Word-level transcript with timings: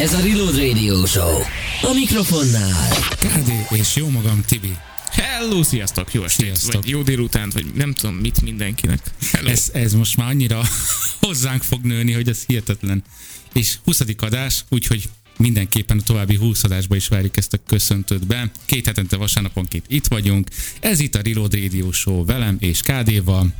Ez 0.00 0.12
a 0.12 0.20
Reload 0.20 0.56
Radio 0.58 1.06
Show. 1.06 1.38
A 1.82 1.92
mikrofonnál. 1.94 2.88
Kádi 3.20 3.66
és 3.70 3.96
jó 3.96 4.08
magam 4.08 4.42
Tibi. 4.46 4.76
Hello, 5.10 5.62
sziasztok, 5.62 6.12
jó 6.12 6.24
estét, 6.24 6.46
Sziasztok. 6.46 6.82
vagy 6.82 6.90
jó 6.90 7.02
délutánt, 7.02 7.52
vagy 7.52 7.66
nem 7.74 7.92
tudom 7.92 8.14
mit 8.14 8.42
mindenkinek. 8.42 9.00
Hello. 9.32 9.48
Ez, 9.48 9.70
ez 9.72 9.94
most 9.94 10.16
már 10.16 10.28
annyira 10.28 10.62
hozzánk 11.20 11.62
fog 11.62 11.84
nőni, 11.84 12.12
hogy 12.12 12.28
ez 12.28 12.44
hihetetlen. 12.46 13.04
És 13.52 13.78
20. 13.84 14.00
adás, 14.18 14.64
úgyhogy 14.68 15.08
mindenképpen 15.36 15.98
a 15.98 16.02
további 16.02 16.36
20 16.36 16.64
adásba 16.64 16.96
is 16.96 17.08
várjuk 17.08 17.36
ezt 17.36 17.52
a 17.52 17.58
köszöntőt 17.66 18.26
be. 18.26 18.50
Két 18.64 18.86
hetente 18.86 19.16
vasárnaponként 19.16 19.84
itt 19.88 20.06
vagyunk. 20.06 20.48
Ez 20.80 21.00
itt 21.00 21.14
a 21.14 21.20
Reload 21.24 21.54
Radio 21.54 21.92
Show 21.92 22.24
velem 22.24 22.56
és 22.60 22.80
Kádéval. 22.80 23.54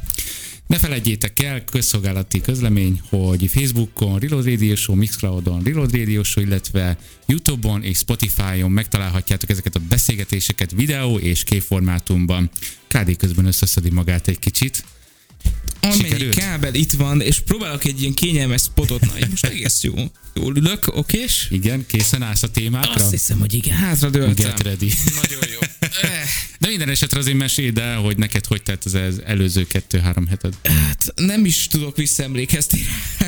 Ne 0.66 0.78
felejtjétek 0.78 1.42
el, 1.42 1.64
közszolgálati 1.64 2.40
közlemény, 2.40 3.00
hogy 3.08 3.46
Facebookon 3.46 4.18
Reload 4.18 4.44
Radio 4.44 4.74
Show, 4.74 4.96
Mixcloudon 4.96 5.62
Reload 5.62 5.96
Radio 5.96 6.22
Show, 6.22 6.44
illetve 6.44 6.98
Youtube-on 7.26 7.82
és 7.82 7.98
Spotify-on 7.98 8.70
megtalálhatjátok 8.70 9.50
ezeket 9.50 9.76
a 9.76 9.80
beszélgetéseket 9.89 10.72
videó 10.72 11.18
és 11.18 11.44
képformátumban. 11.44 12.50
KD 12.89 13.16
közben 13.16 13.44
összeszedi 13.44 13.90
magát 13.90 14.29
egy 14.29 14.39
kicsit. 14.39 14.84
Amennyi 15.84 16.02
sikerült? 16.02 16.34
kábel 16.34 16.74
itt 16.74 16.93
van, 16.93 17.20
és 17.20 17.40
próbálok 17.40 17.84
egy 17.84 18.00
ilyen 18.00 18.14
kényelmes 18.14 18.62
spotot, 18.62 19.00
na, 19.00 19.12
most 19.30 19.46
egész 19.46 19.82
jó. 19.82 19.92
Jól 20.34 20.56
ülök, 20.56 20.96
okés? 20.96 21.46
Igen, 21.50 21.86
készen 21.86 22.22
állsz 22.22 22.42
a 22.42 22.48
témákra? 22.48 23.02
Azt 23.04 23.11
hiszem, 23.11 23.38
hogy 23.38 23.54
igen, 23.54 23.76
hátra 23.76 24.11
dőltem. 24.11 24.34
Get 24.34 24.62
ready. 24.62 24.92
Nagyon 25.22 25.44
jó. 25.52 25.58
Eh, 26.02 26.11
De 26.58 26.68
minden 26.68 26.89
esetre 26.89 27.18
azért 27.18 27.36
meséld 27.36 27.78
el, 27.78 27.96
hogy 27.96 28.16
neked 28.16 28.46
hogy 28.46 28.62
tett 28.62 28.84
az 28.84 28.94
előző 29.26 29.66
kettő-három 29.66 30.26
heted. 30.26 30.54
Hát 30.62 31.12
nem 31.16 31.44
is 31.44 31.66
tudok 31.66 31.96
visszaemlékezni 31.96 32.80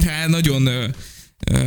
rá, 0.05 0.27
nagyon 0.27 0.69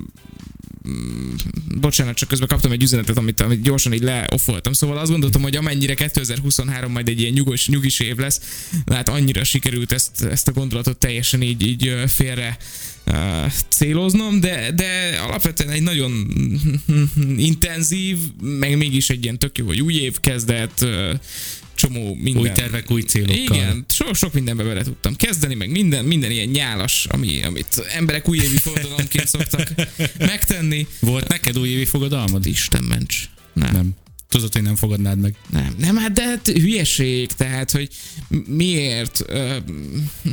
bocsánat, 1.79 2.15
csak 2.15 2.29
közben 2.29 2.47
kaptam 2.47 2.71
egy 2.71 2.83
üzenetet, 2.83 3.17
amit, 3.17 3.39
amit 3.39 3.61
gyorsan 3.61 3.93
így 3.93 4.01
leoffoltam. 4.01 4.73
Szóval 4.73 4.97
azt 4.97 5.11
gondoltam, 5.11 5.41
hogy 5.41 5.55
amennyire 5.55 5.93
2023 5.93 6.91
majd 6.91 7.07
egy 7.07 7.19
ilyen 7.19 7.33
nyugos, 7.33 7.67
nyugis 7.67 7.99
év 7.99 8.15
lesz, 8.15 8.41
hát 8.85 9.09
annyira 9.09 9.43
sikerült 9.43 9.91
ezt, 9.91 10.23
ezt 10.23 10.47
a 10.47 10.51
gondolatot 10.51 10.97
teljesen 10.97 11.41
így, 11.41 11.67
így 11.67 11.93
félre 12.07 12.57
uh, 13.05 13.51
céloznom, 13.69 14.39
de, 14.39 14.71
de 14.71 15.19
alapvetően 15.21 15.69
egy 15.69 15.83
nagyon 15.83 16.27
intenzív, 17.37 18.17
meg 18.41 18.77
mégis 18.77 19.09
egy 19.09 19.23
ilyen 19.23 19.39
tök 19.39 19.57
jó, 19.57 19.65
hogy 19.65 19.81
új 19.81 19.93
év 19.93 20.19
kezdett, 20.19 20.81
ö, 20.81 21.13
csomó 21.75 22.15
minden. 22.15 22.41
Új 22.41 22.51
tervek, 22.51 22.91
új 22.91 23.01
célokkal. 23.01 23.35
Igen, 23.35 23.85
sok, 23.89 24.15
sok 24.15 24.33
mindenbe 24.33 24.63
bele 24.63 24.83
tudtam 24.83 25.15
kezdeni, 25.15 25.55
meg 25.55 25.69
minden, 25.69 26.05
minden 26.05 26.31
ilyen 26.31 26.47
nyálas, 26.49 27.05
ami, 27.09 27.43
amit 27.43 27.85
emberek 27.95 28.29
újévi 28.29 28.57
forradalomként 28.57 29.27
szoktak 29.27 29.73
megtenni. 30.17 30.87
Volt 30.99 31.27
neked 31.27 31.59
újévi 31.59 31.85
fogadalmad? 31.85 32.45
Isten 32.45 32.83
ments. 32.83 33.29
Nem. 33.53 33.71
Nem. 33.71 33.89
Tudod, 34.33 34.53
hogy 34.53 34.61
nem 34.61 34.75
fogadnád 34.75 35.19
meg. 35.19 35.35
Nem, 35.49 35.75
nem, 35.77 35.97
hát 35.97 36.11
de 36.11 36.23
hát 36.23 36.47
hülyeség, 36.47 37.31
tehát, 37.31 37.71
hogy 37.71 37.89
miért, 38.45 39.23
ö, 39.27 39.57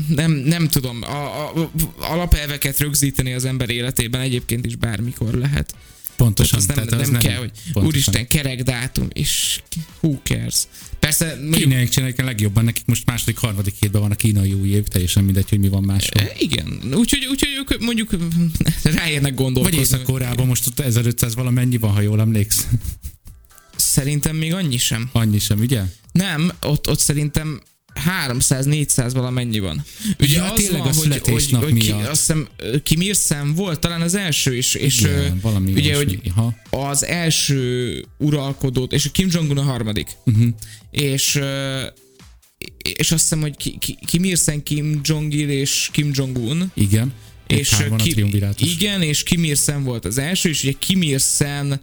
nem, 0.09 0.33
nem 0.33 0.69
tudom, 0.69 1.03
a, 1.03 1.49
a, 1.49 1.71
alapelveket 1.99 2.79
rögzíteni 2.79 3.33
az 3.33 3.45
ember 3.45 3.71
életében 3.71 4.21
egyébként 4.21 4.67
is 4.67 4.77
bármikor 4.77 5.35
lehet. 5.35 5.75
Pontosan. 6.17 6.61
Tehát 6.67 6.83
azt 6.83 6.91
nem, 6.91 7.01
az 7.01 7.09
nem, 7.09 7.21
kell, 7.21 7.39
hogy 7.39 7.51
pontosan. 7.51 7.89
úristen, 7.89 8.27
kerek 8.27 8.63
dátum, 8.63 9.09
és 9.13 9.63
who 10.01 10.19
cares. 10.23 10.67
Persze, 11.01 11.39
Kínaiak 11.51 11.89
csinálják 11.89 12.19
a 12.19 12.25
legjobban, 12.25 12.65
nekik 12.65 12.87
most 12.87 13.07
második, 13.07 13.39
harmadik 13.39 13.75
hétben 13.81 14.01
van 14.01 14.11
a 14.11 14.15
kínai 14.15 14.53
új 14.53 14.69
év, 14.69 14.89
teljesen 14.89 15.25
mindegy, 15.25 15.49
hogy 15.49 15.59
mi 15.59 15.69
van 15.69 15.83
máshol. 15.83 16.23
e, 16.23 16.33
igen, 16.39 16.81
úgyhogy, 16.95 17.27
úgyhogy 17.31 17.49
ők 17.59 17.81
mondjuk 17.81 18.11
ráérnek 18.83 19.35
Vagy 19.35 19.35
gondolkozni. 19.35 19.79
Észak-Koreában 19.79 20.47
most 20.47 20.67
ott 20.67 20.81
1500 20.81 21.35
valamennyi 21.35 21.77
van, 21.77 21.91
ha 21.91 22.01
jól 22.01 22.21
emléksz. 22.21 22.67
Szerintem 23.77 24.37
még 24.37 24.55
annyi 24.55 24.77
sem. 24.79 25.09
Annyi 25.13 25.39
sem, 25.39 25.59
ugye? 25.59 25.83
Nem, 26.13 26.53
ott, 26.61 26.89
ott 26.89 26.99
szerintem 26.99 27.61
300-400 28.29 29.11
valamennyi 29.13 29.59
van. 29.59 29.85
Ugye 30.21 30.37
Ja, 30.37 30.53
tényleg 30.53 30.81
a 30.87 30.93
születésnap 30.93 31.63
hogy, 31.63 31.71
hogy 31.73 31.81
ki, 31.81 31.91
azt 31.91 32.21
hiszem 32.21 32.49
Kim 32.83 33.55
volt 33.55 33.81
talán 33.81 34.01
az 34.01 34.15
első 34.15 34.57
is, 34.57 34.75
és 34.75 35.01
Igen, 35.01 35.39
valami 35.43 35.73
ugye, 35.73 35.97
hogy 35.97 36.21
Ha. 36.35 36.55
az 36.71 37.05
első 37.05 38.05
uralkodót, 38.19 38.93
és 38.93 39.09
Kim 39.13 39.29
Jong-un 39.31 39.59
a 39.59 39.63
harmadik. 39.63 40.09
Uh-huh. 40.25 40.47
És 40.91 41.41
és 42.83 43.13
azt 43.13 43.23
hiszem, 43.23 43.41
hogy 43.41 43.57
Ki- 43.57 43.79
Ki- 43.79 43.99
Kim 44.07 44.25
Il-sung, 44.25 44.63
Kim 44.63 45.01
Jong-il 45.05 45.49
és 45.49 45.89
Kim 45.93 46.11
Jong-un. 46.15 46.71
Igen. 46.75 47.13
És 47.47 47.77
Kim, 47.97 48.31
igen, 48.59 49.03
és 49.03 49.23
Kim 49.23 49.45
Il-sung 49.45 49.85
volt 49.85 50.05
az 50.05 50.19
első, 50.19 50.49
és 50.49 50.63
ugye 50.63 50.73
Kim 50.79 51.03
Il-sung 51.03 51.79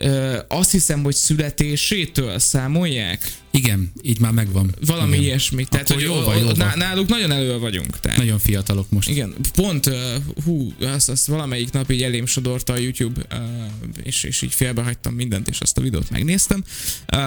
ö, 0.00 0.38
azt 0.48 0.70
hiszem, 0.70 1.02
hogy 1.02 1.14
születésétől 1.14 2.38
számolják. 2.38 3.32
Igen, 3.52 3.92
így 4.02 4.20
már 4.20 4.32
megvan. 4.32 4.74
Valami 4.86 5.10
Igen. 5.12 5.22
ilyesmi. 5.22 5.64
Tehát, 5.64 5.90
Akkor 5.90 6.02
hogy 6.02 6.10
jó 6.14 6.20
van, 6.20 6.36
jó 6.38 6.42
o- 6.48 6.56
van. 6.56 6.66
ná- 6.66 6.76
náluk 6.76 7.08
nagyon 7.08 7.32
elő 7.32 7.58
vagyunk. 7.58 8.00
Tehát. 8.00 8.18
Nagyon 8.18 8.38
fiatalok 8.38 8.90
most. 8.90 9.08
Igen, 9.08 9.34
pont, 9.54 9.86
uh, 9.86 9.94
hú, 10.44 10.72
azt, 10.80 11.08
azt 11.08 11.26
valamelyik 11.26 11.70
nap 11.72 11.90
így 11.90 12.02
elém 12.02 12.26
sodorta 12.26 12.72
a 12.72 12.76
YouTube, 12.78 13.20
uh, 13.32 13.38
és, 14.02 14.22
és 14.22 14.42
így 14.42 14.54
félbehagytam 14.54 15.14
mindent, 15.14 15.48
és 15.48 15.60
azt 15.60 15.78
a 15.78 15.80
videót 15.80 16.10
megnéztem. 16.10 16.64
Uh, 17.12 17.20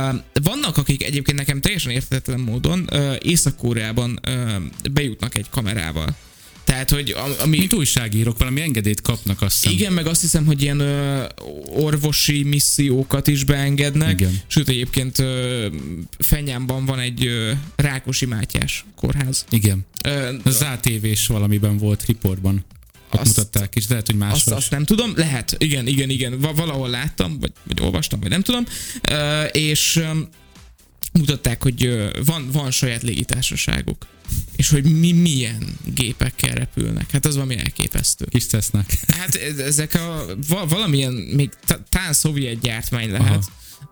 vannak, 0.43 0.77
akik 0.77 1.03
egyébként 1.03 1.37
nekem 1.37 1.61
teljesen 1.61 1.91
érthetetlen 1.91 2.39
módon 2.39 2.89
uh, 2.91 3.15
Észak-Koreában 3.21 4.19
uh, 4.27 4.53
bejutnak 4.91 5.35
egy 5.35 5.49
kamerával. 5.49 6.15
Tehát, 6.63 6.89
hogy 6.89 7.15
ami... 7.39 7.57
Mint 7.57 7.73
újságírók, 7.73 8.37
valami 8.37 8.61
engedélyt 8.61 9.01
kapnak 9.01 9.41
azt 9.41 9.55
hiszem. 9.61 9.71
Igen, 9.77 9.93
meg 9.93 10.05
azt 10.07 10.21
hiszem, 10.21 10.45
hogy 10.45 10.61
ilyen 10.61 10.79
ö, 10.79 11.23
orvosi 11.65 12.43
missziókat 12.43 13.27
is 13.27 13.43
beengednek. 13.43 14.11
Igen. 14.19 14.39
Sőt, 14.47 14.69
egyébként 14.69 15.19
ö, 15.19 15.67
Fenyámban 16.17 16.85
van 16.85 16.99
egy 16.99 17.25
ö, 17.25 17.51
Rákosi 17.75 18.25
Mátyás 18.25 18.85
kórház. 18.95 19.45
Igen. 19.49 19.85
Ö, 20.03 20.33
Az 20.43 20.61
ATV-s 20.61 21.27
valamiben 21.27 21.77
volt 21.77 22.05
riportban. 22.05 22.65
Ott 23.11 23.19
Azt- 23.19 23.37
mutatták 23.37 23.75
is, 23.75 23.87
lehet, 23.87 24.05
hogy 24.05 24.15
azt, 24.19 24.31
máshol. 24.31 24.53
azt 24.53 24.71
nem 24.71 24.85
tudom, 24.85 25.13
lehet, 25.15 25.55
igen, 25.57 25.87
igen, 25.87 26.09
igen, 26.09 26.39
Va- 26.39 26.57
valahol 26.57 26.89
láttam, 26.89 27.39
vagy, 27.39 27.51
vagy 27.63 27.81
olvastam, 27.81 28.19
vagy 28.19 28.29
nem 28.29 28.41
tudom, 28.41 28.65
Ö, 29.11 29.43
és 29.43 29.99
mutatták, 31.13 31.63
hogy 31.63 32.09
van, 32.25 32.51
van 32.51 32.71
saját 32.71 33.01
légitársaságuk, 33.03 34.05
és 34.55 34.69
hogy 34.69 34.83
mi 34.99 35.11
milyen 35.11 35.77
gépekkel 35.93 36.55
repülnek. 36.55 37.11
Hát 37.11 37.25
az 37.25 37.33
valami 37.33 37.57
elképesztő. 37.57 38.25
Kis 38.29 38.47
tesznek. 38.47 38.93
Hát 39.07 39.35
ez- 39.35 39.57
ezek 39.57 39.93
a 39.95 40.25
va- 40.47 40.69
valamilyen, 40.69 41.13
még 41.13 41.49
t- 41.65 41.79
talán 41.89 42.13
szovjet 42.13 42.59
gyártmány 42.59 43.11
lehet, 43.11 43.43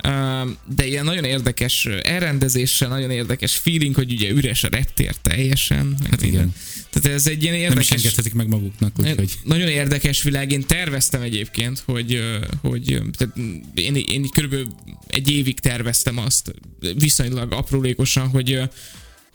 Ö, 0.04 0.50
de 0.76 0.86
ilyen 0.88 1.04
nagyon 1.06 1.24
érdekes 1.24 1.86
elrendezéssel, 1.86 2.90
nagyon 2.90 3.12
érdekes 3.12 3.56
feeling, 3.56 3.96
hogy 3.96 4.12
ugye 4.12 4.30
üres 4.30 4.64
a 4.64 4.68
reptér 4.68 5.16
teljesen. 5.22 5.98
Hát 6.10 6.22
igen. 6.24 6.54
Tehát 6.92 7.18
ez 7.18 7.28
egy 7.28 7.44
ilyen 7.44 7.54
Nem 7.54 7.64
is 7.64 7.70
érdekes... 7.70 7.92
engedhetik 7.92 8.34
meg 8.34 8.48
maguknak, 8.48 8.94
úgyhogy 9.00 9.38
Nagyon 9.44 9.68
érdekes 9.68 10.24
világ. 10.24 10.52
Én 10.52 10.66
terveztem 10.66 11.22
egyébként, 11.22 11.84
hogy, 11.86 12.22
hogy 12.62 13.02
tehát 13.18 13.36
én, 13.74 13.96
én 13.96 14.30
körülbelül 14.30 14.68
egy 15.08 15.32
évig 15.32 15.60
terveztem 15.60 16.18
azt 16.18 16.54
viszonylag 16.98 17.52
aprólékosan, 17.52 18.28
hogy 18.28 18.62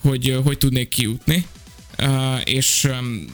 hogy, 0.01 0.39
hogy 0.45 0.59
tudnék 0.59 0.89
kijutni. 0.89 1.47
Uh, 1.99 2.41
és 2.45 2.85
um, 2.85 3.25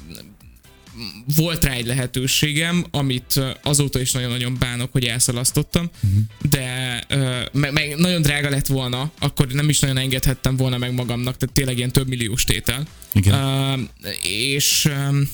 volt 1.37 1.65
rá 1.65 1.73
egy 1.73 1.87
lehetőségem, 1.87 2.85
amit 2.91 3.41
azóta 3.63 4.01
is 4.01 4.13
nagyon-nagyon 4.13 4.57
bánok, 4.59 4.93
hogy 4.93 5.05
elszalasztottam, 5.05 5.91
uh-huh. 5.95 6.23
de 6.51 7.05
meg, 7.53 7.73
meg 7.73 7.95
nagyon 7.97 8.23
drága 8.23 8.49
lett 8.51 8.67
volna, 8.67 9.13
akkor 9.19 9.47
nem 9.47 9.69
is 9.69 9.81
nagyon 9.81 9.97
engedhettem 9.97 10.57
volna 10.57 10.79
meg 10.79 10.93
magamnak, 10.95 11.37
tehát 11.37 11.55
tényleg 11.55 11.77
ilyen 11.77 11.93
több 11.93 12.09
milliós 12.09 12.45
tétel. 12.45 12.87
igen. 13.13 13.35
Uh, 13.35 13.81
és, 14.23 14.89
um, 15.11 15.29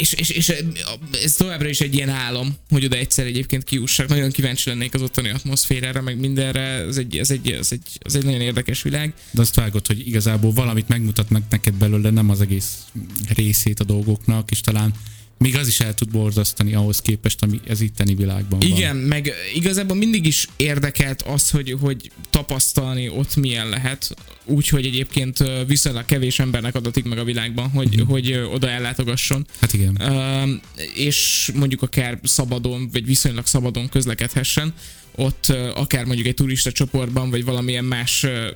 és, 0.00 0.12
és, 0.12 0.28
és 0.28 0.52
ez 1.22 1.32
továbbra 1.32 1.68
is 1.68 1.80
egy 1.80 1.94
ilyen 1.94 2.08
álom, 2.08 2.56
hogy 2.68 2.84
oda 2.84 2.96
egyszer 2.96 3.26
egyébként 3.26 3.64
kiussak. 3.64 4.08
Nagyon 4.08 4.30
kíváncsi 4.30 4.68
lennék 4.68 4.94
az 4.94 5.02
ottani 5.02 5.28
atmoszférára, 5.30 6.02
meg 6.02 6.18
mindenre. 6.18 6.60
Ez 6.60 6.96
egy, 6.96 7.16
ez 7.16 7.30
egy, 7.30 7.50
ez 7.50 7.72
egy, 7.72 7.82
ez 7.98 8.14
egy 8.14 8.24
nagyon 8.24 8.40
érdekes 8.40 8.82
világ. 8.82 9.14
De 9.30 9.40
azt 9.40 9.54
vágod, 9.54 9.86
hogy 9.86 10.06
igazából 10.06 10.52
valamit 10.52 10.88
megmutat 10.88 11.30
meg 11.30 11.42
neked 11.50 11.74
belőle, 11.74 12.10
nem 12.10 12.30
az 12.30 12.40
egész 12.40 12.84
részét 13.34 13.80
a 13.80 13.84
dolgoknak, 13.84 14.50
és 14.50 14.60
talán 14.60 14.94
még 15.38 15.56
az 15.56 15.66
is 15.66 15.80
el 15.80 15.94
tud 15.94 16.10
borzasztani 16.10 16.74
ahhoz 16.74 17.00
képest, 17.00 17.42
ami 17.42 17.60
ez 17.66 17.80
itteni 17.80 18.14
világban 18.14 18.58
van. 18.58 18.68
Igen, 18.68 18.96
meg 18.96 19.32
igazából 19.54 19.96
mindig 19.96 20.26
is 20.26 20.48
érdekelt 20.56 21.22
az, 21.22 21.50
hogy, 21.50 21.76
hogy 21.80 22.10
tapasztalni 22.30 23.08
ott 23.08 23.36
milyen 23.36 23.68
lehet, 23.68 24.16
úgyhogy 24.44 24.86
egyébként 24.86 25.38
viszonylag 25.66 26.04
kevés 26.04 26.38
embernek 26.38 26.74
adatik 26.74 27.04
meg 27.04 27.18
a 27.18 27.24
világban, 27.24 27.70
hogy, 27.70 27.94
uh-huh. 27.94 28.08
hogy 28.08 28.32
oda 28.52 28.68
ellátogasson. 28.68 29.46
Hát 29.60 29.72
igen. 29.72 30.00
Üm, 30.00 30.60
és 30.94 31.50
mondjuk 31.54 31.82
akár 31.82 32.18
szabadon, 32.22 32.88
vagy 32.92 33.06
viszonylag 33.06 33.46
szabadon 33.46 33.88
közlekedhessen. 33.88 34.74
ott 35.14 35.46
ö, 35.48 35.70
akár 35.74 36.04
mondjuk 36.04 36.26
egy 36.26 36.34
turista 36.34 36.72
csoportban, 36.72 37.30
vagy 37.30 37.44
valamilyen 37.44 37.84
más 37.84 38.22
ö, 38.22 38.50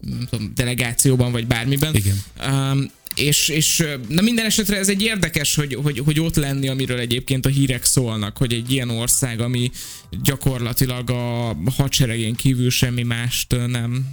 nem 0.00 0.26
tudom, 0.30 0.52
delegációban, 0.54 1.32
vagy 1.32 1.46
bármiben. 1.46 1.94
Igen. 1.94 2.22
Um, 2.48 2.90
és, 3.14 3.48
és 3.48 3.84
na 4.08 4.22
minden 4.22 4.44
esetre 4.44 4.76
ez 4.76 4.88
egy 4.88 5.02
érdekes, 5.02 5.54
hogy, 5.54 5.74
hogy, 5.74 5.98
hogy 5.98 6.20
ott 6.20 6.36
lenni, 6.36 6.68
amiről 6.68 6.98
egyébként 6.98 7.46
a 7.46 7.48
hírek 7.48 7.84
szólnak, 7.84 8.36
hogy 8.36 8.52
egy 8.52 8.72
ilyen 8.72 8.90
ország, 8.90 9.40
ami 9.40 9.70
gyakorlatilag 10.22 11.10
a 11.10 11.56
hadseregén 11.76 12.34
kívül 12.34 12.70
semmi 12.70 13.02
mást 13.02 13.56
nem... 13.66 14.06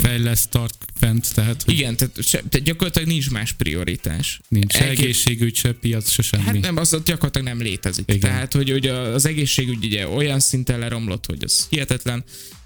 Fejleszt, 0.00 0.50
tart 0.50 0.84
fent, 0.98 1.34
tehát 1.34 1.62
hogy 1.62 1.74
igen, 1.74 1.96
tehát, 1.96 2.16
se, 2.22 2.42
tehát 2.48 2.66
gyakorlatilag 2.66 3.08
nincs 3.08 3.30
más 3.30 3.52
prioritás. 3.52 4.40
nincs 4.48 4.72
se 4.72 4.84
Elkép- 4.84 4.98
egészségügy, 4.98 5.54
se 5.54 5.72
piac, 5.72 6.10
se 6.10 6.22
semmi. 6.22 6.42
Hát 6.42 6.60
nem, 6.60 6.76
az 6.76 6.94
ott 6.94 7.06
gyakorlatilag 7.06 7.46
nem 7.46 7.60
létezik. 7.60 8.04
Igen. 8.06 8.20
Tehát, 8.20 8.52
hogy, 8.52 8.70
hogy 8.70 8.86
az 8.86 9.26
egészségügy 9.26 9.84
ugye 9.84 10.08
olyan 10.08 10.40
szinten 10.40 10.78
leromlott, 10.78 11.26
hogy 11.26 11.44
az 11.44 11.66
hihetetlen. 11.70 12.24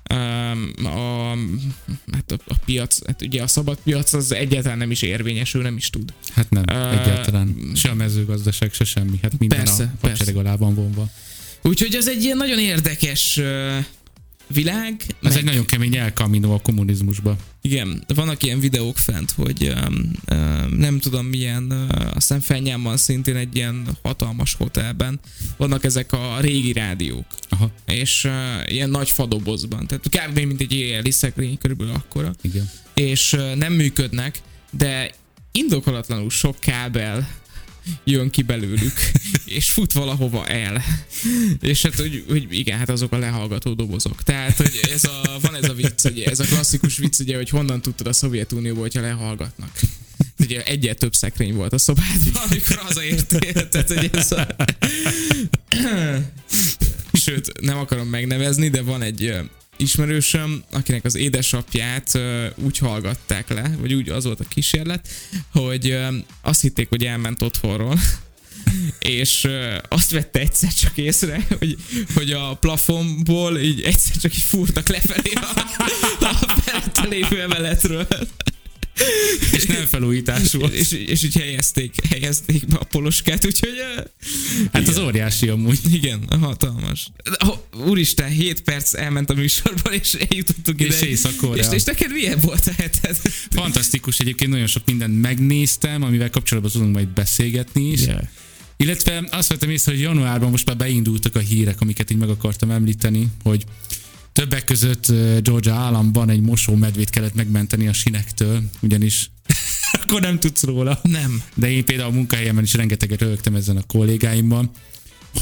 A, 0.08 1.36
hát 2.12 2.32
a, 2.32 2.38
a 2.46 2.54
piac, 2.64 3.06
hát 3.06 3.22
ugye 3.22 3.42
a 3.42 3.46
szabad 3.46 3.78
piac 3.82 4.12
az 4.12 4.32
egyáltalán 4.32 4.78
nem 4.78 4.90
is 4.90 5.02
érvényesül, 5.02 5.62
nem 5.62 5.76
is 5.76 5.90
tud. 5.90 6.12
Hát 6.34 6.50
nem, 6.50 6.64
Ö, 6.70 6.90
egyáltalán. 6.90 7.56
Se 7.74 7.90
a 7.90 7.94
mezőgazdaság, 7.94 8.72
se 8.72 8.84
semmi. 8.84 9.18
Hát 9.22 9.38
minden 9.38 9.58
Persze, 9.58 9.82
a 9.82 10.06
hadsereg 10.06 10.34
persze. 10.34 10.48
alá 10.48 10.56
van 10.56 10.74
vonva. 10.74 11.08
Úgyhogy 11.62 11.94
ez 11.94 12.08
egy 12.08 12.22
ilyen 12.22 12.36
nagyon 12.36 12.58
érdekes 12.58 13.36
uh, 13.36 13.44
világ. 14.48 15.02
Ez 15.22 15.36
egy 15.36 15.44
nagyon 15.44 15.64
kemény 15.64 15.96
elkaminó 15.96 16.54
a 16.54 16.58
kommunizmusba. 16.58 17.36
Igen, 17.62 18.04
vannak 18.14 18.42
ilyen 18.42 18.60
videók 18.60 18.98
fent, 18.98 19.30
hogy 19.30 19.74
um, 19.86 20.10
um, 20.32 20.74
nem 20.78 20.98
tudom 20.98 21.26
milyen, 21.26 21.72
uh, 21.72 22.16
aztán 22.16 22.40
Fenyámban 22.40 22.96
szintén 22.96 23.36
egy 23.36 23.56
ilyen 23.56 23.86
hatalmas 24.02 24.54
hotelben 24.54 25.20
vannak 25.56 25.84
ezek 25.84 26.12
a 26.12 26.40
régi 26.40 26.72
rádiók. 26.72 27.26
Aha, 27.48 27.70
és 27.86 28.24
uh, 28.24 28.32
ilyen 28.72 28.90
nagy 28.90 29.10
fadobozban, 29.10 29.86
tehát 29.86 30.08
kb. 30.08 30.38
mint 30.38 30.60
egy 30.60 30.72
éjjeli 30.72 31.10
szekrény, 31.10 31.58
körülbelül 31.58 31.92
akkora, 31.92 32.34
igen. 32.42 32.70
és 32.94 33.32
uh, 33.32 33.54
nem 33.54 33.72
működnek, 33.72 34.40
de 34.70 35.10
indokolatlanul 35.52 36.30
sok 36.30 36.58
kábel 36.60 37.28
jön 38.04 38.30
ki 38.30 38.42
belőlük, 38.42 39.10
és 39.58 39.70
fut 39.70 39.92
valahova 39.92 40.46
el. 40.46 40.82
És 41.60 41.82
hát, 41.82 41.94
hogy, 41.94 42.24
hogy 42.28 42.46
igen, 42.50 42.78
hát 42.78 42.88
azok 42.88 43.12
a 43.12 43.18
lehallgató 43.18 43.74
dobozok. 43.74 44.22
Tehát, 44.22 44.56
hogy 44.56 44.80
ez 44.92 45.04
a, 45.04 45.38
van 45.40 45.54
ez 45.54 45.68
a 45.68 45.74
vicc, 45.74 46.02
hogy 46.02 46.20
ez 46.20 46.40
a 46.40 46.44
klasszikus 46.44 46.96
vicc, 46.96 47.18
ugye, 47.18 47.36
hogy 47.36 47.48
honnan 47.48 47.82
tudtad 47.82 48.06
a 48.06 48.12
Szovjetunióból, 48.12 48.82
hogyha 48.82 49.00
lehallgatnak. 49.00 49.80
Ugye 50.38 50.62
egyel 50.64 50.94
több 50.94 51.14
szekrény 51.14 51.54
volt 51.54 51.72
a 51.72 51.78
szobádban, 51.78 52.42
amikor 52.50 52.76
hazaértél. 52.76 53.68
Tehát, 53.68 53.92
hogy 53.92 54.10
ez 54.12 54.32
a... 54.32 54.46
Sőt, 57.12 57.60
nem 57.60 57.78
akarom 57.78 58.08
megnevezni, 58.08 58.68
de 58.68 58.82
van 58.82 59.02
egy 59.02 59.32
ismerősöm, 59.78 60.62
akinek 60.70 61.04
az 61.04 61.14
édesapját 61.14 62.18
úgy 62.54 62.78
hallgatták 62.78 63.48
le, 63.48 63.70
vagy 63.80 63.94
úgy 63.94 64.08
az 64.08 64.24
volt 64.24 64.40
a 64.40 64.48
kísérlet, 64.48 65.08
hogy 65.52 65.98
azt 66.42 66.60
hitték, 66.60 66.88
hogy 66.88 67.04
elment 67.04 67.42
otthonról, 67.42 67.98
és 68.98 69.48
azt 69.88 70.10
vette 70.10 70.40
egyszer 70.40 70.72
csak 70.72 70.96
észre, 70.96 71.46
hogy, 71.58 71.76
hogy 72.14 72.32
a 72.32 72.54
plafonból 72.54 73.58
így 73.58 73.82
egyszer 73.82 74.16
csak 74.16 74.34
így 74.34 74.42
fúrtak 74.42 74.88
lefelé 74.88 75.32
a, 75.32 75.60
a 76.20 76.60
felette 76.60 77.06
lévő 77.08 77.40
emeletről. 77.40 78.06
És 79.52 79.64
nem 79.66 79.86
felújítás 79.86 80.52
volt. 80.52 80.72
És, 80.72 80.92
és 80.92 81.22
így 81.22 81.36
helyezték, 81.36 81.94
helyezték 82.10 82.66
be 82.66 82.76
a 82.76 82.84
poloskát, 82.84 83.44
úgyhogy 83.46 83.74
ö, 83.96 84.00
Hát 84.72 84.88
az 84.88 84.98
óriási 84.98 85.48
amúgy. 85.48 85.78
igen, 85.92 86.28
hatalmas. 86.40 87.08
Oh, 87.44 87.86
úristen, 87.86 88.28
7 88.28 88.60
perc 88.60 88.94
elment 88.94 89.30
a 89.30 89.34
műsorban, 89.34 89.92
és 89.92 90.12
eljutottunk 90.12 90.80
ide. 90.80 90.94
És 90.94 91.00
Észak-Korea. 91.02 91.64
És, 91.64 91.76
és 91.76 91.84
neked 91.84 92.12
milyen 92.12 92.38
volt 92.40 92.66
a 92.66 92.72
heted? 92.76 93.16
Fantasztikus, 93.50 94.18
egyébként 94.18 94.50
nagyon 94.50 94.66
sok 94.66 94.82
mindent 94.86 95.20
megnéztem, 95.20 96.02
amivel 96.02 96.30
kapcsolatban 96.30 96.72
tudunk 96.72 96.94
majd 96.94 97.08
beszélgetni 97.08 97.90
is. 97.90 98.00
Yeah. 98.00 98.20
Illetve 98.76 99.28
azt 99.30 99.48
vettem 99.48 99.70
észre, 99.70 99.92
hogy 99.92 100.00
januárban 100.00 100.50
most 100.50 100.66
már 100.66 100.76
beindultak 100.76 101.34
a 101.36 101.38
hírek, 101.38 101.80
amiket 101.80 102.10
így 102.10 102.16
meg 102.16 102.28
akartam 102.28 102.70
említeni, 102.70 103.28
hogy 103.42 103.64
többek 104.38 104.64
között 104.64 105.06
Georgia 105.42 105.74
államban 105.74 106.30
egy 106.30 106.40
mosómedvét 106.40 107.10
kellett 107.10 107.34
megmenteni 107.34 107.88
a 107.88 107.92
sinektől, 107.92 108.62
ugyanis 108.80 109.30
akkor 110.00 110.20
nem 110.20 110.38
tudsz 110.38 110.62
róla. 110.62 111.00
Nem. 111.02 111.42
De 111.54 111.70
én 111.70 111.84
például 111.84 112.08
a 112.08 112.12
munkahelyemen 112.12 112.64
is 112.64 112.74
rengeteget 112.74 113.20
rögtem 113.20 113.54
ezen 113.54 113.76
a 113.76 113.82
kollégáimmal, 113.86 114.70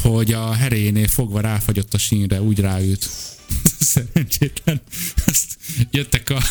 hogy 0.03 0.33
a 0.33 0.53
heréjénél 0.53 1.09
fogva 1.09 1.41
ráfagyott 1.41 1.95
a 1.95 1.99
sínre, 1.99 2.43
úgy 2.43 2.59
ráült. 2.59 3.09
Szerencsétlen. 3.93 4.81
Azt 5.27 5.57
jöttek 5.91 6.31
a 6.31 6.43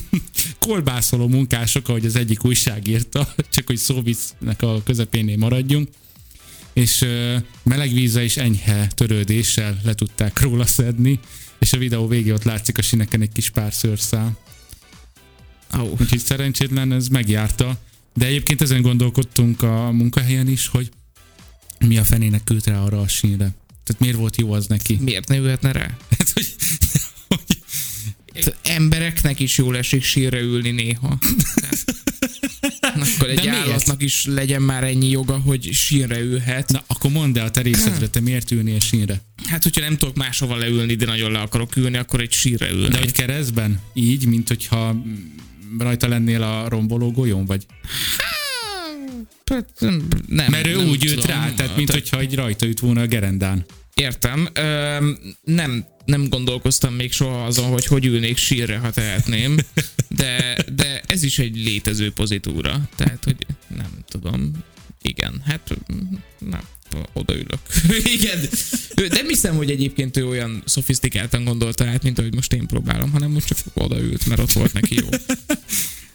kolbászoló 0.66 1.28
munkások, 1.28 1.88
ahogy 1.88 2.06
az 2.06 2.16
egyik 2.16 2.44
újság 2.44 2.86
írta, 2.86 3.34
csak 3.50 3.66
hogy 3.66 3.76
szóviccnek 3.76 4.62
a 4.62 4.82
közepénél 4.82 5.36
maradjunk, 5.36 5.88
és 6.72 7.04
meleg 7.62 7.92
vízzel 7.92 8.22
és 8.22 8.36
enyhe 8.36 8.86
törődéssel 8.86 9.80
le 9.84 9.94
tudták 9.94 10.40
róla 10.40 10.66
szedni, 10.66 11.20
és 11.58 11.72
a 11.72 11.78
videó 11.78 12.06
végén 12.06 12.32
ott 12.32 12.42
látszik 12.44 12.78
a 12.78 12.82
sineken 12.82 13.20
egy 13.20 13.32
kis 13.32 13.50
pár 13.50 13.72
szőrszál. 13.72 14.38
Oh. 15.72 16.00
Úgyhogy 16.00 16.18
szerencsétlen 16.18 16.92
ez 16.92 17.08
megjárta. 17.08 17.78
De 18.14 18.26
egyébként 18.26 18.62
ezen 18.62 18.82
gondolkodtunk 18.82 19.62
a 19.62 19.90
munkahelyen 19.90 20.48
is, 20.48 20.66
hogy 20.66 20.90
mi 21.78 21.98
a 21.98 22.04
fenének 22.04 22.44
küldte 22.44 22.70
rá 22.70 22.82
arra 22.82 23.00
a 23.00 23.08
sínre. 23.08 23.54
Tehát 23.84 24.00
miért 24.00 24.16
volt 24.16 24.36
jó 24.36 24.52
az 24.52 24.66
neki? 24.66 24.98
Miért 25.00 25.28
ne 25.28 25.36
ülhetne 25.36 25.72
rá? 25.72 25.96
Hát, 26.18 26.30
hogy, 26.34 26.54
hogy 27.28 27.58
Hát 28.34 28.56
Embereknek 28.62 29.40
is 29.40 29.58
jól 29.58 29.76
esik 29.76 30.04
sírre 30.04 30.40
ülni 30.40 30.70
néha. 30.70 31.18
Tehát, 32.80 33.08
Akkor 33.14 33.28
egy 33.28 33.36
De 33.36 33.42
miért? 33.42 33.56
állatnak 33.56 34.02
is 34.02 34.24
legyen 34.24 34.62
már 34.62 34.84
ennyi 34.84 35.08
joga, 35.10 35.38
hogy 35.38 35.68
sírre 35.72 36.20
ülhet. 36.20 36.70
Na, 36.70 36.84
akkor 36.86 37.10
mondd 37.10 37.38
el 37.38 37.46
a 37.46 37.50
te 37.50 37.60
részedre, 37.60 38.08
te 38.08 38.20
miért 38.20 38.50
ülnél 38.50 38.80
sínre? 38.80 39.22
Hát, 39.46 39.62
hogyha 39.62 39.80
nem 39.80 39.96
tudok 39.96 40.16
máshova 40.16 40.56
leülni, 40.56 40.94
de 40.94 41.06
nagyon 41.06 41.32
le 41.32 41.38
akarok 41.38 41.76
ülni, 41.76 41.96
akkor 41.96 42.20
egy 42.20 42.32
sírre 42.32 42.70
ülni. 42.70 42.88
De 42.88 42.98
hogy 42.98 43.12
keresztben? 43.12 43.80
Így, 43.94 44.26
mint 44.26 44.48
hogyha 44.48 45.02
rajta 45.78 46.08
lennél 46.08 46.42
a 46.42 46.68
romboló 46.68 47.10
golyón, 47.10 47.44
vagy? 47.44 47.66
Hát, 49.46 49.68
nem, 50.28 50.50
Mert 50.50 50.66
ő 50.66 50.76
nem 50.76 50.88
úgy 50.88 51.04
ült 51.04 51.20
tudom. 51.20 51.36
rá, 51.36 51.52
tehát 51.54 51.76
mint 51.76 51.90
hogyha 51.90 52.18
egy 52.18 52.34
rajta 52.34 52.66
üt 52.66 52.80
volna 52.80 53.00
a 53.00 53.06
gerendán. 53.06 53.64
Értem. 53.94 54.48
Öm, 54.52 55.18
nem, 55.44 55.84
nem 56.04 56.28
gondolkoztam 56.28 56.94
még 56.94 57.12
soha 57.12 57.44
azon, 57.44 57.68
hogy 57.68 57.86
hogy 57.86 58.06
ülnék 58.06 58.36
sírre, 58.36 58.78
ha 58.78 58.90
tehetném, 58.90 59.56
de, 60.08 60.56
de 60.74 61.00
ez 61.06 61.22
is 61.22 61.38
egy 61.38 61.56
létező 61.56 62.12
pozitúra. 62.12 62.88
Tehát, 62.96 63.24
hogy 63.24 63.36
nem 63.76 63.90
tudom. 64.08 64.50
Igen, 65.02 65.42
hát 65.44 65.76
na, 66.38 66.60
odaülök. 67.12 67.58
Igen. 68.18 68.38
Ő- 68.96 69.08
Nem 69.08 69.28
hiszem, 69.28 69.56
hogy 69.56 69.70
egyébként 69.70 70.16
ő 70.16 70.26
olyan 70.26 70.62
szofisztikáltan 70.64 71.44
gondolta 71.44 71.86
át, 71.86 72.02
mint 72.02 72.18
ahogy 72.18 72.34
most 72.34 72.52
én 72.52 72.66
próbálom, 72.66 73.10
hanem 73.10 73.30
most 73.30 73.46
csak 73.46 73.58
odaült, 73.74 74.26
mert 74.26 74.40
ott 74.40 74.52
volt 74.52 74.72
neki 74.72 74.94
jó. 74.94 75.08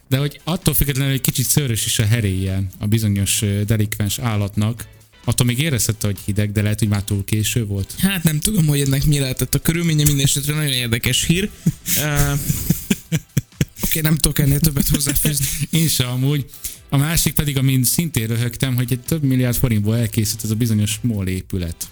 De 0.08 0.18
hogy 0.18 0.40
attól 0.44 0.74
függetlenül 0.74 1.14
egy 1.14 1.22
kicsit 1.22 1.46
szőrös 1.46 1.86
is 1.86 2.00
a 2.00 2.06
heréje 2.06 2.64
a 2.80 2.88
bizonyos 2.88 3.44
delikvens 3.66 4.20
állatnak, 4.20 4.88
attól 5.26 5.46
még 5.46 5.60
érezhette, 5.60 6.08
hogy 6.08 6.18
hideg, 6.26 6.52
de 6.52 6.62
lehet, 6.62 6.80
hogy 6.80 6.88
már 6.88 7.04
túl 7.04 7.24
késő 7.24 7.66
volt. 7.66 7.94
Hát 7.98 8.24
nem 8.24 8.40
tudom, 8.40 8.66
hogy 8.68 8.80
ennek 8.82 9.06
mi 9.06 9.20
lehetett 9.20 9.56
a 9.56 9.60
körülménye, 9.60 10.04
minden 10.04 10.26
esetre 10.26 10.54
nagyon 10.54 10.72
érdekes 10.72 11.26
hír. 11.26 11.50
Uh, 11.98 12.32
Oké, 13.84 14.00
okay, 14.00 14.02
nem 14.02 14.18
tudok 14.18 14.40
ennél 14.40 14.60
többet 14.60 14.88
hozzáfűzni. 14.88 15.46
Én 15.70 15.88
se 15.88 16.06
amúgy. 16.06 16.46
A 16.94 16.98
másik 16.98 17.34
pedig, 17.34 17.58
amin 17.58 17.84
szintén 17.84 18.28
röhögtem, 18.28 18.76
hogy 18.76 18.92
egy 18.92 19.00
több 19.00 19.24
milliárd 19.24 19.56
forintból 19.56 19.98
elkészült 19.98 20.44
ez 20.44 20.50
a 20.50 20.56
bizonyos 20.56 21.00
MOL 21.02 21.28
épület 21.28 21.90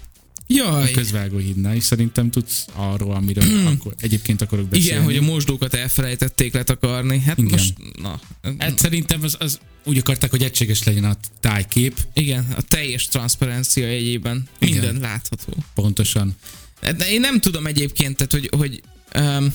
a 0.50 0.52
Jaj, 0.54 0.90
közvágóhídnál, 0.90 1.74
és 1.74 1.82
szerintem 1.82 2.30
tudsz 2.30 2.66
arról, 2.72 3.14
amiről 3.14 3.66
akkor, 3.74 3.94
egyébként 3.98 4.42
akarok 4.42 4.68
beszélni. 4.68 4.88
igen, 4.88 5.04
hogy 5.04 5.16
a 5.16 5.32
mosdókat 5.32 5.74
elfelejtették 5.74 6.52
letakarni. 6.52 7.20
Hát 7.20 7.38
Igen. 7.38 7.50
most, 7.50 7.74
na. 8.02 8.20
Hát 8.58 8.78
szerintem 8.78 9.22
az, 9.22 9.36
az 9.38 9.58
úgy 9.84 9.98
akarták, 9.98 10.30
hogy 10.30 10.42
egységes 10.42 10.84
legyen 10.84 11.04
a 11.04 11.16
tájkép, 11.40 11.96
Igen, 12.14 12.46
a 12.56 12.62
teljes 12.62 13.08
transzparencia 13.08 13.86
jegyében 13.86 14.48
Igen. 14.58 14.74
minden 14.74 15.00
látható. 15.00 15.52
pontosan. 15.74 16.36
De 16.80 17.10
én 17.10 17.20
nem 17.20 17.40
tudom 17.40 17.66
egyébként, 17.66 18.16
tehát, 18.16 18.32
hogy, 18.32 18.48
hogy, 18.58 18.82
um, 19.14 19.54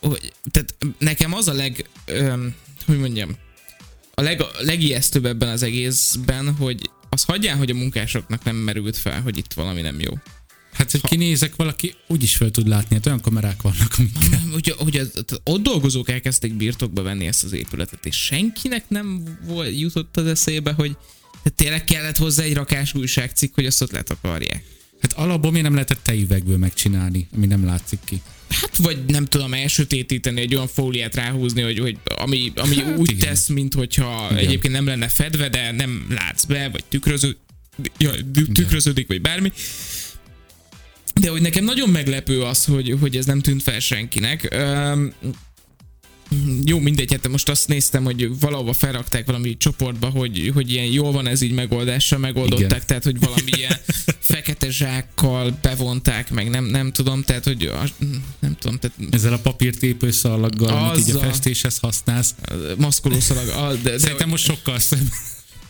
hogy 0.00 0.32
tehát 0.50 0.74
nekem 0.98 1.34
az 1.34 1.48
a 1.48 1.52
leg, 1.52 1.88
um, 2.20 2.54
hogy 2.86 2.98
mondjam, 2.98 3.36
a 4.20 4.22
leg, 4.22 4.42
legijesztőbb 4.58 5.24
ebben 5.24 5.48
az 5.48 5.62
egészben, 5.62 6.54
hogy 6.54 6.90
az 7.08 7.24
hagyján, 7.24 7.56
hogy 7.56 7.70
a 7.70 7.74
munkásoknak 7.74 8.44
nem 8.44 8.56
merült 8.56 8.96
fel, 8.96 9.20
hogy 9.20 9.38
itt 9.38 9.52
valami 9.52 9.80
nem 9.80 10.00
jó. 10.00 10.12
Hát, 10.72 10.90
hogy 10.90 11.00
kinézek, 11.00 11.56
valaki 11.56 11.94
úgy 12.06 12.22
is 12.22 12.36
fel 12.36 12.50
tud 12.50 12.68
látni, 12.68 12.96
hát 12.96 13.06
olyan 13.06 13.20
kamerák 13.20 13.62
vannak, 13.62 13.94
amik... 13.98 14.12
Hogy, 14.76 14.92
tehát 14.92 15.40
ott 15.44 15.62
dolgozók 15.62 16.08
elkezdték 16.08 16.54
birtokba 16.54 17.02
venni 17.02 17.26
ezt 17.26 17.44
az 17.44 17.52
épületet, 17.52 18.06
és 18.06 18.16
senkinek 18.16 18.88
nem 18.88 19.38
volt, 19.44 19.78
jutott 19.78 20.16
az 20.16 20.26
eszébe, 20.26 20.72
hogy 20.72 20.96
tényleg 21.54 21.84
kellett 21.84 22.16
hozzá 22.16 22.42
egy 22.42 22.54
rakás 22.54 22.94
újságcikk, 22.94 23.54
hogy 23.54 23.66
azt 23.66 23.82
ott 23.82 23.90
letakarják. 23.90 24.64
Hát 25.06 25.18
alapból 25.18 25.50
miért 25.50 25.64
nem 25.64 25.74
lehetett 25.74 26.02
tejüvegből 26.02 26.56
megcsinálni, 26.56 27.28
ami 27.34 27.46
nem 27.46 27.64
látszik 27.64 27.98
ki? 28.04 28.22
Hát 28.48 28.76
vagy 28.76 29.04
nem 29.06 29.24
tudom, 29.24 29.54
elsötétíteni, 29.54 30.40
egy 30.40 30.54
olyan 30.54 30.66
fóliát 30.66 31.14
ráhúzni, 31.14 31.62
hogy, 31.62 31.78
hogy 31.78 31.98
ami, 32.04 32.52
ami 32.54 32.76
hát, 32.76 32.98
úgy 32.98 33.10
igen. 33.10 33.28
tesz, 33.28 33.48
mint 33.48 33.74
hogyha 33.74 34.26
igen. 34.30 34.44
egyébként 34.44 34.74
nem 34.74 34.86
lenne 34.86 35.08
fedve, 35.08 35.48
de 35.48 35.72
nem 35.72 36.06
látsz 36.10 36.44
be, 36.44 36.68
vagy 36.68 36.84
tükröző, 36.84 37.36
ja, 37.98 38.10
tükröződik, 38.52 39.06
vagy 39.06 39.20
bármi. 39.20 39.52
De 41.20 41.30
hogy 41.30 41.40
nekem 41.40 41.64
nagyon 41.64 41.88
meglepő 41.88 42.42
az, 42.42 42.64
hogy, 42.64 42.96
hogy 43.00 43.16
ez 43.16 43.26
nem 43.26 43.40
tűnt 43.40 43.62
fel 43.62 43.80
senkinek. 43.80 44.56
Jó, 46.64 46.78
mindegy, 46.78 47.12
hát 47.12 47.28
most 47.28 47.48
azt 47.48 47.68
néztem, 47.68 48.04
hogy 48.04 48.38
valahova 48.40 48.72
felrakták 48.72 49.26
valami 49.26 49.56
csoportba, 49.56 50.08
hogy, 50.08 50.50
hogy 50.54 50.70
ilyen 50.70 50.84
jól 50.84 51.12
van 51.12 51.26
ez 51.26 51.40
így 51.40 51.52
megoldással 51.52 52.18
megoldották, 52.18 52.68
Igen. 52.68 52.86
tehát 52.86 53.04
hogy 53.04 53.18
valami 53.18 53.50
ilyen 53.56 53.76
fekete 54.18 54.70
zsákkal 54.70 55.58
bevonták, 55.62 56.30
meg 56.30 56.50
nem, 56.50 56.64
nem 56.64 56.92
tudom, 56.92 57.22
tehát 57.22 57.44
hogy 57.44 57.72
nem 58.38 58.56
tudom. 58.58 58.78
Tehát, 58.78 58.96
Ezzel 59.10 59.32
a 59.32 59.38
papírtépő 59.38 60.10
szalaggal, 60.10 60.68
amit 60.68 61.08
így 61.08 61.14
a 61.14 61.18
festéshez 61.18 61.78
használsz. 61.78 62.34
Maszkolószalag. 62.76 63.80
De, 63.82 63.90
de, 63.90 63.98
Szerintem 63.98 64.28
most 64.28 64.44
sokkal 64.44 64.78
szebb. 64.78 65.08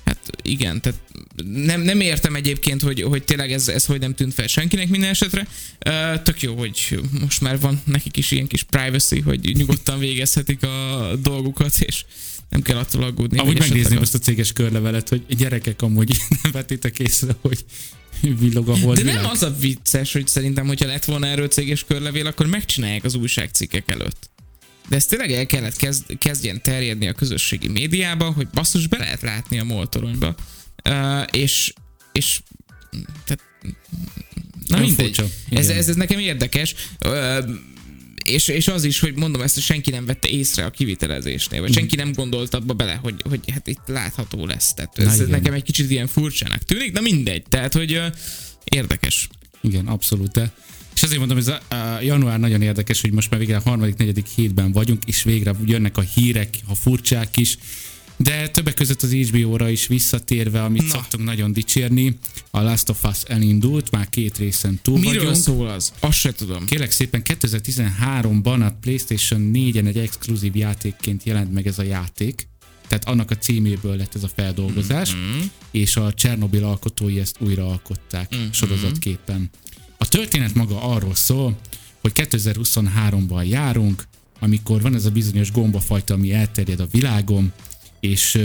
Hát 0.06 0.30
igen, 0.42 0.80
tehát 0.80 0.98
nem, 1.44 1.80
nem 1.80 2.00
értem 2.00 2.34
egyébként, 2.34 2.82
hogy, 2.82 3.02
hogy 3.02 3.24
tényleg 3.24 3.52
ez, 3.52 3.68
ez 3.68 3.84
hogy 3.84 4.00
nem 4.00 4.14
tűnt 4.14 4.34
fel 4.34 4.46
senkinek 4.46 4.88
minden 4.88 5.10
esetre. 5.10 5.46
Uh, 5.86 6.22
tök 6.22 6.42
jó, 6.42 6.56
hogy 6.56 7.00
most 7.20 7.40
már 7.40 7.60
van 7.60 7.80
nekik 7.84 8.16
is 8.16 8.30
ilyen 8.30 8.46
kis 8.46 8.62
privacy, 8.62 9.20
hogy 9.20 9.52
nyugodtan 9.56 9.98
végezhetik 9.98 10.62
a 10.62 11.10
dolgukat, 11.22 11.80
és 11.80 12.04
nem 12.48 12.62
kell 12.62 12.76
attól 12.76 13.02
aggódni. 13.02 13.38
Amúgy 13.38 13.58
megnézném 13.58 14.00
azt 14.00 14.14
a 14.14 14.18
céges 14.18 14.52
körlevelet, 14.52 15.08
hogy 15.08 15.22
gyerekek 15.28 15.82
amúgy 15.82 16.18
nem 16.42 16.52
vettétek 16.52 16.98
észre, 16.98 17.36
hogy 17.40 17.64
villog 18.20 18.68
a 18.68 18.78
hold 18.78 18.96
De 18.98 19.12
nem 19.12 19.24
az 19.24 19.42
a 19.42 19.56
vicces, 19.60 20.12
hogy 20.12 20.26
szerintem, 20.26 20.66
hogyha 20.66 20.86
lett 20.86 21.04
volna 21.04 21.26
erről 21.26 21.48
céges 21.48 21.84
körlevél, 21.84 22.26
akkor 22.26 22.46
megcsinálják 22.46 23.04
az 23.04 23.14
újságcikkek 23.14 23.90
előtt 23.90 24.30
de 24.88 24.96
ez 24.96 25.06
tényleg 25.06 25.32
el 25.32 25.46
kellett 25.46 25.76
kezd, 25.76 26.18
kezdjen 26.18 26.62
terjedni 26.62 27.08
a 27.08 27.12
közösségi 27.12 27.68
médiában, 27.68 28.32
hogy 28.32 28.48
basszus 28.48 28.86
be 28.86 28.96
lehet 28.98 29.20
látni 29.20 29.58
a 29.58 29.64
moltoronyba. 29.64 30.34
Uh, 30.88 31.22
és, 31.30 31.72
és 32.12 32.40
tehát, 33.24 33.42
na 34.66 34.78
mindegy. 34.78 35.22
Ez, 35.50 35.68
ez, 35.68 35.88
ez, 35.88 35.94
nekem 35.94 36.18
érdekes. 36.18 36.74
Uh, 37.06 37.48
és, 38.24 38.48
és 38.48 38.68
az 38.68 38.84
is, 38.84 39.00
hogy 39.00 39.14
mondom 39.14 39.42
ezt, 39.42 39.60
senki 39.60 39.90
nem 39.90 40.06
vette 40.06 40.28
észre 40.28 40.64
a 40.64 40.70
kivitelezésnél, 40.70 41.60
vagy 41.60 41.70
mm. 41.70 41.72
senki 41.72 41.96
nem 41.96 42.12
gondolt 42.12 42.54
abba 42.54 42.74
bele, 42.74 42.94
hogy, 42.94 43.14
hogy 43.28 43.40
hát 43.52 43.66
itt 43.66 43.86
látható 43.86 44.46
lesz. 44.46 44.74
Tehát 44.74 44.98
ez, 44.98 45.20
ez 45.20 45.28
nekem 45.28 45.54
egy 45.54 45.62
kicsit 45.62 45.90
ilyen 45.90 46.06
furcsának 46.06 46.62
tűnik, 46.62 46.92
de 46.92 47.00
mindegy. 47.00 47.42
Tehát, 47.42 47.72
hogy 47.72 47.96
uh, 47.96 48.06
érdekes. 48.64 49.28
Igen, 49.60 49.86
abszolút. 49.86 50.32
De 50.32 50.52
és 50.96 51.02
azért 51.02 51.18
mondom, 51.18 51.36
ez 51.36 51.48
a, 51.48 51.60
a 51.74 52.00
január 52.00 52.38
nagyon 52.38 52.62
érdekes, 52.62 53.00
hogy 53.00 53.12
most 53.12 53.30
már 53.30 53.40
végre 53.40 53.56
a 53.56 53.60
harmadik, 53.64 53.96
negyedik 53.96 54.26
hétben 54.26 54.72
vagyunk, 54.72 55.02
és 55.06 55.22
végre 55.22 55.54
jönnek 55.64 55.96
a 55.96 56.00
hírek, 56.00 56.48
a 56.66 56.74
furcsák 56.74 57.36
is. 57.36 57.58
De 58.16 58.48
többek 58.48 58.74
között 58.74 59.02
az 59.02 59.12
HBO-ra 59.12 59.68
is 59.68 59.86
visszatérve, 59.86 60.62
amit 60.62 60.82
Na. 60.82 60.88
szoktunk 60.88 61.24
nagyon 61.24 61.52
dicsérni, 61.52 62.18
a 62.50 62.60
Last 62.60 62.88
of 62.88 63.04
Us 63.04 63.22
elindult, 63.22 63.90
már 63.90 64.08
két 64.08 64.38
részen 64.38 64.78
túl 64.82 64.98
Miről 64.98 65.14
vagyunk. 65.14 65.36
szól 65.36 65.68
az? 65.68 65.92
Azt 66.00 66.18
se 66.18 66.32
tudom. 66.32 66.66
Kérlek 66.66 66.90
szépen 66.90 67.22
2013-ban 67.24 68.66
a 68.66 68.76
PlayStation 68.80 69.50
4-en 69.54 69.86
egy 69.86 69.98
exkluzív 69.98 70.56
játékként 70.56 71.24
jelent 71.24 71.52
meg 71.52 71.66
ez 71.66 71.78
a 71.78 71.82
játék 71.82 72.48
tehát 72.88 73.08
annak 73.08 73.30
a 73.30 73.36
címéből 73.36 73.96
lett 73.96 74.14
ez 74.14 74.22
a 74.22 74.28
feldolgozás, 74.34 75.14
mm-hmm. 75.14 75.40
és 75.70 75.96
a 75.96 76.12
Csernobil 76.12 76.64
alkotói 76.64 77.18
ezt 77.20 77.36
újra 77.40 77.66
alkották 77.66 78.36
mm-hmm. 78.36 78.50
sorozatképpen. 78.50 79.50
A 79.98 80.08
történet 80.08 80.54
maga 80.54 80.82
arról 80.82 81.14
szól, 81.14 81.56
hogy 82.00 82.12
2023-ban 82.14 83.48
járunk, 83.48 84.02
amikor 84.38 84.82
van 84.82 84.94
ez 84.94 85.04
a 85.04 85.10
bizonyos 85.10 85.52
gombafajta, 85.52 86.14
ami 86.14 86.32
elterjed 86.32 86.80
a 86.80 86.86
világon, 86.90 87.52
és 88.00 88.38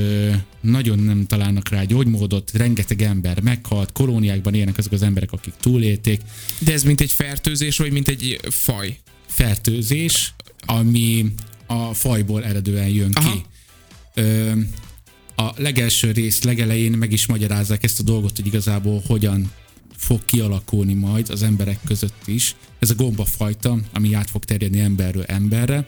nagyon 0.62 1.00
nem 1.00 1.26
találnak 1.26 1.70
rá 1.70 1.84
gyógymódot, 1.84 2.52
rengeteg 2.54 3.02
ember 3.02 3.42
meghalt, 3.42 3.92
kolóniákban 3.92 4.54
élnek 4.54 4.78
azok 4.78 4.92
az 4.92 5.02
emberek, 5.02 5.32
akik 5.32 5.54
túlélték. 5.60 6.22
De 6.60 6.74
ez 6.74 6.84
mint 6.84 7.02
egy 7.02 7.12
fertőzés, 7.12 7.78
vagy 7.78 7.92
mint 7.92 8.08
egy 8.08 8.40
faj? 8.50 9.00
Fertőzés, 9.28 10.34
ami 10.66 11.34
a 11.66 11.94
fajból 11.94 12.44
eredően 12.44 12.88
jön 12.88 13.12
Aha. 13.14 13.32
ki. 13.32 13.42
Ö, 14.14 14.52
a 15.36 15.52
legelső 15.56 16.12
rész 16.12 16.44
legelején 16.44 16.92
meg 16.92 17.12
is 17.12 17.26
magyarázzák 17.26 17.84
ezt 17.84 18.00
a 18.00 18.04
dolgot, 18.04 18.36
hogy 18.36 18.46
igazából 18.46 19.02
hogyan 19.08 19.52
fog 20.02 20.26
kialakulni 20.26 20.94
majd 20.94 21.30
az 21.30 21.44
emberek 21.44 21.80
között 21.86 22.22
is. 22.28 22.56
Ez 22.80 22.90
a 22.90 22.96
gombafajta, 22.96 23.78
ami 23.94 24.14
át 24.14 24.30
fog 24.30 24.44
terjedni 24.44 24.80
emberről 24.80 25.24
emberre, 25.24 25.88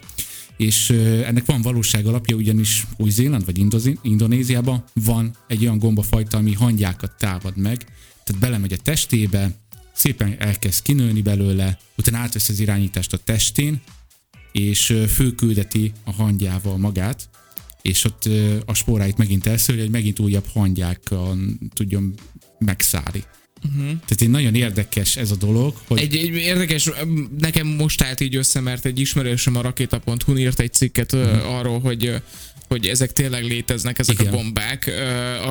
és 0.57 0.89
ennek 1.25 1.45
van 1.45 1.61
valóság 1.61 2.05
alapja, 2.05 2.35
ugyanis 2.35 2.85
Új-Zéland 2.97 3.45
vagy 3.45 3.65
Indonéziában 4.01 4.83
van 4.93 5.35
egy 5.47 5.61
olyan 5.61 5.77
gombafajta, 5.77 6.37
ami 6.37 6.53
hangyákat 6.53 7.17
támad 7.17 7.57
meg, 7.57 7.85
tehát 8.23 8.41
belemegy 8.41 8.73
a 8.73 8.77
testébe, 8.77 9.51
szépen 9.93 10.35
elkezd 10.39 10.83
kinőni 10.83 11.21
belőle, 11.21 11.77
utána 11.97 12.17
átvesz 12.17 12.49
az 12.49 12.59
irányítást 12.59 13.13
a 13.13 13.17
testén, 13.17 13.81
és 14.51 14.97
főküldeti 15.07 15.91
a 16.03 16.11
hangyával 16.11 16.77
magát, 16.77 17.29
és 17.81 18.03
ott 18.03 18.29
a 18.65 18.73
spóráit 18.73 19.17
megint 19.17 19.45
elszőri, 19.45 19.79
hogy 19.79 19.89
megint 19.89 20.19
újabb 20.19 20.45
hangyákkal 20.53 21.37
tudjon 21.73 22.13
megszállni. 22.59 23.23
Uh-huh. 23.65 23.85
Tehát 23.85 24.21
egy 24.21 24.29
nagyon 24.29 24.55
érdekes 24.55 25.15
ez 25.15 25.31
a 25.31 25.35
dolog. 25.35 25.75
Hogy... 25.87 25.99
Egy, 25.99 26.15
egy 26.15 26.35
érdekes, 26.35 26.89
nekem 27.39 27.67
most 27.67 28.01
állt 28.01 28.19
így 28.19 28.35
össze, 28.35 28.59
mert 28.59 28.85
egy 28.85 28.99
ismerősöm 28.99 29.55
a 29.55 29.61
rakéta.hu 29.61 30.37
írt 30.37 30.59
egy 30.59 30.73
cikket 30.73 31.13
uh-huh. 31.13 31.55
arról, 31.55 31.79
hogy 31.79 32.21
hogy 32.67 32.87
ezek 32.87 33.11
tényleg 33.11 33.43
léteznek, 33.43 33.99
ezek 33.99 34.19
Igen. 34.19 34.33
a 34.33 34.35
gombák. 34.35 34.85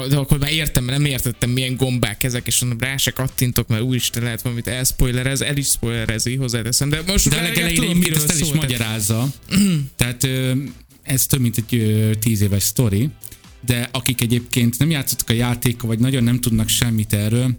De 0.09 0.17
akkor 0.17 0.39
már 0.39 0.53
értem, 0.53 0.85
nem 0.85 1.05
értettem, 1.05 1.51
milyen 1.51 1.77
gombák 1.77 2.25
ezek, 2.25 2.47
és 2.47 2.61
mondom, 2.61 2.79
rá 2.79 2.97
se 2.97 3.11
kattintok, 3.11 3.69
mert 3.69 3.83
úristen 3.83 4.23
lehet 4.23 4.43
valamit 4.43 4.69
elspoilerez, 4.69 5.41
el 5.41 5.57
is 5.57 5.67
spoilerezi, 5.67 6.37
hozzáteszem. 6.37 6.89
De 6.89 7.03
most 7.07 7.29
de 7.29 7.43
legelején 7.43 7.97
miről 7.97 8.17
ezt 8.17 8.31
el 8.31 8.39
is 8.39 8.53
magyarázza. 8.53 9.29
Tehát 9.97 10.29
ez 11.03 11.27
több 11.27 11.41
mint 11.41 11.57
egy 11.57 12.17
tíz 12.21 12.41
éves 12.41 12.63
sztori, 12.63 13.09
de 13.67 13.89
akik 13.93 14.21
egyébként 14.21 14.79
nem 14.79 14.91
játszottak 14.91 15.31
a 15.31 15.33
játékkal, 15.33 15.89
vagy 15.89 15.99
nagyon 15.99 16.25
nem 16.25 16.41
tudnak 16.41 16.69
semmit 16.69 17.13
erről, 17.13 17.55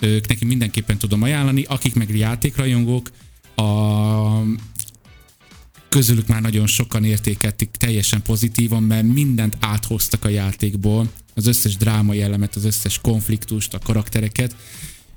ők 0.00 0.28
neki 0.28 0.44
mindenképpen 0.44 0.98
tudom 0.98 1.22
ajánlani, 1.22 1.62
akik 1.62 1.94
meg 1.94 2.16
játékrajongók, 2.16 3.10
a 3.56 4.42
közülük 5.88 6.26
már 6.26 6.40
nagyon 6.40 6.66
sokan 6.66 7.04
értékelték 7.04 7.70
teljesen 7.70 8.22
pozitívan, 8.22 8.82
mert 8.82 9.06
mindent 9.12 9.56
áthoztak 9.60 10.24
a 10.24 10.28
játékból, 10.28 11.10
az 11.34 11.46
összes 11.46 11.76
drámai 11.76 12.22
elemet, 12.22 12.54
az 12.54 12.64
összes 12.64 13.00
konfliktust, 13.00 13.74
a 13.74 13.78
karaktereket, 13.78 14.56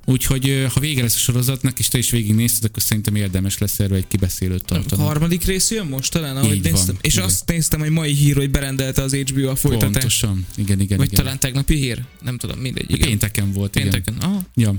Úgyhogy 0.09 0.65
ha 0.73 0.79
vége 0.79 1.01
lesz 1.01 1.15
a 1.15 1.17
sorozatnak, 1.17 1.79
és 1.79 1.87
te 1.87 1.97
is 1.97 2.09
végignézted, 2.09 2.63
akkor 2.63 2.81
szerintem 2.81 3.15
érdemes 3.15 3.57
lesz 3.57 3.79
erről 3.79 3.97
egy 3.97 4.07
kibeszélőt 4.07 4.65
tartani. 4.65 5.01
A 5.01 5.05
harmadik 5.05 5.43
rész 5.43 5.71
jön 5.71 5.85
most 5.85 6.11
talán, 6.11 6.37
ahogy 6.37 6.55
Így 6.55 6.63
néztem. 6.63 6.85
Van, 6.85 6.97
és 7.01 7.13
igen. 7.13 7.25
azt 7.25 7.47
néztem, 7.47 7.79
hogy 7.79 7.89
mai 7.89 8.13
hír, 8.13 8.35
hogy 8.35 8.49
berendelte 8.49 9.01
az 9.01 9.15
HBO 9.15 9.49
a 9.49 9.55
folytatást. 9.55 9.93
Pontosan, 9.93 10.45
igen, 10.55 10.79
igen. 10.79 10.97
Vagy 10.97 11.11
igen. 11.11 11.23
talán 11.23 11.39
tegnapi 11.39 11.75
hír? 11.75 12.03
Nem 12.21 12.37
tudom, 12.37 12.59
mindegy. 12.59 12.91
Igen. 12.91 13.07
Pénteken 13.07 13.51
volt, 13.51 13.71
Pénteken, 13.71 14.13
igen. 14.15 14.29
Aha. 14.29 14.41
Ja. 14.55 14.75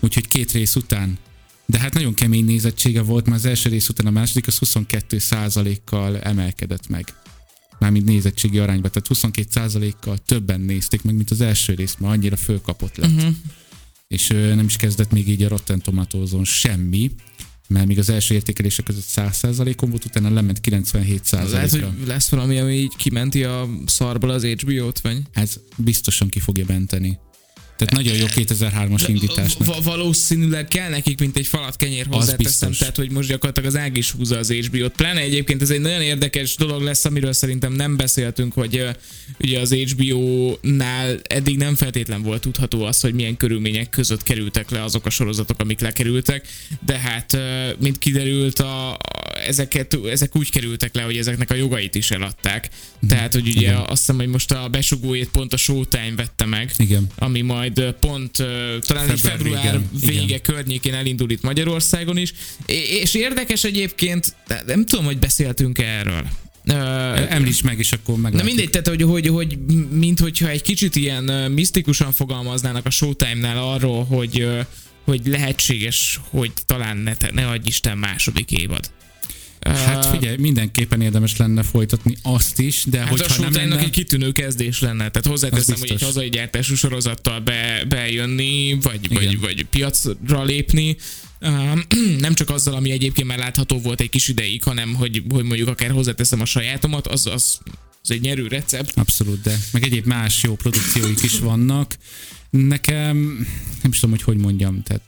Úgyhogy 0.00 0.28
két 0.28 0.52
rész 0.52 0.76
után. 0.76 1.18
De 1.66 1.78
hát 1.78 1.94
nagyon 1.94 2.14
kemény 2.14 2.44
nézettsége 2.44 3.02
volt, 3.02 3.26
már 3.26 3.36
az 3.36 3.44
első 3.44 3.68
rész 3.68 3.88
után 3.88 4.06
a 4.06 4.10
második 4.10 4.46
az 4.46 4.58
22 4.58 5.18
kal 5.84 6.18
emelkedett 6.18 6.88
meg. 6.88 7.14
Mármint 7.78 8.04
nézettségi 8.04 8.58
arányban, 8.58 8.90
tehát 8.90 9.08
22 9.08 9.94
kal 10.00 10.18
többen 10.26 10.60
nézték 10.60 11.02
meg, 11.02 11.14
mint 11.14 11.30
az 11.30 11.40
első 11.40 11.74
rész, 11.74 11.96
mert 11.98 12.12
annyira 12.12 12.36
fölkapott 12.36 12.96
lett. 12.96 13.10
Uh-huh 13.10 13.34
és 14.14 14.26
nem 14.28 14.64
is 14.64 14.76
kezdett 14.76 15.10
még 15.12 15.28
így 15.28 15.42
a 15.42 15.48
Rotten 15.48 15.80
Tomatoes-on 15.80 16.44
semmi, 16.44 17.10
mert 17.68 17.86
még 17.86 17.98
az 17.98 18.08
első 18.08 18.34
értékelések 18.34 18.84
között 18.84 19.04
100%-on 19.14 19.90
volt, 19.90 20.04
utána 20.04 20.30
lement 20.30 20.60
97%-ra. 20.62 21.48
Lehet, 21.48 21.70
hogy 21.70 22.06
lesz 22.06 22.28
valami, 22.28 22.58
ami 22.58 22.72
így 22.72 22.96
kimenti 22.96 23.44
a 23.44 23.68
szarból 23.86 24.30
az 24.30 24.44
HBO-t, 24.44 25.00
vagy? 25.00 25.22
Ez 25.32 25.60
biztosan 25.76 26.28
ki 26.28 26.38
fogja 26.38 26.64
benteni. 26.64 27.18
Tehát 27.84 28.04
nagyon 28.04 28.16
jó 28.16 28.26
2003-as 28.44 29.04
indításnak. 29.06 29.66
Va- 29.66 29.84
valószínűleg 29.84 30.68
kell 30.68 30.88
nekik, 30.88 31.20
mint 31.20 31.36
egy 31.36 31.46
falat 31.46 31.76
kenyér 31.76 32.06
hozzáteszem, 32.10 32.72
tehát 32.72 32.96
hogy 32.96 33.10
most 33.10 33.28
gyakorlatilag 33.28 33.68
az 33.68 33.76
ág 33.76 33.96
is 33.96 34.10
húzza 34.10 34.38
az 34.38 34.52
HBO-t. 34.52 34.92
Pláne 34.92 35.20
egyébként 35.20 35.62
ez 35.62 35.70
egy 35.70 35.80
nagyon 35.80 36.00
érdekes 36.00 36.56
dolog 36.56 36.82
lesz, 36.82 37.04
amiről 37.04 37.32
szerintem 37.32 37.72
nem 37.72 37.96
beszéltünk, 37.96 38.52
hogy 38.52 38.76
uh, 38.76 38.88
ugye 39.40 39.60
az 39.60 39.74
HBO-nál 39.74 41.20
eddig 41.22 41.56
nem 41.56 41.74
feltétlen 41.74 42.22
volt 42.22 42.40
tudható 42.40 42.84
az, 42.84 43.00
hogy 43.00 43.14
milyen 43.14 43.36
körülmények 43.36 43.90
között 43.90 44.22
kerültek 44.22 44.70
le 44.70 44.82
azok 44.82 45.06
a 45.06 45.10
sorozatok, 45.10 45.60
amik 45.60 45.80
lekerültek, 45.80 46.48
de 46.86 46.98
hát 46.98 47.32
uh, 47.32 47.40
mint 47.80 47.98
kiderült, 47.98 48.58
a, 48.58 48.98
ezeket, 49.46 49.98
ezek 50.10 50.36
úgy 50.36 50.50
kerültek 50.50 50.94
le, 50.94 51.02
hogy 51.02 51.16
ezeknek 51.16 51.50
a 51.50 51.54
jogait 51.54 51.94
is 51.94 52.10
eladták. 52.10 52.68
Tehát, 53.08 53.32
hogy 53.32 53.48
ugye 53.48 53.60
Igen. 53.60 53.74
azt 53.76 53.88
hiszem, 53.88 54.16
hogy 54.16 54.28
most 54.28 54.50
a 54.52 54.68
besugóét 54.68 55.28
pont 55.28 55.52
a 55.52 55.56
Showtime 55.56 56.12
vette 56.16 56.44
meg, 56.44 56.72
Igen. 56.76 57.06
ami 57.18 57.40
majd 57.40 57.94
pont 58.00 58.32
talán 58.80 59.06
Február 59.06 59.18
február 59.18 59.62
végén. 59.62 59.88
vége 60.00 60.22
Igen. 60.22 60.42
környékén 60.42 60.94
elindul 60.94 61.30
itt 61.30 61.42
Magyarországon 61.42 62.16
is. 62.16 62.32
És 63.02 63.14
érdekes 63.14 63.64
egyébként, 63.64 64.34
nem 64.66 64.86
tudom, 64.86 65.04
hogy 65.04 65.18
beszéltünk 65.18 65.78
erről. 65.78 66.26
Ö, 66.64 66.72
Említs 67.28 67.62
meg, 67.62 67.78
és 67.78 67.92
akkor 67.92 68.16
meg. 68.16 68.32
Na 68.32 68.42
mindegy, 68.42 68.70
tehát 68.70 68.88
hogy, 68.88 69.02
hogy, 69.02 69.26
hogy 69.26 69.58
mint 69.90 70.20
hogyha 70.20 70.48
egy 70.48 70.62
kicsit 70.62 70.96
ilyen 70.96 71.28
ö, 71.28 71.48
misztikusan 71.48 72.12
fogalmaznának 72.12 72.86
a 72.86 72.90
Showtime-nál 72.90 73.58
arról, 73.58 74.04
hogy, 74.04 74.40
ö, 74.40 74.60
hogy 75.04 75.20
lehetséges, 75.26 76.20
hogy 76.28 76.52
talán 76.66 76.96
ne, 76.96 77.14
te- 77.14 77.30
ne 77.32 77.46
adj 77.48 77.68
Isten 77.68 77.98
második 77.98 78.50
évad. 78.50 78.90
Hát 79.60 80.06
figyelj, 80.06 80.36
mindenképpen 80.36 81.00
érdemes 81.00 81.36
lenne 81.36 81.62
folytatni 81.62 82.16
azt 82.22 82.58
is, 82.58 82.84
de 82.84 82.98
Hát 82.98 83.08
hogyha 83.08 83.42
nem 83.42 83.52
lenne... 83.52 83.78
egy 83.78 83.90
kitűnő 83.90 84.32
kezdés 84.32 84.80
lenne. 84.80 85.10
Tehát 85.10 85.26
hozzáteszem, 85.26 85.76
hogy 85.78 85.90
egy 85.90 86.02
hazai 86.02 86.28
gyártású 86.28 86.74
sorozattal 86.74 87.40
be, 87.40 87.84
bejönni, 87.88 88.78
vagy, 88.82 89.04
Igen. 89.04 89.24
vagy, 89.24 89.40
vagy 89.40 89.64
piacra 89.64 90.44
lépni, 90.44 90.96
nem 92.18 92.34
csak 92.34 92.50
azzal, 92.50 92.74
ami 92.74 92.90
egyébként 92.90 93.26
már 93.26 93.38
látható 93.38 93.80
volt 93.80 94.00
egy 94.00 94.08
kis 94.08 94.28
ideig, 94.28 94.62
hanem 94.62 94.94
hogy, 94.94 95.22
hogy 95.30 95.44
mondjuk 95.44 95.68
akár 95.68 95.90
hozzáteszem 95.90 96.40
a 96.40 96.44
sajátomat, 96.44 97.06
az, 97.06 97.26
az, 97.26 97.58
az 98.02 98.10
egy 98.10 98.20
nyerő 98.20 98.46
recept. 98.46 98.92
Abszolút, 98.98 99.40
de 99.40 99.58
meg 99.72 99.82
egyéb 99.82 100.06
más 100.06 100.42
jó 100.42 100.54
produkcióik 100.54 101.22
is 101.22 101.38
vannak. 101.38 101.96
Nekem, 102.50 103.16
nem 103.82 103.90
is 103.90 103.98
tudom, 103.98 104.10
hogy 104.10 104.22
hogy 104.22 104.36
mondjam, 104.36 104.82
tehát 104.82 105.02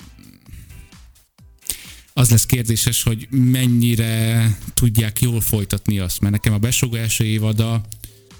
az 2.14 2.30
lesz 2.30 2.46
kérdéses, 2.46 3.02
hogy 3.02 3.28
mennyire 3.30 4.46
tudják 4.74 5.20
jól 5.20 5.40
folytatni 5.40 5.98
azt, 5.98 6.20
mert 6.20 6.32
nekem 6.32 6.52
a 6.52 6.58
besogó 6.58 6.94
első 6.94 7.24
évada 7.24 7.80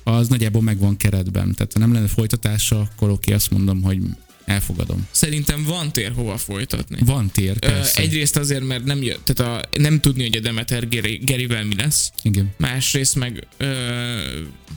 az 0.05 0.29
nagyjából 0.29 0.63
meg 0.63 0.79
van 0.79 0.97
keretben. 0.97 1.55
Tehát 1.55 1.73
ha 1.73 1.79
nem 1.79 1.93
lenne 1.93 2.07
folytatása, 2.09 2.81
akkor 2.81 3.11
oké, 3.11 3.33
azt 3.33 3.51
mondom, 3.51 3.83
hogy 3.83 3.99
elfogadom. 4.45 5.07
Szerintem 5.11 5.65
van 5.65 5.93
tér 5.93 6.13
hova 6.13 6.37
folytatni. 6.37 6.97
Van 7.05 7.31
tér, 7.31 7.57
Ö, 7.61 7.67
persze. 7.67 8.01
egyrészt 8.03 8.37
azért, 8.37 8.65
mert 8.65 8.85
nem, 8.85 9.03
jö, 9.03 9.15
tehát 9.25 9.65
a, 9.75 9.79
nem 9.79 10.01
tudni, 10.01 10.23
hogy 10.23 10.37
a 10.37 10.41
Demeter 10.41 10.89
Geri, 10.89 11.17
Gerivel 11.17 11.65
mi 11.65 11.75
lesz. 11.75 12.13
Igen. 12.23 12.51
Másrészt 12.57 13.15
meg, 13.15 13.47
ö, 13.57 13.67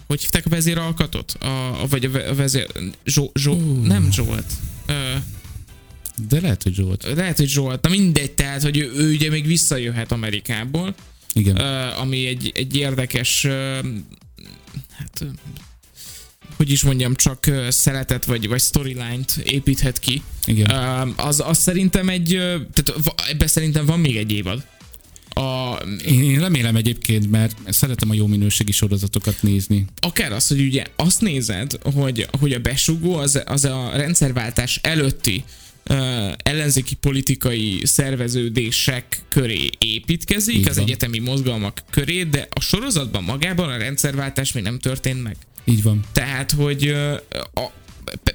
hogy 0.08 0.22
hívták 0.22 0.46
a 0.46 0.50
vezéralkatot? 0.50 1.32
A, 1.40 1.82
a, 1.82 1.88
vagy 1.88 2.06
a, 2.06 2.10
ve- 2.10 2.28
a 2.30 2.36
vezér... 2.36 2.68
Zsó, 3.06 3.32
Zsó, 3.34 3.54
Ú. 3.54 3.82
nem 3.86 4.12
Zsolt. 4.12 4.54
Ö, 4.86 4.94
De 6.30 6.40
lehet, 6.42 6.64
hogy 6.64 6.74
Zsolt. 6.74 7.04
lehet, 7.16 7.38
hogy 7.38 7.48
Zsolt. 7.50 7.82
Na 7.82 7.90
mindegy, 7.90 8.32
tehát, 8.32 8.62
hogy 8.62 8.78
ő, 8.78 8.92
ő 8.96 9.12
ugye 9.14 9.30
még 9.30 9.48
visszajöhet 9.48 10.12
Amerikából, 10.12 10.96
Igen. 11.34 11.60
ö, 11.60 11.88
ami 11.98 12.26
egy, 12.26 12.52
egy 12.56 12.76
érdekes, 12.76 13.44
ö, 13.44 13.80
hát, 14.92 15.26
hogy 16.56 16.70
is 16.72 16.84
mondjam, 16.84 17.16
csak 17.16 17.46
ö, 17.46 17.68
szeletet 17.70 18.26
vagy, 18.26 18.48
vagy 18.48 18.62
storyline-t 18.62 19.38
építhet 19.44 20.00
ki. 20.00 20.22
Igen. 20.46 20.70
Ö, 20.70 21.10
az, 21.16 21.44
az 21.46 21.58
szerintem 21.58 22.10
egy, 22.10 22.28
tehát 22.74 22.94
ebben 23.30 23.48
szerintem 23.48 23.86
van 23.86 24.00
még 24.00 24.16
egy 24.18 24.32
évad. 24.32 24.66
A, 25.30 25.76
Én, 26.06 26.24
én 26.24 26.40
remélem 26.40 26.76
egyébként, 26.76 27.32
mert 27.32 27.56
szeretem 27.70 28.10
a 28.10 28.14
jó 28.14 28.28
minőségi 28.28 28.72
sorozatokat 28.72 29.42
nézni. 29.42 29.86
akár 30.00 30.32
az, 30.32 30.48
hogy 30.48 30.60
ugye 30.62 30.84
azt 30.96 31.22
nézed, 31.22 31.72
hogy, 31.94 32.28
hogy 32.40 32.54
a 32.54 32.60
besugó 32.60 33.16
az, 33.16 33.42
az 33.46 33.66
a 33.66 33.92
rendszerváltás 33.96 34.80
előtti 34.84 35.36
uh, 35.36 35.65
ellenzéki 36.38 36.96
politikai 36.96 37.82
szerveződések 37.84 39.22
köré 39.30 39.70
építkezik, 39.78 40.56
Így 40.56 40.68
az 40.68 40.76
van. 40.76 40.86
egyetemi 40.86 41.20
mozgalmak 41.20 41.82
köré, 41.90 42.24
de 42.24 42.48
a 42.50 42.60
sorozatban 42.60 43.24
magában 43.24 43.70
a 43.70 43.78
rendszerváltás 43.78 44.52
még 44.52 44.64
nem 44.64 44.80
történt 44.80 45.24
meg. 45.24 45.36
Így 45.64 45.84
van. 45.84 46.04
Tehát, 46.12 46.52
hogy 46.52 46.88
a, 47.54 47.72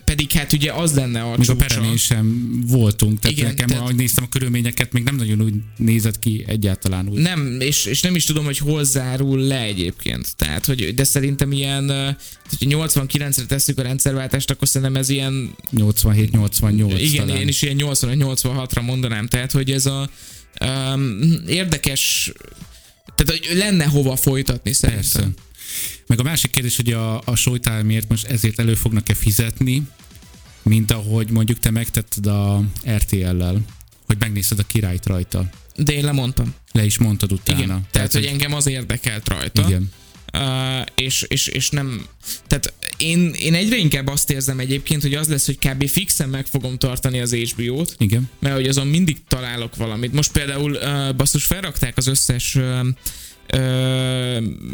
pedig 0.05 0.31
hát 0.33 0.53
ugye 0.53 0.73
az 0.73 0.95
lenne 0.95 1.23
a 1.23 1.31
Még 1.31 1.39
a 1.39 1.43
csúcsa. 1.43 1.57
peremén 1.67 1.97
sem 1.97 2.51
voltunk, 2.67 3.19
tehát 3.19 3.37
Igen, 3.37 3.49
nekem, 3.49 3.67
tehát- 3.67 3.83
ahogy 3.83 3.95
néztem 3.95 4.25
a 4.25 4.29
körülményeket, 4.29 4.93
még 4.93 5.03
nem 5.03 5.17
nagyon 5.17 5.41
úgy 5.41 5.55
nézett 5.77 6.19
ki 6.19 6.45
egyáltalán 6.47 7.09
úgy. 7.09 7.19
Nem, 7.19 7.57
és, 7.61 7.85
és 7.85 8.01
nem 8.01 8.15
is 8.15 8.25
tudom, 8.25 8.45
hogy 8.45 8.59
hol 8.59 8.85
zárul 8.85 9.39
le 9.39 9.61
egyébként. 9.63 10.37
Tehát, 10.37 10.65
hogy, 10.67 10.95
de 10.95 11.05
szerintem 11.05 11.53
ilyen, 11.53 12.17
hogyha 12.49 12.87
89-re 12.87 13.45
tesszük 13.45 13.79
a 13.79 13.83
rendszerváltást, 13.83 14.51
akkor 14.51 14.69
szerintem 14.69 14.97
ez 14.97 15.09
ilyen 15.09 15.55
87-88 15.77 16.95
Igen, 16.99 17.27
talán. 17.27 17.41
én 17.41 17.49
is 17.49 17.63
ilyen 17.63 17.77
85-86-ra 17.81 18.83
mondanám, 18.85 19.27
tehát 19.27 19.53
hogy 19.53 19.71
ez 19.71 19.87
a 19.87 20.11
um, 20.65 21.19
érdekes, 21.47 22.33
tehát 23.17 23.41
hogy 23.43 23.57
lenne 23.59 23.85
hova 23.85 24.17
folytatni 24.17 24.73
szerintem. 24.73 25.03
Persze. 25.23 25.29
Meg 26.07 26.21
a 26.21 26.23
másik 26.23 26.51
kérdés, 26.51 26.77
hogy 26.77 26.93
a, 26.93 27.21
a 27.25 27.37
Showtime-ért 27.37 28.09
most 28.09 28.27
ezért 28.27 28.59
elő 28.59 28.75
fognak-e 28.75 29.15
fizetni, 29.15 29.83
mint 30.63 30.91
ahogy 30.91 31.31
mondjuk 31.31 31.59
te 31.59 31.71
megtetted 31.71 32.27
a 32.27 32.63
RTL-lel, 32.89 33.61
hogy 34.07 34.17
megnézted 34.19 34.59
a 34.59 34.63
királyt 34.63 35.07
rajta. 35.07 35.51
De 35.77 35.93
én 35.93 36.05
lemondtam. 36.05 36.55
Le 36.73 36.85
is 36.85 36.99
mondtad 36.99 37.33
utána. 37.33 37.63
Igen. 37.63 37.87
Tehát, 37.91 38.13
hogy 38.13 38.25
engem 38.25 38.55
az 38.55 38.67
érdekelt 38.67 39.29
rajta. 39.29 39.67
Igen. 39.67 39.93
Uh, 40.33 40.87
és, 40.95 41.23
és, 41.29 41.47
és 41.47 41.71
nem, 41.71 42.07
tehát 42.47 42.73
én, 42.97 43.31
én 43.39 43.55
egyre 43.55 43.77
inkább 43.77 44.07
azt 44.07 44.31
érzem 44.31 44.59
egyébként, 44.59 45.03
hogy 45.03 45.15
az 45.15 45.29
lesz, 45.29 45.47
hogy 45.47 45.59
kb. 45.59 45.89
fixen 45.89 46.29
meg 46.29 46.47
fogom 46.47 46.79
tartani 46.79 47.21
az 47.21 47.35
HBO-t, 47.35 47.95
Igen. 47.99 48.31
mert 48.39 48.55
hogy 48.55 48.69
azon 48.69 48.87
mindig 48.87 49.17
találok 49.29 49.77
valamit. 49.77 50.13
Most 50.13 50.33
például 50.33 50.73
uh, 50.73 51.15
basszus 51.17 51.45
felrakták 51.45 51.97
az 51.97 52.07
összes 52.07 52.55
uh, 52.55 52.87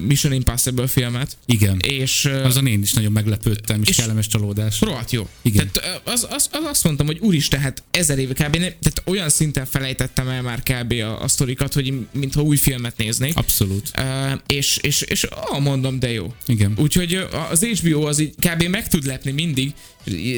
Mission 0.07 0.33
Impossible 0.33 0.87
filmet, 0.87 1.37
Igen. 1.47 1.79
és 1.85 2.25
Azon 2.25 2.67
én 2.67 2.83
is 2.83 2.93
nagyon 2.93 3.12
meglepődtem, 3.12 3.83
és, 3.83 3.89
És- 3.89 3.97
kellemes 3.97 4.27
csalódás. 4.27 4.81
Rohadt 4.81 5.11
jó. 5.11 5.29
Igen. 5.43 5.71
Tehát 5.73 6.01
az, 6.05 6.27
az, 6.31 6.49
az, 6.53 6.61
azt 6.65 6.85
mondtam, 6.85 7.07
hogy 7.07 7.19
úristen, 7.21 7.61
hát 7.61 7.83
ezer 7.91 8.19
éve 8.19 8.33
kb. 8.33 8.57
Nem, 8.57 8.71
tehát 8.81 9.03
olyan 9.05 9.29
szinten 9.29 9.67
felejtettem 9.67 10.29
el 10.29 10.43
már 10.43 10.62
kb. 10.62 10.93
a, 10.93 11.23
a 11.23 11.29
sztorikat, 11.29 11.73
hogy 11.73 11.95
mintha 12.12 12.43
új 12.43 12.57
filmet 12.57 12.97
néznék. 12.97 13.37
Abszolút. 13.37 13.91
Uh, 13.99 14.41
és, 14.47 14.77
és, 14.77 15.01
és 15.01 15.23
ah, 15.23 15.61
mondom, 15.61 15.99
de 15.99 16.11
jó. 16.12 16.35
Igen. 16.47 16.75
Úgyhogy 16.77 17.27
az 17.51 17.65
HBO 17.65 18.07
az 18.07 18.19
így 18.19 18.35
kb. 18.41 18.62
meg 18.62 18.89
tud 18.89 19.07
lepni 19.07 19.31
mindig. 19.31 19.75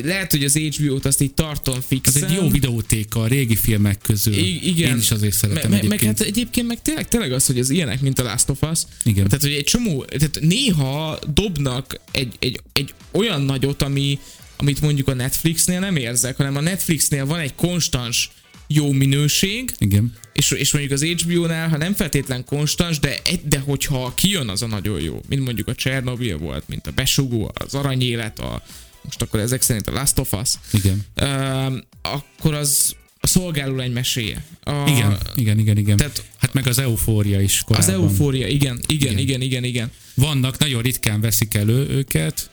Lehet, 0.04 0.30
hogy 0.30 0.44
az 0.44 0.56
HBO-t 0.56 1.04
azt 1.04 1.20
így 1.20 1.34
tartom 1.34 1.76
Ez 1.76 1.84
fixen. 1.86 2.24
egy 2.24 2.34
jó 2.36 2.48
videótéka 2.48 3.20
a 3.20 3.26
régi 3.26 3.56
filmek 3.56 3.98
közül. 4.02 4.34
I- 4.34 4.68
igen. 4.68 4.90
Én 4.90 4.98
is 4.98 5.10
azért 5.10 5.34
szeretem 5.36 5.70
me, 5.70 5.76
me, 5.76 5.82
meg 5.82 5.84
egyébként. 5.84 6.18
hát 6.18 6.26
egyébként 6.26 6.66
meg 6.66 6.82
tényleg, 6.82 7.08
tényleg 7.08 7.32
az, 7.32 7.46
hogy 7.46 7.58
az 7.58 7.70
ilyenek, 7.70 8.00
mint 8.00 8.18
a 8.18 8.22
Last 8.22 8.48
of 8.48 8.62
Us, 8.62 8.80
Igen. 9.04 9.24
tehát, 9.24 9.42
hogy 9.42 9.52
egy 9.52 9.64
csomó, 9.64 10.04
tehát 10.04 10.38
néha 10.40 11.18
dobnak 11.34 12.00
egy, 12.12 12.34
egy, 12.38 12.60
egy 12.72 12.94
olyan 13.10 13.42
nagyot, 13.42 13.82
ami, 13.82 14.18
amit 14.56 14.80
mondjuk 14.80 15.08
a 15.08 15.14
Netflixnél 15.14 15.80
nem 15.80 15.96
érzek, 15.96 16.36
hanem 16.36 16.56
a 16.56 16.60
Netflixnél 16.60 17.26
van 17.26 17.38
egy 17.38 17.54
konstans 17.54 18.30
jó 18.66 18.92
minőség, 18.92 19.74
Igen. 19.78 20.12
és, 20.32 20.50
és 20.50 20.72
mondjuk 20.72 20.92
az 20.94 21.04
HBO-nál, 21.04 21.68
ha 21.68 21.76
nem 21.76 21.94
feltétlen 21.94 22.44
konstans, 22.44 22.98
de, 22.98 23.18
de 23.48 23.58
hogyha 23.58 24.14
kijön, 24.14 24.48
az 24.48 24.62
a 24.62 24.66
nagyon 24.66 25.00
jó. 25.00 25.20
Mint 25.28 25.44
mondjuk 25.44 25.68
a 25.68 25.74
Chernobyl 25.74 26.38
volt, 26.38 26.68
mint 26.68 26.86
a 26.86 26.90
Besugó, 26.90 27.50
az 27.54 27.74
Aranyélet, 27.74 28.38
a, 28.38 28.62
most 29.02 29.22
akkor 29.22 29.40
ezek 29.40 29.62
szerint 29.62 29.86
a 29.88 29.92
Last 29.92 30.18
of 30.18 30.32
Us, 30.32 30.50
Igen. 30.72 31.04
um, 31.22 31.80
akkor 32.02 32.54
az 32.54 32.96
a 33.20 33.26
szolgáló 33.26 33.78
egy 33.78 33.92
meséje. 33.92 34.44
A, 34.62 34.84
Igen, 34.88 35.18
igen, 35.34 35.58
igen, 35.58 35.76
igen. 35.76 35.96
Tehát 35.96 36.24
Hát 36.38 36.52
meg 36.52 36.66
az 36.66 36.78
eufória 36.78 37.40
is 37.40 37.62
korábban. 37.66 37.88
az 37.88 37.94
eufória, 38.00 38.46
igen, 38.46 38.80
igen, 38.86 39.10
Igen. 39.12 39.18
igen, 39.18 39.40
igen, 39.40 39.64
igen. 39.64 39.90
Vannak, 40.14 40.58
nagyon 40.58 40.82
ritkán 40.82 41.20
veszik 41.20 41.54
elő 41.54 41.88
őket, 41.88 42.50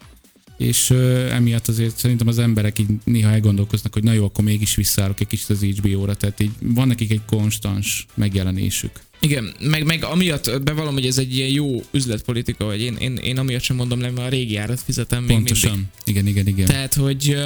és 0.57 0.89
ö, 0.89 1.29
emiatt 1.29 1.67
azért 1.67 1.97
szerintem 1.97 2.27
az 2.27 2.39
emberek 2.39 2.79
így 2.79 2.87
néha 3.03 3.31
elgondolkoznak, 3.31 3.93
hogy 3.93 4.03
na 4.03 4.11
jó, 4.13 4.25
akkor 4.25 4.43
mégis 4.43 4.75
visszaállok 4.75 5.19
egy 5.19 5.27
kicsit 5.27 5.49
az 5.49 5.61
HBO-ra, 5.63 6.15
tehát 6.15 6.39
így 6.39 6.51
van 6.59 6.87
nekik 6.87 7.11
egy 7.11 7.21
konstans 7.25 8.05
megjelenésük. 8.13 8.99
Igen, 9.25 9.53
meg, 9.59 9.83
meg 9.83 10.03
amiatt 10.03 10.61
bevallom, 10.63 10.93
hogy 10.93 11.05
ez 11.05 11.17
egy 11.17 11.35
ilyen 11.35 11.49
jó 11.49 11.83
üzletpolitika, 11.91 12.65
hogy 12.65 12.81
én, 12.81 12.95
én, 12.95 13.15
én 13.15 13.37
amiatt 13.37 13.61
sem 13.61 13.75
mondom 13.75 13.99
le, 13.99 14.09
mert 14.09 14.27
a 14.27 14.29
régi 14.29 14.55
árat 14.55 14.81
fizetem 14.81 15.23
még 15.23 15.35
Pontosan. 15.35 15.91
Igen, 16.03 16.27
igen, 16.27 16.47
igen. 16.47 16.65
Tehát, 16.65 16.93
hogy 16.93 17.37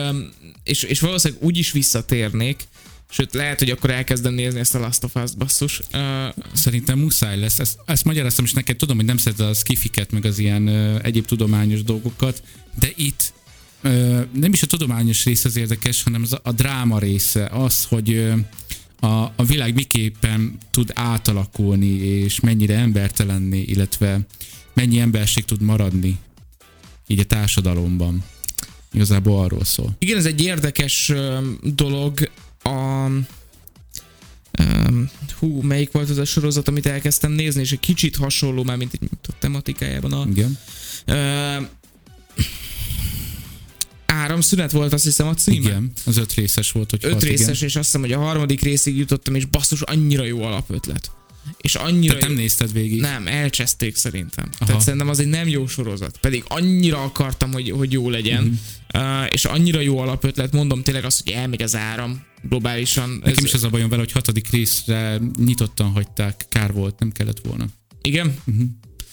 és, 0.63 0.83
és 0.83 0.99
valószínűleg 0.99 1.43
úgy 1.43 1.57
is 1.57 1.71
visszatérnék, 1.71 2.67
sőt, 3.09 3.33
lehet, 3.33 3.59
hogy 3.59 3.69
akkor 3.69 3.89
elkezdem 3.89 4.33
nézni 4.33 4.59
ezt 4.59 4.75
a 4.75 4.79
Last 4.79 5.03
of 5.03 5.15
Us 5.15 5.31
basszus. 5.35 5.79
Uh, 5.93 6.43
Szerintem 6.53 6.99
muszáj 6.99 7.39
lesz. 7.39 7.59
Ezt, 7.59 7.77
ezt 7.85 8.05
magyaráztam 8.05 8.45
is 8.45 8.53
neked, 8.53 8.75
tudom, 8.75 8.95
hogy 8.95 9.05
nem 9.05 9.17
szereted 9.17 9.49
a 9.49 9.53
skifiket, 9.53 10.11
meg 10.11 10.25
az 10.25 10.39
ilyen 10.39 10.67
egyéb 11.03 11.25
tudományos 11.25 11.83
dolgokat, 11.83 12.43
de 12.79 12.91
itt 12.95 13.33
nem 14.33 14.53
is 14.53 14.61
a 14.61 14.67
tudományos 14.67 15.25
rész 15.25 15.45
az 15.45 15.55
érdekes, 15.55 16.03
hanem 16.03 16.21
az 16.21 16.33
a, 16.33 16.39
a 16.43 16.51
dráma 16.51 16.99
része, 16.99 17.45
az, 17.45 17.85
hogy 17.85 18.13
ö, 18.13 18.33
a, 18.99 19.07
a 19.35 19.43
világ 19.47 19.73
miképpen 19.73 20.57
tud 20.71 20.91
átalakulni, 20.93 21.87
és 21.97 22.39
mennyire 22.39 22.75
embertelenni, 22.77 23.59
illetve 23.59 24.19
mennyi 24.73 24.99
emberség 24.99 25.45
tud 25.45 25.61
maradni 25.61 26.17
így 27.07 27.19
a 27.19 27.23
társadalomban. 27.23 28.23
Igazából 28.91 29.43
arról 29.43 29.63
szól. 29.63 29.95
igen, 29.99 30.17
ez 30.17 30.25
egy 30.25 30.41
érdekes 30.41 31.13
dolog. 31.63 32.31
A, 32.63 33.07
Um, 34.89 35.09
hú, 35.39 35.61
melyik 35.61 35.91
volt 35.91 36.09
az 36.09 36.17
a 36.17 36.25
sorozat, 36.25 36.67
amit 36.67 36.85
elkezdtem 36.85 37.31
nézni, 37.31 37.61
és 37.61 37.71
egy 37.71 37.79
kicsit 37.79 38.15
hasonló 38.15 38.63
már, 38.63 38.77
mint 38.77 38.93
egy 38.93 39.09
a 39.27 39.31
tematikájában 39.39 40.13
a... 40.13 40.25
Igen. 40.29 40.57
Uh, 41.07 41.67
áramszünet 44.09 44.71
volt, 44.71 44.93
azt 44.93 45.03
hiszem 45.03 45.27
a 45.27 45.33
címe. 45.33 45.57
Igen, 45.57 45.91
az 46.05 46.17
öt 46.17 46.33
részes 46.33 46.71
volt, 46.71 46.89
hogy 46.89 46.99
Öt 47.03 47.13
hat, 47.13 47.23
részes, 47.23 47.57
igen. 47.57 47.69
és 47.69 47.75
azt 47.75 47.85
hiszem, 47.85 48.01
hogy 48.01 48.11
a 48.11 48.19
harmadik 48.19 48.61
részig 48.61 48.97
jutottam, 48.97 49.35
és 49.35 49.45
basszus, 49.45 49.81
annyira 49.81 50.23
jó 50.23 50.41
alapötlet. 50.41 51.11
És 51.57 51.75
annyira 51.75 52.13
Te 52.13 52.19
nem 52.19 52.31
jó... 52.31 52.37
nézted 52.37 52.73
végig? 52.73 52.99
Nem, 52.99 53.27
elcseszték 53.27 53.95
szerintem. 53.95 54.49
Aha. 54.51 54.65
Tehát 54.65 54.81
szerintem 54.81 55.09
az 55.09 55.19
egy 55.19 55.27
nem 55.27 55.47
jó 55.47 55.67
sorozat. 55.67 56.17
Pedig 56.17 56.43
annyira 56.47 57.03
akartam, 57.03 57.51
hogy, 57.51 57.69
hogy 57.69 57.91
jó 57.91 58.09
legyen. 58.09 58.43
Mhm. 58.43 59.03
Uh, 59.03 59.25
és 59.31 59.45
annyira 59.45 59.79
jó 59.79 59.99
alapötlet, 59.99 60.51
mondom 60.51 60.83
tényleg 60.83 61.05
azt, 61.05 61.23
hogy 61.23 61.33
elmegy 61.33 61.61
az 61.61 61.75
áram 61.75 62.25
globálisan. 62.41 63.19
Nekem 63.23 63.45
is 63.45 63.53
az 63.53 63.63
a 63.63 63.69
bajom 63.69 63.89
vele, 63.89 64.01
hogy 64.01 64.11
hatodik 64.11 64.49
részre 64.49 65.19
nyitottan 65.37 65.91
hagyták, 65.91 66.45
kár 66.49 66.73
volt, 66.73 66.99
nem 66.99 67.11
kellett 67.11 67.39
volna. 67.39 67.65
Igen? 68.01 68.35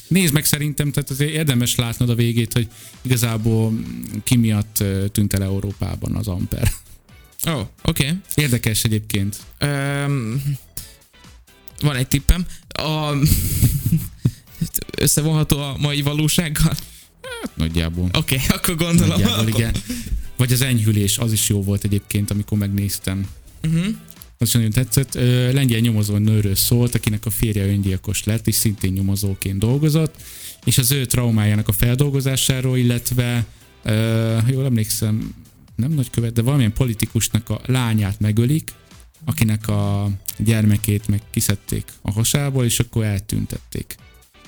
Nézd 0.08 0.32
meg 0.32 0.44
szerintem, 0.44 0.92
tehát 0.92 1.10
azért 1.10 1.30
érdemes 1.30 1.74
látnod 1.74 2.10
a 2.10 2.14
végét, 2.14 2.52
hogy 2.52 2.68
igazából 3.02 3.72
ki 4.24 4.36
miatt 4.36 4.84
tűnt 5.12 5.32
el 5.32 5.42
Európában 5.42 6.14
az 6.16 6.28
Amper. 6.28 6.72
Ó, 7.48 7.52
oh, 7.52 7.60
oké. 7.84 8.04
Okay. 8.04 8.18
Érdekes 8.34 8.84
egyébként. 8.84 9.36
Um, 9.60 10.42
van 11.80 11.96
egy 11.96 12.08
tippem. 12.08 12.46
A, 12.68 13.12
összevonható 14.98 15.58
a 15.58 15.76
mai 15.78 16.02
valósággal? 16.02 16.74
Hát 17.42 17.56
nagyjából. 17.56 18.08
Oké, 18.12 18.34
okay, 18.34 18.56
akkor 18.56 18.76
gondolom. 18.76 19.20
Nagyjából, 19.20 19.48
igen. 19.48 19.74
Vagy 20.36 20.52
az 20.52 20.60
enyhülés, 20.60 21.18
az 21.18 21.32
is 21.32 21.48
jó 21.48 21.62
volt 21.62 21.84
egyébként, 21.84 22.30
amikor 22.30 22.58
megnéztem. 22.58 23.28
Uh-huh. 23.62 23.86
Az 24.38 24.52
nagyon 24.52 24.70
tetszett. 24.70 25.14
Lengyel 25.52 25.80
nyomozó 25.80 26.16
nőről 26.16 26.54
szólt, 26.54 26.94
akinek 26.94 27.26
a 27.26 27.30
férje 27.30 27.66
öngyilkos 27.66 28.24
lett, 28.24 28.46
és 28.46 28.54
szintén 28.54 28.92
nyomozóként 28.92 29.58
dolgozott, 29.58 30.14
és 30.64 30.78
az 30.78 30.92
ő 30.92 31.04
traumájának 31.04 31.68
a 31.68 31.72
feldolgozásáról, 31.72 32.78
illetve, 32.78 33.46
jól 34.46 34.64
emlékszem, 34.64 35.34
nem 35.76 35.92
nagykövet, 35.92 36.32
de 36.32 36.42
valamilyen 36.42 36.72
politikusnak 36.72 37.48
a 37.48 37.60
lányát 37.66 38.20
megölik, 38.20 38.72
akinek 39.24 39.68
a 39.68 40.10
gyermekét 40.38 41.08
meg 41.08 41.20
kiszedték 41.30 41.84
a 42.02 42.12
hasából, 42.12 42.64
és 42.64 42.78
akkor 42.78 43.04
eltüntették. 43.04 43.96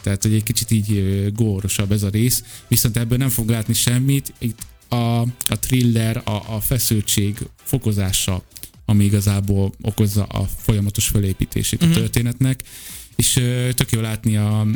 Tehát, 0.02 0.22
hogy 0.22 0.34
egy 0.34 0.42
kicsit 0.42 0.70
így 0.70 1.32
górosabb 1.34 1.92
ez 1.92 2.02
a 2.02 2.08
rész, 2.08 2.44
viszont 2.68 2.96
ebből 2.96 3.18
nem 3.18 3.28
fog 3.28 3.48
látni 3.48 3.74
semmit, 3.74 4.32
itt 4.38 4.58
a, 4.88 5.20
a 5.48 5.58
thriller, 5.60 6.22
a, 6.24 6.54
a 6.54 6.60
feszültség 6.60 7.38
fokozása, 7.62 8.42
ami 8.88 9.04
igazából 9.04 9.72
okozza 9.80 10.22
a 10.24 10.44
folyamatos 10.44 11.06
fölépítését 11.06 11.80
Mhm. 11.80 11.90
a 11.90 11.94
történetnek, 11.94 12.60
és 13.16 13.32
tök 13.74 13.90
jó 13.90 14.00
látni 14.00 14.36
a 14.36 14.62
mm, 14.64 14.74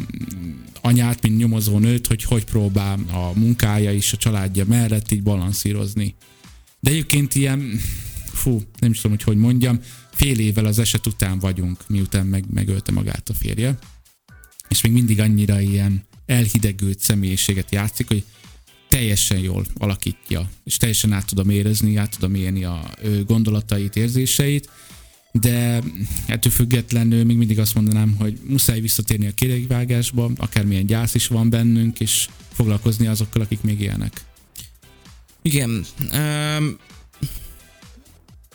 anyát, 0.81 1.22
mint 1.22 1.37
nyomozó 1.37 1.79
nőt, 1.79 2.07
hogy 2.07 2.22
hogy 2.22 2.44
próbál 2.44 2.98
a 3.12 3.38
munkája 3.38 3.92
és 3.92 4.12
a 4.12 4.16
családja 4.16 4.64
mellett 4.64 5.11
így 5.11 5.22
balanszírozni. 5.22 6.14
De 6.81 6.90
egyébként 6.90 7.35
ilyen, 7.35 7.81
fú, 8.33 8.62
nem 8.79 8.90
is 8.90 8.96
tudom, 9.01 9.16
hogy 9.16 9.22
hogy 9.27 9.37
mondjam, 9.37 9.81
fél 10.12 10.38
évvel 10.38 10.64
az 10.64 10.79
eset 10.79 11.07
után 11.07 11.38
vagyunk, 11.38 11.88
miután 11.88 12.27
meg, 12.27 12.44
megölte 12.53 12.92
magát 12.92 13.29
a 13.29 13.35
férje, 13.35 13.79
és 14.68 14.81
még 14.81 14.92
mindig 14.92 15.20
annyira 15.20 15.61
ilyen 15.61 16.05
elhidegült 16.27 17.01
személyiséget 17.01 17.72
játszik, 17.72 18.09
hogy 18.09 18.25
teljesen 18.92 19.38
jól 19.38 19.64
alakítja, 19.78 20.50
és 20.64 20.76
teljesen 20.76 21.12
át 21.12 21.26
tudom 21.26 21.50
érezni, 21.50 21.96
át 21.96 22.11
tudom 22.11 22.35
élni 22.35 22.64
a 22.64 22.90
gondolatait, 23.26 23.96
érzéseit, 23.96 24.68
de 25.33 25.83
ettől 26.26 26.52
függetlenül 26.52 27.24
még 27.24 27.37
mindig 27.37 27.59
azt 27.59 27.74
mondanám, 27.74 28.14
hogy 28.18 28.38
muszáj 28.46 28.81
visszatérni 28.81 29.26
a 29.26 29.35
kéregvágásba, 29.35 30.31
akármilyen 30.37 30.87
gyász 30.87 31.14
is 31.14 31.26
van 31.26 31.50
bennünk, 31.50 32.00
és 32.00 32.28
foglalkozni 32.52 33.07
azokkal, 33.07 33.42
akik 33.42 33.62
még 33.62 33.81
élnek. 33.81 34.24
Igen. 35.42 35.85
Um, 36.12 36.76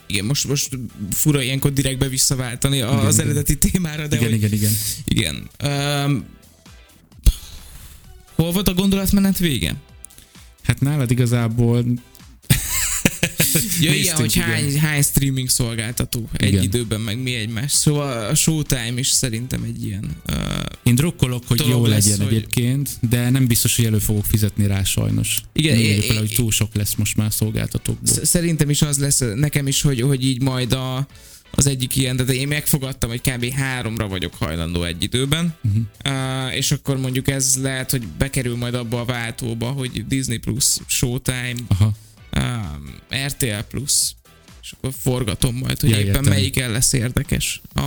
igen, 0.08 0.26
most, 0.26 0.48
most 0.48 0.80
fura 1.12 1.42
ilyenkor 1.42 1.74
direktbe 1.74 2.08
visszaváltani 2.08 2.76
Igen, 2.76 2.88
az 2.88 3.16
igen. 3.16 3.26
eredeti 3.26 3.58
témára, 3.58 4.08
de 4.08 4.16
igen, 4.16 4.30
hogy, 4.30 4.44
igen, 4.44 4.54
igen. 4.54 4.72
igen. 5.06 5.50
Um, 6.06 6.26
hol 8.36 8.52
volt 8.52 8.68
a 8.68 8.74
gondolatmenet 8.74 9.38
vége? 9.38 9.76
Hát 10.68 10.80
nálad 10.80 11.12
igazából 11.12 11.84
Ja, 13.82 13.94
igen, 13.94 14.16
hogy 14.16 14.36
igen. 14.36 14.48
hány, 14.48 14.80
hány 14.80 15.02
streaming 15.02 15.50
szolgáltató 15.50 16.30
egy 16.34 16.48
Igen. 16.48 16.64
időben, 16.64 17.02
meg 17.02 17.22
mi 17.22 17.34
egymás. 17.36 17.72
Szóval 17.72 18.26
a 18.26 18.36
Showtime 18.36 18.94
is 18.96 19.08
szerintem 19.08 19.64
egy 19.64 19.86
ilyen. 19.86 20.10
Uh, 20.30 20.38
Én 20.84 20.96
drukkolok, 20.96 21.44
hogy 21.48 21.64
jó 21.70 21.86
lesz, 21.86 22.06
legyen 22.06 22.26
hogy- 22.26 22.36
egyébként, 22.36 22.90
de 23.10 23.30
nem 23.30 23.48
biztos, 23.48 23.76
hogy 23.76 23.86
elő 23.86 24.00
fogok 24.00 24.26
fizetni 24.26 24.68
rá 24.68 24.84
sajnos. 24.84 25.42
Igen, 25.54 25.76
Nem 25.76 25.86
é- 25.86 26.04
é- 26.04 26.18
hogy 26.18 26.34
túl 26.36 26.52
sok 26.52 26.76
lesz 26.76 26.96
most 26.96 27.16
már 27.18 27.34
szolgáltatókból. 27.34 28.08
sz- 28.16 28.26
szerintem 28.26 28.70
is 28.70 28.82
az 28.82 28.98
lesz 28.98 29.22
nekem 29.36 29.68
is, 29.68 29.82
hogy, 29.82 30.02
hogy 30.02 30.26
így 30.26 30.42
majd 30.42 30.74
a, 30.74 31.08
az 31.52 31.68
egyik 31.68 31.96
ilyen, 31.96 32.16
de 32.16 32.24
én 32.24 32.48
megfogadtam, 32.48 33.10
hogy 33.10 33.22
kb. 33.22 33.52
háromra 33.52 34.08
vagyok 34.08 34.34
hajlandó 34.36 34.84
egy 34.84 35.04
időben, 35.04 35.56
Uh-huh. 35.64 35.84
uh, 36.48 36.56
és 36.56 36.72
akkor 36.72 36.98
mondjuk 36.98 37.28
ez 37.28 37.56
lehet, 37.62 37.92
hogy 37.92 38.08
bekerül 38.08 38.56
majd 38.56 38.74
abba 38.74 39.00
a 39.00 39.06
váltóba, 39.06 39.72
hogy 39.72 40.08
Disney 40.08 40.38
Plus, 40.38 40.66
Showtime, 40.88 41.56
Aha. 41.68 41.92
um, 42.38 42.96
RTL 43.26 43.60
Plus, 43.70 43.92
és 44.62 44.72
akkor 44.72 44.94
forgatom 45.02 45.56
majd, 45.56 45.80
hogy 45.80 45.90
Ja, 45.90 45.96
éppen 45.98 46.08
értem. 46.08 46.24
melyiken 46.34 46.72
lesz 46.72 46.94
érdekes. 46.94 47.62
A, 47.74 47.82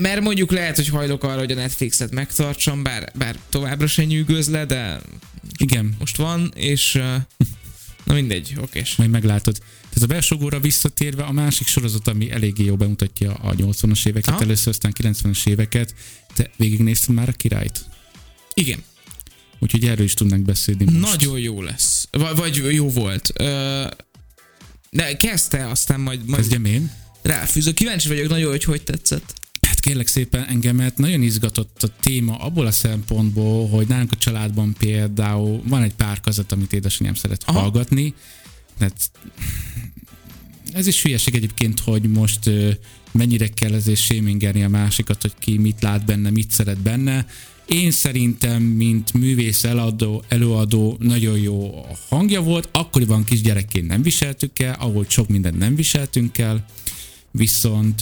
mert 0.00 0.20
mondjuk 0.20 0.50
lehet, 0.50 0.76
hogy 0.76 0.88
hajlok 0.88 1.24
arra, 1.24 1.38
hogy 1.38 1.52
a 1.52 1.54
Netflixet 1.54 2.10
megtartsam, 2.10 2.82
bár, 2.82 3.12
bár 3.14 3.36
továbbra 3.48 3.86
se 3.86 4.04
nyűgöz 4.04 4.48
le, 4.50 4.64
de 4.64 5.00
Igen, 5.58 5.94
most 5.98 6.16
van, 6.16 6.52
és 6.54 6.94
uh, 6.94 7.14
na 8.04 8.14
mindegy, 8.14 8.54
okés. 8.60 8.96
majd 8.96 9.10
meglátod. 9.10 9.58
Tehát 9.96 10.10
a 10.10 10.14
belsőgóra 10.14 10.60
visszatérve 10.60 11.22
a 11.22 11.32
másik 11.32 11.66
sorozat, 11.66 12.08
ami 12.08 12.30
eléggé 12.30 12.64
jó 12.64 12.76
bemutatja 12.76 13.34
a 13.34 13.54
80-as 13.54 14.06
éveket, 14.06 14.34
Aha. 14.34 14.42
először 14.42 14.68
aztán 14.68 14.92
90-es 14.98 15.46
éveket. 15.48 15.94
Te 16.34 16.50
végignézted 16.56 17.14
már 17.14 17.28
a 17.28 17.32
királyt? 17.32 17.84
Igen, 18.54 18.82
Úgyhogy 19.58 19.84
erről 19.84 20.04
is 20.04 20.14
tudnánk 20.14 20.44
beszélni 20.44 20.84
most. 20.84 21.16
nagyon 21.16 21.38
jó 21.38 21.62
lesz. 21.62 22.08
Vagy, 22.10 22.36
vagy 22.36 22.74
jó 22.74 22.88
volt. 22.88 23.32
Uh, 23.38 23.46
de 24.90 25.16
kezdte, 25.18 25.68
aztán 25.68 26.00
majd, 26.00 26.24
majd 26.24 26.40
Kezdjem 26.40 26.64
én? 26.64 26.92
ráfűzök. 27.22 27.74
Kíváncsi 27.74 28.08
vagyok 28.08 28.28
nagyon, 28.28 28.50
hogy 28.50 28.64
hogy 28.64 28.82
tetszett. 28.82 29.34
Hát 29.60 29.80
kérlek 29.80 30.06
szépen 30.06 30.44
engemet 30.44 30.98
nagyon 30.98 31.22
izgatott 31.22 31.82
a 31.82 31.88
téma 32.00 32.36
abból 32.36 32.66
a 32.66 32.70
szempontból, 32.72 33.68
hogy 33.68 33.86
nálunk 33.86 34.12
a 34.12 34.16
családban 34.16 34.74
például 34.78 35.62
van 35.64 35.82
egy 35.82 35.94
pár 35.94 36.20
kazat, 36.20 36.52
amit 36.52 36.72
édesanyám 36.72 37.14
szeret. 37.14 37.42
Aha. 37.46 37.58
hallgatni. 37.60 38.14
Tehát 38.78 39.10
ez 40.76 40.86
is 40.86 41.02
hülyeség 41.02 41.34
egyébként, 41.34 41.80
hogy 41.80 42.02
most 42.02 42.50
mennyire 43.12 43.48
kell 43.48 43.74
ezért 43.74 44.00
shamingelni 44.00 44.62
a 44.62 44.68
másikat, 44.68 45.22
hogy 45.22 45.32
ki 45.38 45.58
mit 45.58 45.82
lát 45.82 46.04
benne, 46.04 46.30
mit 46.30 46.50
szeret 46.50 46.80
benne. 46.80 47.26
Én 47.66 47.90
szerintem, 47.90 48.62
mint 48.62 49.12
művész 49.12 49.64
eladó, 49.64 50.22
előadó, 50.28 50.96
nagyon 51.00 51.38
jó 51.38 51.86
hangja 52.08 52.42
volt. 52.42 52.68
Akkoriban 52.72 53.24
kisgyerekként 53.24 53.86
nem 53.86 54.02
viseltük 54.02 54.58
el, 54.58 54.76
ahol 54.78 55.06
sok 55.08 55.28
mindent 55.28 55.58
nem 55.58 55.74
viseltünk 55.74 56.38
el 56.38 56.66
viszont 57.30 58.00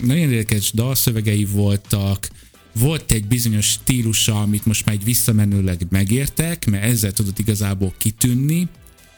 nagyon 0.00 0.30
érdekes 0.30 0.72
dalszövegei 0.72 1.44
voltak, 1.44 2.28
volt 2.72 3.12
egy 3.12 3.26
bizonyos 3.26 3.66
stílusa, 3.66 4.40
amit 4.40 4.66
most 4.66 4.84
már 4.84 4.94
egy 4.94 5.04
visszamenőleg 5.04 5.86
megértek, 5.88 6.66
mert 6.66 6.84
ezzel 6.84 7.12
tudott 7.12 7.38
igazából 7.38 7.94
kitűnni, 7.98 8.68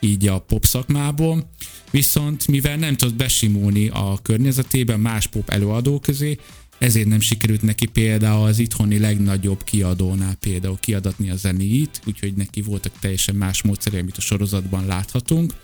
így 0.02 0.26
a 0.26 0.38
pop 0.38 0.64
szakmából, 0.64 1.50
viszont 1.90 2.46
mivel 2.46 2.76
nem 2.76 2.96
tudott 2.96 3.14
besimulni 3.14 3.88
a 3.88 4.18
környezetében 4.22 5.00
más 5.00 5.26
pop 5.26 5.50
előadó 5.50 5.98
közé, 5.98 6.38
ezért 6.78 7.08
nem 7.08 7.20
sikerült 7.20 7.62
neki 7.62 7.86
például 7.86 8.46
az 8.46 8.58
itthoni 8.58 8.98
legnagyobb 8.98 9.64
kiadónál 9.64 10.34
például 10.34 10.78
kiadatni 10.80 11.30
a 11.30 11.36
zenéit, 11.36 12.00
úgyhogy 12.06 12.34
neki 12.34 12.62
voltak 12.62 12.92
teljesen 13.00 13.34
más 13.34 13.62
módszerei, 13.62 14.00
amit 14.00 14.16
a 14.16 14.20
sorozatban 14.20 14.86
láthatunk 14.86 15.54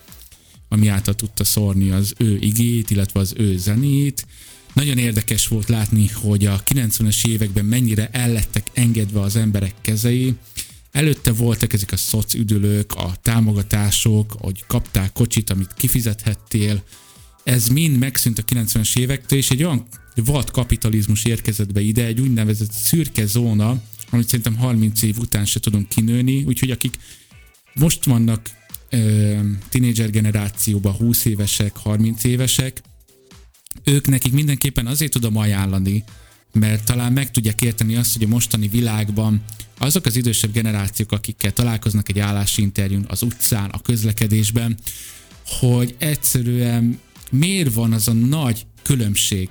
ami 0.68 0.88
által 0.88 1.14
tudta 1.14 1.44
szórni 1.44 1.90
az 1.90 2.14
ő 2.18 2.36
igét, 2.40 2.90
illetve 2.90 3.20
az 3.20 3.34
ő 3.36 3.56
zenét. 3.56 4.26
Nagyon 4.72 4.98
érdekes 4.98 5.48
volt 5.48 5.68
látni, 5.68 6.08
hogy 6.08 6.46
a 6.46 6.62
90-es 6.62 7.26
években 7.28 7.64
mennyire 7.64 8.08
ellettek 8.12 8.66
engedve 8.72 9.20
az 9.20 9.36
emberek 9.36 9.74
kezei. 9.80 10.34
Előtte 10.98 11.32
voltak 11.32 11.72
ezek 11.72 11.92
a 11.92 11.96
szocüdülők, 11.96 12.94
a 12.94 13.12
támogatások, 13.22 14.36
hogy 14.38 14.64
kaptál 14.66 15.12
kocsit, 15.12 15.50
amit 15.50 15.74
kifizethettél. 15.76 16.82
Ez 17.44 17.68
mind 17.68 17.98
megszűnt 17.98 18.38
a 18.38 18.42
90-es 18.42 18.98
évektől, 18.98 19.38
és 19.38 19.50
egy 19.50 19.64
olyan 19.64 19.86
vad 20.14 20.50
kapitalizmus 20.50 21.24
érkezett 21.24 21.72
be 21.72 21.80
ide, 21.80 22.04
egy 22.04 22.20
úgynevezett 22.20 22.72
szürke 22.72 23.26
zóna, 23.26 23.82
amit 24.10 24.28
szerintem 24.28 24.56
30 24.56 25.02
év 25.02 25.18
után 25.18 25.44
se 25.44 25.60
tudunk 25.60 25.88
kinőni, 25.88 26.44
úgyhogy 26.44 26.70
akik 26.70 26.96
most 27.74 28.04
vannak 28.04 28.50
ö, 28.90 29.38
tínédzser 29.68 30.10
generációban 30.10 30.92
20 30.92 31.24
évesek, 31.24 31.76
30 31.76 32.24
évesek, 32.24 32.82
ők 33.84 34.06
nekik 34.06 34.32
mindenképpen 34.32 34.86
azért 34.86 35.12
tudom 35.12 35.36
ajánlani, 35.36 36.04
mert 36.52 36.84
talán 36.84 37.12
meg 37.12 37.30
tudják 37.30 37.62
érteni 37.62 37.96
azt, 37.96 38.12
hogy 38.12 38.22
a 38.24 38.28
mostani 38.28 38.68
világban 38.68 39.42
azok 39.78 40.06
az 40.06 40.16
idősebb 40.16 40.52
generációk, 40.52 41.12
akikkel 41.12 41.52
találkoznak 41.52 42.08
egy 42.08 42.18
állásinterjún, 42.18 43.04
az 43.08 43.22
utcán, 43.22 43.70
a 43.70 43.82
közlekedésben, 43.82 44.76
hogy 45.46 45.94
egyszerűen 45.98 47.00
miért 47.30 47.72
van 47.72 47.92
az 47.92 48.08
a 48.08 48.12
nagy 48.12 48.66
különbség. 48.82 49.48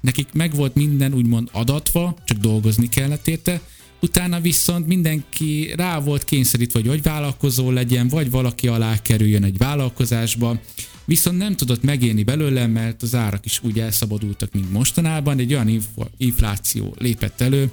Nekik 0.00 0.32
meg 0.32 0.54
volt 0.54 0.74
minden 0.74 1.14
úgymond 1.14 1.48
adatva, 1.52 2.16
csak 2.24 2.38
dolgozni 2.38 2.88
kellett 2.88 3.28
érte, 3.28 3.60
utána 4.00 4.40
viszont 4.40 4.86
mindenki 4.86 5.72
rá 5.76 5.98
volt 5.98 6.24
kényszerítve, 6.24 6.78
hogy 6.78 6.88
vagy 6.88 7.02
vállalkozó 7.02 7.70
legyen, 7.70 8.08
vagy 8.08 8.30
valaki 8.30 8.68
alá 8.68 9.02
kerüljön 9.02 9.44
egy 9.44 9.58
vállalkozásba, 9.58 10.60
viszont 11.04 11.38
nem 11.38 11.56
tudott 11.56 11.82
megélni 11.82 12.22
belőle, 12.22 12.66
mert 12.66 13.02
az 13.02 13.14
árak 13.14 13.44
is 13.44 13.60
úgy 13.62 13.80
elszabadultak, 13.80 14.52
mint 14.52 14.72
mostanában, 14.72 15.38
egy 15.38 15.54
olyan 15.54 15.82
infláció 16.16 16.94
lépett 16.98 17.40
elő, 17.40 17.72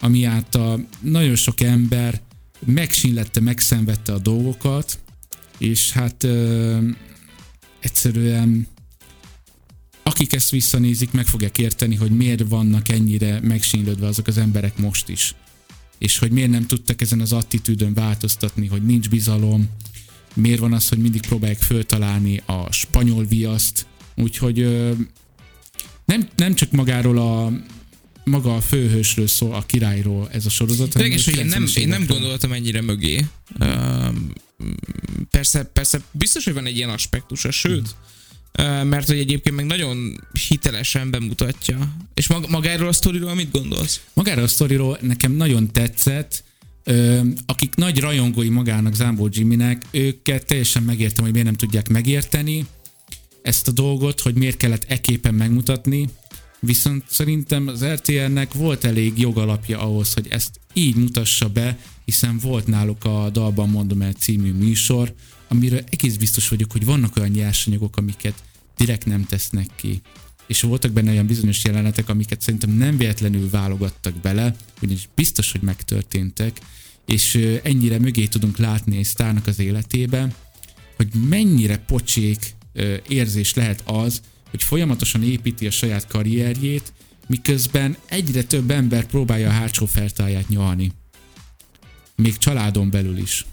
ami 0.00 0.24
által 0.24 0.86
nagyon 1.00 1.34
sok 1.34 1.60
ember 1.60 2.20
megsínlette, 2.66 3.40
megszenvedte 3.40 4.12
a 4.12 4.18
dolgokat, 4.18 4.98
és 5.58 5.90
hát 5.90 6.24
ö, 6.24 6.78
egyszerűen 7.80 8.66
akik 10.02 10.32
ezt 10.32 10.50
visszanézik, 10.50 11.12
meg 11.12 11.26
fogják 11.26 11.58
érteni, 11.58 11.94
hogy 11.94 12.10
miért 12.10 12.48
vannak 12.48 12.88
ennyire 12.88 13.40
megsínlődve 13.40 14.06
azok 14.06 14.26
az 14.26 14.38
emberek 14.38 14.78
most 14.78 15.08
is. 15.08 15.34
És 15.98 16.18
hogy 16.18 16.30
miért 16.30 16.50
nem 16.50 16.66
tudtak 16.66 17.00
ezen 17.00 17.20
az 17.20 17.32
attitűdön 17.32 17.94
változtatni, 17.94 18.66
hogy 18.66 18.82
nincs 18.82 19.08
bizalom, 19.08 19.68
miért 20.34 20.58
van 20.58 20.72
az, 20.72 20.88
hogy 20.88 20.98
mindig 20.98 21.20
próbálják 21.20 21.60
föltalálni 21.60 22.42
a 22.46 22.72
spanyol 22.72 23.24
viaszt, 23.24 23.86
úgyhogy 24.14 24.56
nem, 26.04 26.28
nem 26.36 26.54
csak 26.54 26.70
magáról 26.70 27.18
a 27.18 27.52
maga 28.24 28.56
a 28.56 28.60
főhősről 28.60 29.26
szól, 29.26 29.54
a 29.54 29.62
királyról 29.66 30.28
ez 30.32 30.46
a 30.46 30.50
sorozat. 30.50 30.94
Érdekes, 30.94 31.24
hogy 31.24 31.38
én 31.38 31.46
nem, 31.46 31.66
én 31.74 31.88
nem 31.88 32.06
gondoltam 32.06 32.52
ennyire 32.52 32.80
mögé. 32.80 33.24
Uh, 33.60 34.14
persze, 35.30 35.64
persze 35.64 36.00
biztos, 36.10 36.44
hogy 36.44 36.54
van 36.54 36.66
egy 36.66 36.76
ilyen 36.76 36.88
aspektusa, 36.88 37.50
sőt, 37.50 37.94
uh, 38.58 38.84
mert 38.84 39.06
hogy 39.06 39.18
egyébként 39.18 39.56
meg 39.56 39.64
nagyon 39.64 40.20
hitelesen 40.48 41.10
bemutatja. 41.10 41.96
És 42.14 42.26
mag- 42.26 42.48
magáról 42.48 42.88
a 42.88 42.92
sztoriról 42.92 43.34
mit 43.34 43.50
gondolsz? 43.50 44.00
Magáról 44.12 44.44
a 44.44 44.48
sztoriról 44.48 44.98
nekem 45.00 45.32
nagyon 45.32 45.72
tetszett, 45.72 46.44
akik 47.46 47.74
nagy 47.74 48.00
rajongói 48.00 48.48
magának 48.48 48.94
Zámbó 48.94 49.28
Jimmynek, 49.30 49.82
őket 49.90 50.46
teljesen 50.46 50.82
megértem, 50.82 51.24
hogy 51.24 51.32
miért 51.32 51.46
nem 51.46 51.56
tudják 51.56 51.88
megérteni 51.88 52.66
ezt 53.42 53.68
a 53.68 53.70
dolgot, 53.70 54.20
hogy 54.20 54.34
miért 54.34 54.56
kellett 54.56 54.84
eképpen 54.88 55.34
megmutatni, 55.34 56.08
viszont 56.60 57.04
szerintem 57.08 57.66
az 57.66 57.84
RTL-nek 57.84 58.52
volt 58.52 58.84
elég 58.84 59.18
jogalapja 59.18 59.80
ahhoz, 59.80 60.12
hogy 60.12 60.26
ezt 60.30 60.60
így 60.72 60.94
mutassa 60.94 61.48
be, 61.48 61.78
hiszen 62.04 62.38
volt 62.38 62.66
náluk 62.66 63.04
a 63.04 63.30
Dalban 63.32 63.68
mondom 63.68 64.02
el 64.02 64.12
című 64.12 64.52
műsor, 64.52 65.14
amiről 65.48 65.80
egész 65.90 66.16
biztos 66.16 66.48
vagyok, 66.48 66.72
hogy 66.72 66.84
vannak 66.84 67.16
olyan 67.16 67.30
nyersanyagok, 67.30 67.96
amiket 67.96 68.42
direkt 68.76 69.06
nem 69.06 69.24
tesznek 69.24 69.66
ki. 69.76 70.00
És 70.52 70.60
voltak 70.60 70.90
benne 70.92 71.10
olyan 71.10 71.26
bizonyos 71.26 71.64
jelenetek, 71.64 72.08
amiket 72.08 72.40
szerintem 72.40 72.70
nem 72.70 72.96
véletlenül 72.96 73.50
válogattak 73.50 74.14
bele, 74.14 74.54
ugyanis 74.82 75.08
biztos, 75.14 75.52
hogy 75.52 75.60
megtörténtek, 75.60 76.60
és 77.06 77.34
ennyire 77.62 77.98
mögé 77.98 78.26
tudunk 78.26 78.56
látni 78.56 78.96
egy 78.96 79.04
sztárnak 79.04 79.46
az 79.46 79.58
életébe, 79.58 80.34
hogy 80.96 81.08
mennyire 81.28 81.76
pocsék 81.76 82.54
érzés 83.08 83.54
lehet 83.54 83.82
az, 83.84 84.20
hogy 84.50 84.62
folyamatosan 84.62 85.22
építi 85.22 85.66
a 85.66 85.70
saját 85.70 86.06
karrierjét, 86.06 86.92
miközben 87.26 87.96
egyre 88.08 88.42
több 88.42 88.70
ember 88.70 89.06
próbálja 89.06 89.48
a 89.48 89.52
hátsó 89.52 89.86
fertáját 89.86 90.48
nyalni. 90.48 90.92
Még 92.16 92.38
családon 92.38 92.90
belül 92.90 93.16
is. 93.16 93.46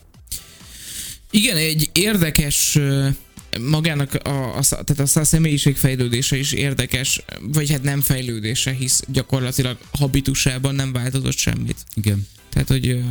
Igen, 1.31 1.57
egy 1.57 1.89
érdekes 1.93 2.79
magának 3.69 4.13
a, 4.13 4.57
a, 4.57 4.62
tehát 4.62 5.15
a, 5.15 5.19
a 5.19 5.23
személyiség 5.23 5.77
fejlődése 5.77 6.38
is 6.38 6.51
érdekes, 6.51 7.21
vagy 7.41 7.71
hát 7.71 7.83
nem 7.83 8.01
fejlődése, 8.01 8.71
hisz 8.71 9.03
gyakorlatilag 9.07 9.77
habitusában 9.91 10.75
nem 10.75 10.91
változott 10.91 11.38
semmit. 11.38 11.77
Igen. 11.95 12.27
Tehát, 12.49 12.67
hogy 12.67 13.03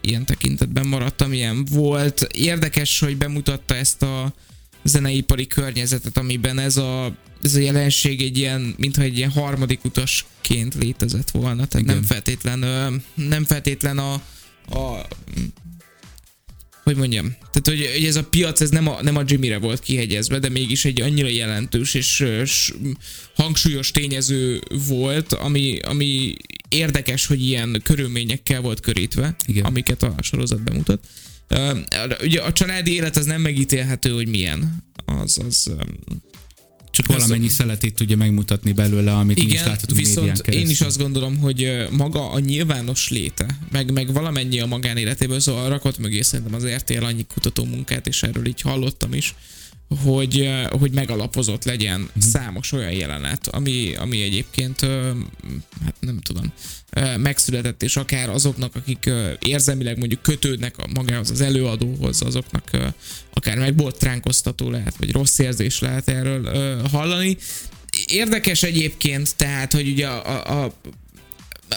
ilyen 0.00 0.24
tekintetben 0.24 0.86
maradtam, 0.86 1.32
ilyen 1.32 1.64
volt. 1.64 2.26
Érdekes, 2.32 2.98
hogy 2.98 3.16
bemutatta 3.16 3.74
ezt 3.74 4.02
a 4.02 4.34
zeneipari 4.82 5.46
környezetet, 5.46 6.18
amiben 6.18 6.58
ez 6.58 6.76
a, 6.76 7.16
ez 7.42 7.54
a 7.54 7.60
jelenség 7.60 8.22
egy 8.22 8.38
ilyen, 8.38 8.74
mintha 8.78 9.02
egy 9.02 9.16
ilyen 9.16 9.30
harmadik 9.30 9.84
utasként 9.84 10.74
létezett 10.74 11.30
volna. 11.30 11.66
Tehát 11.66 11.86
Igen. 11.86 11.94
nem 11.96 12.04
feltétlen, 12.04 13.02
nem 13.14 13.44
feltétlen 13.44 13.98
a, 13.98 14.12
a 14.68 15.06
hogy 16.88 16.96
mondjam, 16.96 17.36
tehát 17.52 17.80
hogy, 17.80 17.90
hogy 17.94 18.04
ez 18.04 18.16
a 18.16 18.24
piac 18.24 18.60
ez 18.60 18.70
nem 18.70 18.88
a, 18.88 19.02
nem 19.02 19.16
a 19.16 19.22
Jimmy-re 19.26 19.58
volt 19.58 19.80
kihegyezve, 19.80 20.38
de 20.38 20.48
mégis 20.48 20.84
egy 20.84 21.00
annyira 21.00 21.28
jelentős 21.28 21.94
és, 21.94 22.20
és 22.20 22.74
hangsúlyos 23.34 23.90
tényező 23.90 24.62
volt, 24.86 25.32
ami, 25.32 25.78
ami 25.78 26.34
érdekes, 26.68 27.26
hogy 27.26 27.42
ilyen 27.44 27.80
körülményekkel 27.84 28.60
volt 28.60 28.80
körítve, 28.80 29.36
Igen. 29.46 29.64
amiket 29.64 30.02
a 30.02 30.14
sorozat 30.20 30.62
bemutat. 30.62 31.00
Uh, 31.50 31.78
ugye 32.22 32.40
a 32.40 32.52
családi 32.52 32.94
élet 32.94 33.16
az 33.16 33.24
nem 33.24 33.40
megítélhető, 33.40 34.10
hogy 34.10 34.28
milyen. 34.28 34.84
Az, 35.04 35.38
az 35.46 35.66
um, 35.66 36.22
csak 36.90 37.06
valamennyi 37.06 37.48
szeletét 37.48 37.94
tudja 37.94 38.16
megmutatni 38.16 38.72
belőle, 38.72 39.12
amit 39.12 39.36
igen, 39.36 39.48
mi 39.48 39.54
is 39.54 39.64
láthatunk 39.64 40.00
viszont 40.00 40.38
én 40.38 40.68
is 40.68 40.80
azt 40.80 40.98
gondolom, 40.98 41.38
hogy 41.38 41.86
maga 41.90 42.30
a 42.30 42.38
nyilvános 42.38 43.08
léte, 43.08 43.58
meg, 43.70 43.92
meg 43.92 44.12
valamennyi 44.12 44.60
a 44.60 44.66
magánéletéből, 44.66 45.40
szóval 45.40 45.68
rakott 45.68 45.98
mögé 45.98 46.20
szerintem 46.22 46.54
az 46.54 46.66
RTL 46.66 47.04
annyi 47.04 47.26
kutató 47.34 47.64
munkát, 47.64 48.06
és 48.06 48.22
erről 48.22 48.46
így 48.46 48.60
hallottam 48.60 49.12
is, 49.12 49.34
hogy, 50.04 50.50
hogy 50.70 50.92
megalapozott 50.92 51.64
legyen 51.64 52.00
uh-huh. 52.00 52.22
számos 52.22 52.72
olyan 52.72 52.92
jelenet, 52.92 53.46
ami, 53.46 53.94
ami 53.94 54.22
egyébként, 54.22 54.80
hát 55.84 55.94
nem 56.00 56.20
tudom, 56.20 56.52
megszületett, 57.16 57.82
és 57.82 57.96
akár 57.96 58.28
azoknak, 58.28 58.74
akik 58.74 59.10
érzelmileg 59.38 59.98
mondjuk 59.98 60.22
kötődnek 60.22 60.78
a 60.78 60.86
magához, 60.94 61.30
az 61.30 61.40
előadóhoz, 61.40 62.22
azoknak 62.22 62.70
akár 63.32 63.58
megbotránkoztató 63.58 64.70
lehet, 64.70 64.96
vagy 64.96 65.12
rossz 65.12 65.38
érzés 65.38 65.78
lehet 65.78 66.08
erről 66.08 66.82
hallani. 66.88 67.36
Érdekes 68.06 68.62
egyébként, 68.62 69.36
tehát, 69.36 69.72
hogy 69.72 69.88
ugye 69.88 70.06
a, 70.06 70.64
a 70.64 70.74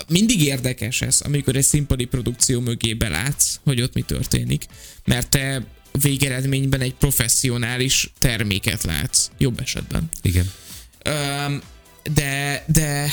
mindig 0.08 0.42
érdekes 0.42 1.02
ez, 1.02 1.22
amikor 1.22 1.56
egy 1.56 1.64
színpadi 1.64 2.06
produkció 2.06 2.60
mögé 2.60 2.94
belátsz, 2.94 3.60
hogy 3.64 3.82
ott 3.82 3.94
mi 3.94 4.02
történik. 4.02 4.66
Mert 5.06 5.30
te 5.30 5.66
végeredményben 5.92 6.82
egy 6.82 6.94
professzionális 6.94 8.12
terméket 8.20 8.84
látsz, 8.84 9.30
jobb 9.38 9.60
esetben. 9.60 10.10
Igen. 10.22 10.52
De, 12.14 12.64
de 12.68 13.10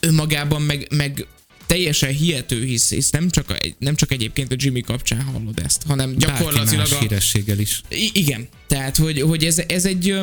önmagában 0.00 0.62
meg, 0.62 0.86
meg 0.90 1.26
teljesen 1.66 2.10
hihető, 2.10 2.64
hisz, 2.64 2.88
hisz 2.90 3.10
nem, 3.10 3.30
csak 3.30 3.50
a, 3.50 3.56
nem 3.78 3.94
csak 3.94 4.12
egyébként 4.12 4.52
a 4.52 4.56
Jimmy 4.58 4.80
kapcsán 4.80 5.22
hallod 5.22 5.60
ezt, 5.64 5.82
hanem 5.86 6.14
gyakorlatilag 6.16 6.78
más 6.78 6.92
a... 6.92 6.98
hírességgel 6.98 7.58
is. 7.58 7.82
I- 7.88 8.10
igen, 8.12 8.48
tehát 8.66 8.96
hogy, 8.96 9.20
hogy 9.20 9.44
ez, 9.44 9.58
ez 9.58 9.84
egy 9.84 10.14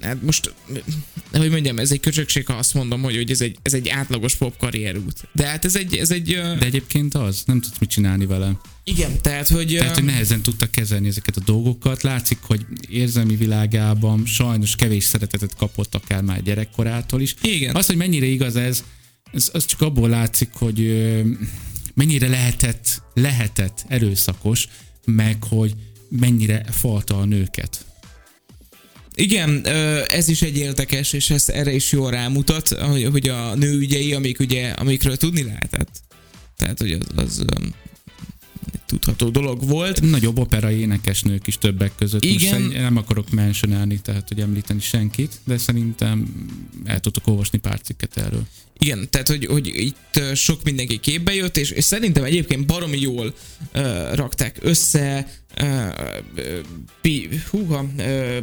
hát 0.00 0.22
most, 0.22 0.54
hogy 1.32 1.50
mondjam, 1.50 1.78
ez 1.78 1.90
egy 1.90 2.00
köcsökség, 2.00 2.46
ha 2.46 2.52
azt 2.52 2.74
mondom, 2.74 3.02
hogy, 3.02 3.16
hogy 3.16 3.30
ez, 3.30 3.40
egy, 3.40 3.56
ez 3.62 3.74
egy 3.74 3.88
átlagos 3.88 4.34
pop 4.34 4.56
karrierút. 4.56 5.28
De 5.32 5.46
hát 5.46 5.64
ez 5.64 5.76
egy, 5.76 5.96
ez 5.96 6.10
egy... 6.10 6.28
De 6.34 6.64
egyébként 6.64 7.14
az, 7.14 7.42
nem 7.46 7.60
tudsz 7.60 7.78
mit 7.78 7.90
csinálni 7.90 8.26
vele. 8.26 8.60
Igen, 8.84 9.20
tehát 9.22 9.48
hogy... 9.48 9.74
Tehát, 9.78 9.94
hogy 9.94 10.04
nehezen 10.04 10.42
tudtak 10.42 10.70
kezelni 10.70 11.08
ezeket 11.08 11.36
a 11.36 11.40
dolgokat. 11.44 12.02
Látszik, 12.02 12.38
hogy 12.40 12.66
érzelmi 12.88 13.36
világában 13.36 14.26
sajnos 14.26 14.76
kevés 14.76 15.04
szeretetet 15.04 15.56
kapott 15.56 15.94
akár 15.94 16.22
már 16.22 16.42
gyerekkorától 16.42 17.20
is. 17.20 17.34
Igen. 17.42 17.74
Az, 17.74 17.86
hogy 17.86 17.96
mennyire 17.96 18.26
igaz 18.26 18.56
ez, 18.56 18.84
ez 19.32 19.50
az 19.52 19.66
csak 19.66 19.80
abból 19.80 20.08
látszik, 20.08 20.48
hogy 20.52 21.06
mennyire 21.94 22.28
lehetett, 22.28 23.02
lehetett 23.14 23.84
erőszakos, 23.88 24.68
meg 25.04 25.44
hogy 25.44 25.74
mennyire 26.08 26.64
falta 26.70 27.18
a 27.18 27.24
nőket. 27.24 27.84
Igen, 29.18 29.66
ez 30.08 30.28
is 30.28 30.42
egy 30.42 30.56
érdekes, 30.56 31.12
és 31.12 31.30
ez 31.30 31.48
erre 31.48 31.72
is 31.72 31.92
jól 31.92 32.10
rámutat, 32.10 32.68
hogy 32.68 33.28
a 33.28 33.54
nőügyei, 33.54 34.12
amik 34.12 34.40
ugye, 34.40 34.68
amikről 34.68 35.16
tudni 35.16 35.42
lehetett. 35.42 36.00
Tehát, 36.56 36.78
hogy 36.78 36.92
az, 36.92 37.00
az 37.16 37.44
tudható 38.86 39.28
dolog 39.28 39.68
volt. 39.68 40.00
Nagyobb 40.00 40.38
opera 40.38 40.70
énekesnők 40.70 41.46
is 41.46 41.58
többek 41.58 41.92
között. 41.98 42.24
Igen. 42.24 42.62
Most 42.62 42.76
nem 42.76 42.96
akarok 42.96 43.30
mentionálni, 43.30 44.00
tehát 44.00 44.28
hogy 44.28 44.40
említeni 44.40 44.80
senkit, 44.80 45.32
de 45.44 45.58
szerintem 45.58 46.46
el 46.84 47.00
tudtok 47.00 47.26
olvasni 47.26 47.58
pár 47.58 47.80
cikket 47.80 48.16
erről. 48.16 48.46
Igen, 48.78 49.08
tehát 49.10 49.28
hogy, 49.28 49.46
hogy 49.46 49.66
itt 49.66 50.20
sok 50.34 50.62
mindenki 50.62 50.98
képbe 50.98 51.34
jött, 51.34 51.56
és, 51.56 51.70
és 51.70 51.84
szerintem 51.84 52.24
egyébként 52.24 52.66
baromi 52.66 53.00
jól 53.00 53.34
uh, 53.74 54.14
rakták 54.14 54.58
össze. 54.60 55.28
Pi, 57.00 57.28
húha, 57.50 57.86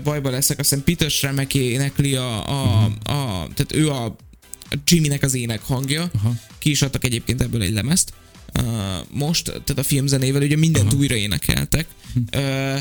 bajba 0.04 0.30
leszek, 0.30 0.60
azt 0.60 0.70
hiszem 0.70 0.84
Peter 0.84 1.12
Schremek 1.12 1.54
énekli 1.54 2.16
a, 2.16 2.48
a, 2.48 2.84
a, 2.86 3.48
tehát 3.54 3.74
ő 3.74 3.90
a, 3.90 4.06
a 4.70 4.76
Jimmynek 4.86 5.24
az 5.24 5.34
ének 5.34 5.62
hangja. 5.62 6.10
Aha. 6.16 6.34
Ki 6.60 6.70
is 6.70 6.82
adtak 6.82 7.04
egyébként 7.04 7.42
ebből 7.42 7.62
egy 7.62 7.74
lemezt. 7.74 8.14
Uh, 8.60 8.66
most, 9.10 9.44
tehát 9.46 9.78
a 9.78 9.84
filmzenével 9.84 10.42
ugye 10.42 10.56
mindent 10.56 10.88
Aha. 10.92 10.98
újra 10.98 11.16
énekeltek. 11.16 11.86
Uh, 12.36 12.80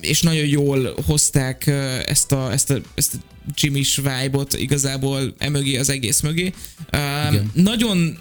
és 0.00 0.22
nagyon 0.22 0.46
jól 0.46 0.94
hozták 1.06 1.66
ezt 2.06 2.32
a, 2.32 2.52
ezt 2.52 2.70
a, 2.70 2.80
ezt 2.94 3.14
a 3.14 3.18
Jimmy-s 3.54 3.96
vibe-ot 3.96 4.54
igazából 4.54 5.34
emögé 5.38 5.76
az 5.76 5.88
egész 5.88 6.20
mögé. 6.20 6.52
Uh, 6.92 7.32
Igen. 7.32 7.50
nagyon 7.54 8.18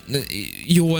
jól, 0.65 0.99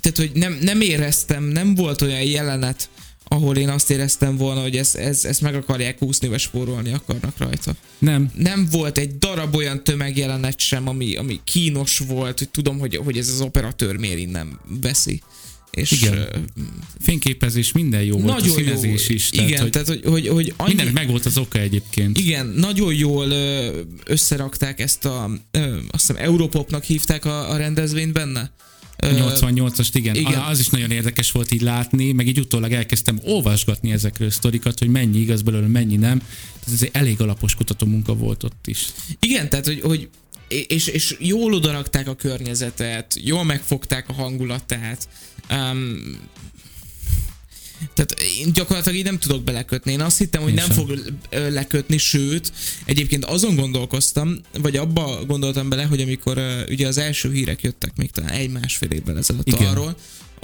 tehát 0.00 0.16
hogy 0.16 0.30
nem, 0.34 0.58
nem 0.60 0.80
éreztem, 0.80 1.44
nem 1.44 1.74
volt 1.74 2.02
olyan 2.02 2.22
jelenet, 2.22 2.88
ahol 3.32 3.56
én 3.56 3.68
azt 3.68 3.90
éreztem 3.90 4.36
volna, 4.36 4.60
hogy 4.60 4.76
ezt, 4.76 4.96
ezt, 4.96 5.24
ezt 5.24 5.40
meg 5.40 5.54
akarják 5.54 6.02
úszni, 6.02 6.28
vagy 6.28 6.38
spórolni 6.38 6.92
akarnak 6.92 7.38
rajta. 7.38 7.74
Nem, 7.98 8.30
Nem 8.34 8.68
volt 8.70 8.98
egy 8.98 9.18
darab 9.18 9.54
olyan 9.54 9.84
tömegjelenet 9.84 10.58
sem, 10.58 10.88
ami, 10.88 11.16
ami 11.16 11.40
kínos 11.44 11.98
volt, 11.98 12.38
hogy 12.38 12.48
tudom, 12.48 12.78
hogy, 12.78 12.96
hogy 12.96 13.18
ez 13.18 13.28
az 13.28 13.40
operatőr 13.40 13.96
miért 13.96 14.18
innen 14.18 14.58
veszi. 14.80 15.22
És 15.70 15.90
Igen. 15.90 16.14
ö, 16.16 16.24
fényképezés 17.00 17.72
minden 17.72 18.02
jó 18.02 18.18
volt, 18.18 18.28
a 18.28 18.32
nagyon 18.32 18.48
jó. 18.48 18.54
színezés 18.54 19.08
is. 19.08 19.30
Tehát, 19.30 19.48
Igen, 19.48 19.60
hogy 19.62 19.70
tehát 19.70 19.88
hogy, 19.88 20.00
hogy, 20.04 20.28
hogy 20.28 20.52
annyi, 20.56 20.68
mindennek 20.68 20.94
meg 20.94 21.08
volt 21.08 21.26
az 21.26 21.38
oka 21.38 21.58
egyébként. 21.58 22.18
igen, 22.18 22.46
nagyon 22.46 22.94
jól 22.94 23.30
összerakták 24.04 24.80
ezt 24.80 25.04
a, 25.04 25.30
ö, 25.50 25.76
azt 25.90 26.06
hiszem 26.06 26.16
Europopnak 26.24 26.84
hívták 26.84 27.24
a, 27.24 27.50
a 27.50 27.56
rendezvényt 27.56 28.12
benne. 28.12 28.50
A 29.00 29.06
88-ast, 29.06 29.88
igen. 29.92 30.14
igen. 30.14 30.30
igen. 30.30 30.42
Az 30.42 30.58
is 30.58 30.68
nagyon 30.68 30.90
érdekes 30.90 31.30
volt 31.30 31.52
így 31.52 31.60
látni, 31.60 32.12
meg 32.12 32.26
így 32.26 32.38
utólag 32.38 32.72
elkezdtem 32.72 33.20
olvasgatni 33.24 33.92
ezekről 33.92 34.28
a 34.28 34.30
sztorikat, 34.30 34.78
hogy 34.78 34.88
mennyi 34.88 35.18
igaz 35.18 35.42
belőle, 35.42 35.66
mennyi 35.66 35.96
nem. 35.96 36.18
Tehát 36.18 36.74
ez 36.74 36.82
egy 36.82 36.90
elég 36.92 37.20
alapos 37.20 37.54
kutató 37.54 37.86
munka 37.86 38.14
volt 38.14 38.42
ott 38.42 38.66
is. 38.66 38.86
Igen, 39.20 39.48
tehát 39.48 39.66
hogy, 39.66 39.80
hogy 39.80 40.08
és, 40.48 40.86
és 40.86 41.16
jól 41.18 41.54
odarakták 41.54 42.08
a 42.08 42.14
környezetet, 42.14 43.18
jól 43.22 43.44
megfogták 43.44 44.08
a 44.08 44.12
hangulatát. 44.12 45.08
Um, 45.50 46.18
tehát 47.94 48.16
én 48.38 48.52
gyakorlatilag 48.52 48.98
így 48.98 49.04
nem 49.04 49.18
tudok 49.18 49.42
belekötni. 49.42 49.92
Én 49.92 50.00
azt 50.00 50.18
hittem, 50.18 50.40
hogy 50.42 50.50
Én 50.50 50.56
nem 50.56 50.66
sem. 50.66 50.76
fog 50.76 51.02
lekötni, 51.30 51.98
sőt, 51.98 52.52
egyébként 52.84 53.24
azon 53.24 53.54
gondolkoztam, 53.54 54.40
vagy 54.58 54.76
abba 54.76 55.24
gondoltam 55.26 55.68
bele, 55.68 55.84
hogy 55.84 56.00
amikor 56.00 56.64
ugye 56.68 56.86
az 56.86 56.98
első 56.98 57.32
hírek 57.32 57.62
jöttek 57.62 57.96
még 57.96 58.10
talán 58.10 58.30
egy-másfél 58.30 58.90
évvel 58.90 59.18
ezelőtt 59.18 59.46
Igen. 59.48 59.66
arról, 59.66 59.96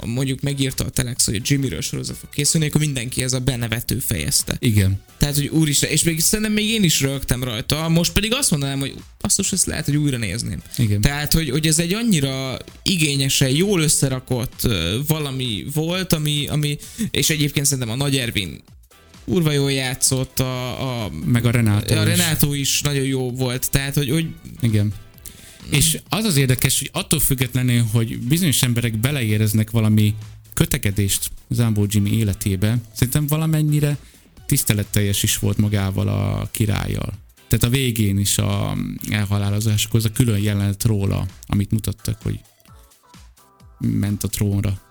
mondjuk 0.05 0.41
megírta 0.41 0.83
a 0.85 0.89
Telex, 0.89 1.25
hogy 1.25 1.35
a 1.35 1.39
Jimmyről 1.43 1.81
sorozat 1.81 2.17
fog 2.17 2.29
készülni, 2.29 2.67
akkor 2.67 2.81
mindenki 2.81 3.23
ez 3.23 3.33
a 3.33 3.39
benevető 3.39 3.99
fejezte. 3.99 4.55
Igen. 4.59 5.01
Tehát, 5.17 5.35
hogy 5.35 5.47
úristen, 5.47 5.89
és 5.89 6.03
még 6.03 6.19
szerintem 6.19 6.53
még 6.53 6.69
én 6.69 6.83
is 6.83 7.01
rögtem 7.01 7.43
rajta, 7.43 7.89
most 7.89 8.13
pedig 8.13 8.33
azt 8.33 8.51
mondanám, 8.51 8.79
hogy 8.79 8.95
basszus, 9.21 9.51
ezt 9.51 9.65
lehet, 9.65 9.85
hogy 9.85 9.95
újra 9.95 10.17
nézném. 10.17 10.61
Igen. 10.77 11.01
Tehát, 11.01 11.33
hogy, 11.33 11.49
hogy 11.49 11.67
ez 11.67 11.79
egy 11.79 11.93
annyira 11.93 12.57
igényesen, 12.83 13.49
jól 13.49 13.81
összerakott 13.81 14.67
valami 15.07 15.65
volt, 15.73 16.13
ami, 16.13 16.47
ami 16.47 16.77
és 17.11 17.29
egyébként 17.29 17.65
szerintem 17.65 17.93
a 17.93 17.95
Nagy 17.95 18.17
Ervin 18.17 18.61
kurva 19.25 19.51
jól 19.51 19.71
játszott, 19.71 20.39
a, 20.39 21.03
a, 21.03 21.11
Meg 21.25 21.45
a 21.45 21.51
Renátó 21.51 21.95
a 21.95 22.01
is. 22.01 22.07
Renátó 22.07 22.53
is 22.53 22.81
nagyon 22.81 23.03
jó 23.03 23.31
volt, 23.31 23.71
tehát, 23.71 23.93
hogy, 23.93 24.09
hogy 24.09 24.27
Igen. 24.61 24.93
És 25.69 25.99
az 26.09 26.23
az 26.23 26.37
érdekes, 26.37 26.79
hogy 26.79 26.89
attól 26.93 27.19
függetlenül, 27.19 27.83
hogy 27.91 28.19
bizonyos 28.19 28.61
emberek 28.61 28.97
beleéreznek 28.97 29.71
valami 29.71 30.15
kötekedést 30.53 31.29
Zambó 31.49 31.85
Jimmy 31.89 32.09
életébe, 32.09 32.77
szerintem 32.93 33.27
valamennyire 33.27 33.97
tiszteletteljes 34.45 35.23
is 35.23 35.37
volt 35.37 35.57
magával 35.57 36.07
a 36.07 36.47
királlyal. 36.51 37.13
Tehát 37.47 37.65
a 37.65 37.69
végén 37.69 38.17
is 38.17 38.37
a 38.37 38.77
elhalálozásakor 39.09 39.99
az 39.99 40.05
a 40.05 40.11
külön 40.11 40.39
jelenet 40.39 40.83
róla, 40.83 41.25
amit 41.45 41.71
mutattak, 41.71 42.21
hogy 42.21 42.39
ment 43.79 44.23
a 44.23 44.27
trónra. 44.27 44.81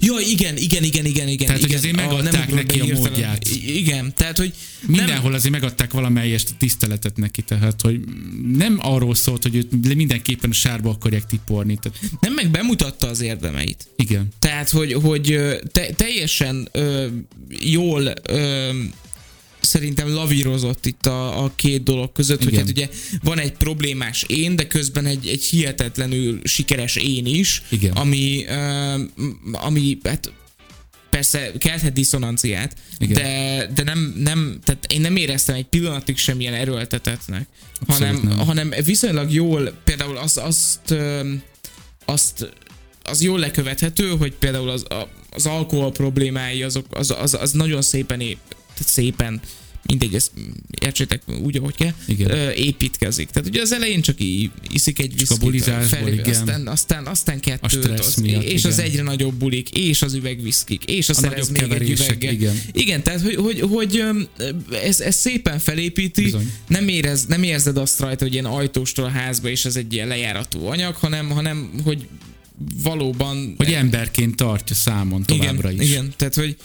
Ja, 0.00 0.14
igen, 0.28 0.56
igen, 0.56 0.82
igen, 0.84 1.04
igen, 1.04 1.28
igen. 1.28 1.46
Tehát, 1.46 1.60
hogy 1.60 1.70
igen, 1.70 1.78
azért 1.78 1.96
megadták 1.96 2.32
nem 2.32 2.42
ugrott 2.42 2.56
neki 2.66 2.80
a 2.80 2.84
hirtelen. 2.84 3.10
módját. 3.10 3.48
Igen, 3.66 4.12
tehát, 4.14 4.36
hogy 4.36 4.54
Mindenhol 4.86 5.34
azért 5.34 5.52
megadták 5.52 5.92
valamelyest 5.92 6.54
tiszteletet 6.58 7.16
neki, 7.16 7.42
tehát 7.42 7.80
hogy 7.80 8.00
nem 8.52 8.78
arról 8.82 9.14
szólt, 9.14 9.42
hogy 9.42 9.56
őt 9.56 9.94
mindenképpen 9.94 10.50
a 10.50 10.52
sárba 10.52 10.90
akarják 10.90 11.26
tiporni. 11.26 11.78
Tehát, 11.82 11.98
nem 12.20 12.32
meg 12.32 12.50
bemutatta 12.50 13.06
az 13.08 13.20
érdemeit. 13.20 13.88
igen. 13.96 14.28
Tehát, 14.38 14.70
hogy, 14.70 14.92
hogy 14.92 15.38
te, 15.72 15.86
teljesen 15.96 16.68
ö, 16.72 17.06
jól 17.60 18.12
ö, 18.22 18.70
szerintem 19.70 20.14
lavírozott 20.14 20.86
itt 20.86 21.06
a, 21.06 21.44
a 21.44 21.52
két 21.56 21.82
dolog 21.82 22.12
között, 22.12 22.38
hogy 22.44 22.52
Igen. 22.52 22.60
hát 22.60 22.70
ugye 22.70 22.88
van 23.22 23.38
egy 23.38 23.52
problémás 23.52 24.24
én, 24.28 24.56
de 24.56 24.66
közben 24.66 25.06
egy, 25.06 25.28
egy 25.28 25.42
hihetetlenül 25.42 26.40
sikeres 26.44 26.96
én 26.96 27.26
is, 27.26 27.62
Igen. 27.68 27.92
ami, 27.92 28.44
m- 29.16 29.56
ami 29.56 29.98
hát 30.04 30.32
persze 31.10 31.52
kelthet 31.58 31.92
diszonanciát, 31.92 32.76
Igen. 32.98 33.14
de, 33.22 33.66
de 33.74 33.82
nem, 33.82 34.14
nem, 34.16 34.58
tehát 34.64 34.86
én 34.92 35.00
nem 35.00 35.16
éreztem 35.16 35.54
egy 35.54 35.66
pillanatig 35.66 36.16
semmilyen 36.16 36.54
erőltetetnek, 36.54 37.46
hanem, 37.86 38.14
Abszolút 38.14 38.36
nem. 38.36 38.46
hanem 38.46 38.72
viszonylag 38.84 39.32
jól, 39.32 39.72
például 39.84 40.16
azt, 40.16 40.38
azt, 40.38 40.94
azt 42.04 42.52
az 43.02 43.22
jól 43.22 43.38
lekövethető, 43.38 44.08
hogy 44.08 44.32
például 44.32 44.68
az, 44.68 44.84
az 45.30 45.46
alkohol 45.46 45.92
problémái 45.92 46.62
azok, 46.62 46.86
az, 46.90 47.14
az, 47.18 47.34
az 47.40 47.52
nagyon 47.52 47.82
szépen, 47.82 48.20
szépen, 48.88 49.40
mindegy, 49.86 50.14
ezt 50.14 50.30
értsétek 50.80 51.22
úgy, 51.42 51.56
ahogy 51.56 51.74
kell, 51.74 51.92
Igen. 52.06 52.30
ö, 52.30 52.50
építkezik. 52.50 53.30
Tehát 53.30 53.48
ugye 53.48 53.60
az 53.60 53.72
elején 53.72 54.00
csak 54.00 54.20
í, 54.20 54.50
iszik 54.72 54.98
egy 54.98 55.16
viszkit, 55.18 55.54
igen. 55.54 55.80
aztán, 56.24 56.66
aztán, 56.66 57.06
aztán 57.06 57.40
kettőt, 57.40 57.70
stressz 57.70 58.06
az, 58.06 58.14
miatt, 58.14 58.42
és 58.42 58.64
az 58.64 58.78
igen. 58.78 58.90
egyre 58.90 59.02
nagyobb 59.02 59.34
bulik, 59.34 59.70
és 59.70 60.02
az 60.02 60.14
üvegviszkik, 60.14 60.84
és 60.84 61.08
a, 61.08 61.12
A 61.12 61.14
szerez 61.14 61.48
nagyobb 61.48 61.70
még 61.70 61.80
egy 61.80 61.90
üveggel. 61.90 62.32
igen. 62.32 62.60
Igen, 62.72 63.02
tehát 63.02 63.20
hogy, 63.20 63.34
hogy, 63.34 63.60
hogy 63.60 64.04
ez, 64.84 65.00
ez 65.00 65.16
szépen 65.16 65.58
felépíti, 65.58 66.22
Bizony. 66.22 66.52
nem, 66.68 66.88
érez, 66.88 67.26
nem 67.26 67.42
érzed 67.42 67.76
azt 67.76 68.00
rajta, 68.00 68.24
hogy 68.24 68.32
ilyen 68.32 68.44
ajtóstól 68.44 69.04
a 69.04 69.08
házba, 69.10 69.48
és 69.48 69.64
ez 69.64 69.76
egy 69.76 69.92
ilyen 69.92 70.08
lejárató 70.08 70.68
anyag, 70.68 70.94
hanem, 70.94 71.30
hanem 71.30 71.70
hogy 71.84 72.06
valóban... 72.82 73.54
Hogy 73.56 73.72
emberként 73.72 74.36
tartja 74.36 74.76
számon 74.76 75.22
továbbra 75.22 75.70
igen, 75.70 75.84
is. 75.84 75.90
Igen, 75.90 76.12
tehát 76.16 76.34
hogy... 76.34 76.56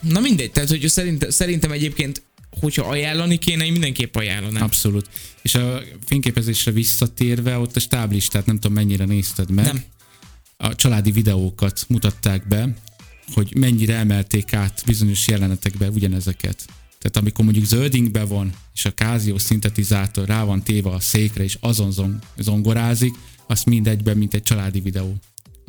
Na 0.00 0.20
mindegy, 0.20 0.50
tehát 0.50 0.68
hogy 0.68 0.88
szerint, 0.88 1.30
szerintem 1.30 1.72
egyébként, 1.72 2.22
hogyha 2.60 2.88
ajánlani 2.88 3.38
kéne, 3.38 3.64
én 3.64 3.72
mindenképp 3.72 4.16
ajánlanám. 4.16 4.62
Abszolút. 4.62 5.08
És 5.42 5.54
a 5.54 5.82
fényképezésre 6.04 6.70
visszatérve, 6.70 7.58
ott 7.58 7.76
a 7.76 7.80
stáblistát 7.80 8.46
nem 8.46 8.58
tudom 8.58 8.76
mennyire 8.76 9.04
nézted 9.04 9.50
meg. 9.50 9.64
Nem. 9.64 9.84
A 10.56 10.74
családi 10.74 11.10
videókat 11.10 11.84
mutatták 11.88 12.48
be, 12.48 12.76
hogy 13.32 13.56
mennyire 13.56 13.94
emelték 13.96 14.52
át 14.52 14.82
bizonyos 14.86 15.28
jelenetekbe 15.28 15.88
ugyanezeket. 15.88 16.64
Tehát 16.98 17.16
amikor 17.16 17.44
mondjuk 17.44 17.64
zöldingbe 17.66 18.24
van, 18.24 18.52
és 18.74 18.84
a 18.84 18.92
Casio 18.92 19.38
szintetizátor 19.38 20.28
rá 20.28 20.44
van 20.44 20.62
téve 20.62 20.90
a 20.90 21.00
székre, 21.00 21.44
és 21.44 21.56
azon 21.60 21.92
zong- 21.92 22.22
zongorázik, 22.38 23.14
azt 23.46 23.66
mindegyben, 23.66 24.16
mint 24.16 24.34
egy 24.34 24.42
családi 24.42 24.80
videó. 24.80 25.16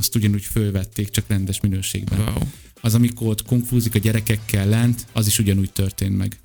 Azt 0.03 0.15
ugyanúgy 0.15 0.43
fölvették, 0.43 1.09
csak 1.09 1.25
rendes 1.27 1.59
minőségben. 1.61 2.19
Wow. 2.19 2.41
Az, 2.81 2.93
amikor 2.93 3.27
ott 3.27 3.43
kungfúzik 3.43 3.95
a 3.95 3.99
gyerekekkel 3.99 4.67
lent, 4.67 5.05
az 5.13 5.27
is 5.27 5.39
ugyanúgy 5.39 5.71
történt 5.71 6.17
meg. 6.17 6.37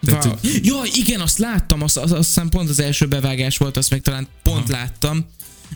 Tehát, 0.00 0.24
Wow. 0.24 0.34
Ja, 0.62 0.82
igen, 0.94 1.20
azt 1.20 1.38
láttam, 1.38 1.82
azt, 1.82 1.96
azt, 1.96 2.12
azt 2.12 2.26
hiszem 2.26 2.48
pont 2.48 2.68
az 2.68 2.80
első 2.80 3.06
bevágás 3.08 3.56
volt, 3.56 3.76
azt 3.76 3.90
még 3.90 4.00
talán 4.00 4.28
pont 4.42 4.68
Aha. 4.70 4.78
láttam. 4.78 5.26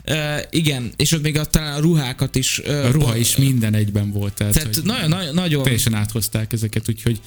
Uh, 0.09 0.41
igen, 0.51 0.93
és 0.97 1.13
ott 1.13 1.23
még 1.23 1.39
a, 1.39 1.45
talán 1.45 1.75
a 1.75 1.81
ruhákat 1.81 2.35
is. 2.35 2.59
Uh, 2.59 2.85
A 2.85 2.91
ruha 2.91 3.17
is 3.17 3.37
minden 3.37 3.75
egyben 3.75 4.11
volt. 4.11 4.35
Tehát, 4.35 4.53
Tehát 4.53 4.75
hogy 4.75 4.85
nagyon, 4.85 5.09
nagyon, 5.09 5.35
nagyon 5.35 5.63
teljesen 5.63 5.95
áthozták 5.95 6.53
ezeket, 6.53 6.89
úgyhogy 6.89 7.21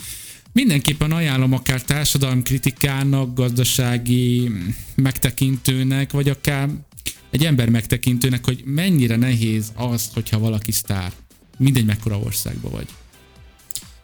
mindenképpen 0.51 1.11
ajánlom 1.11 1.53
akár 1.53 1.81
társadalmi 1.81 2.41
kritikának, 2.41 3.33
gazdasági 3.33 4.51
megtekintőnek, 4.95 6.11
vagy 6.11 6.29
akár 6.29 6.69
egy 7.29 7.45
ember 7.45 7.69
megtekintőnek, 7.69 8.45
hogy 8.45 8.61
mennyire 8.65 9.15
nehéz 9.15 9.71
az, 9.75 10.09
hogyha 10.13 10.39
valaki 10.39 10.71
sztár. 10.71 11.11
Mindegy, 11.57 11.85
mekkora 11.85 12.19
országban 12.19 12.71
vagy. 12.71 12.87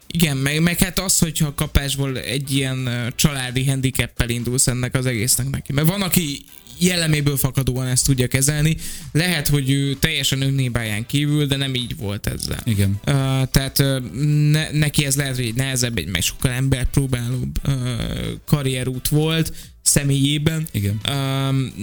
Igen, 0.07 0.37
meg, 0.37 0.61
meg 0.61 0.77
hát 0.77 0.99
az, 0.99 1.19
hogyha 1.19 1.53
kapásból 1.53 2.17
egy 2.19 2.55
ilyen 2.55 2.89
családi 3.15 3.65
handicappel 3.65 4.29
indulsz 4.29 4.67
ennek 4.67 4.95
az 4.95 5.05
egésznek 5.05 5.49
neki. 5.49 5.73
Mert 5.73 5.87
van, 5.87 6.01
aki 6.01 6.45
jelleméből 6.79 7.37
fakadóan 7.37 7.87
ezt 7.87 8.05
tudja 8.05 8.27
kezelni. 8.27 8.77
Lehet, 9.11 9.47
hogy 9.47 9.69
ő 9.71 9.93
teljesen 9.93 10.41
önnébáján 10.41 11.05
kívül, 11.05 11.45
de 11.45 11.55
nem 11.55 11.75
így 11.75 11.95
volt 11.95 12.27
ezzel. 12.27 12.61
Igen. 12.63 12.89
Uh, 12.89 13.13
tehát 13.51 13.79
uh, 13.79 14.11
ne, 14.51 14.71
neki 14.71 15.05
ez 15.05 15.15
lehet, 15.15 15.35
hogy 15.35 15.45
egy 15.45 15.55
nehezebb, 15.55 15.97
egy 15.97 16.07
meg 16.07 16.21
sokkal 16.21 16.51
embert 16.51 16.89
próbálóbb 16.89 17.57
uh, 17.67 17.73
karrierút 18.45 19.07
volt 19.07 19.53
személyében. 19.81 20.67
Igen. 20.71 21.01
Um, 21.09 21.73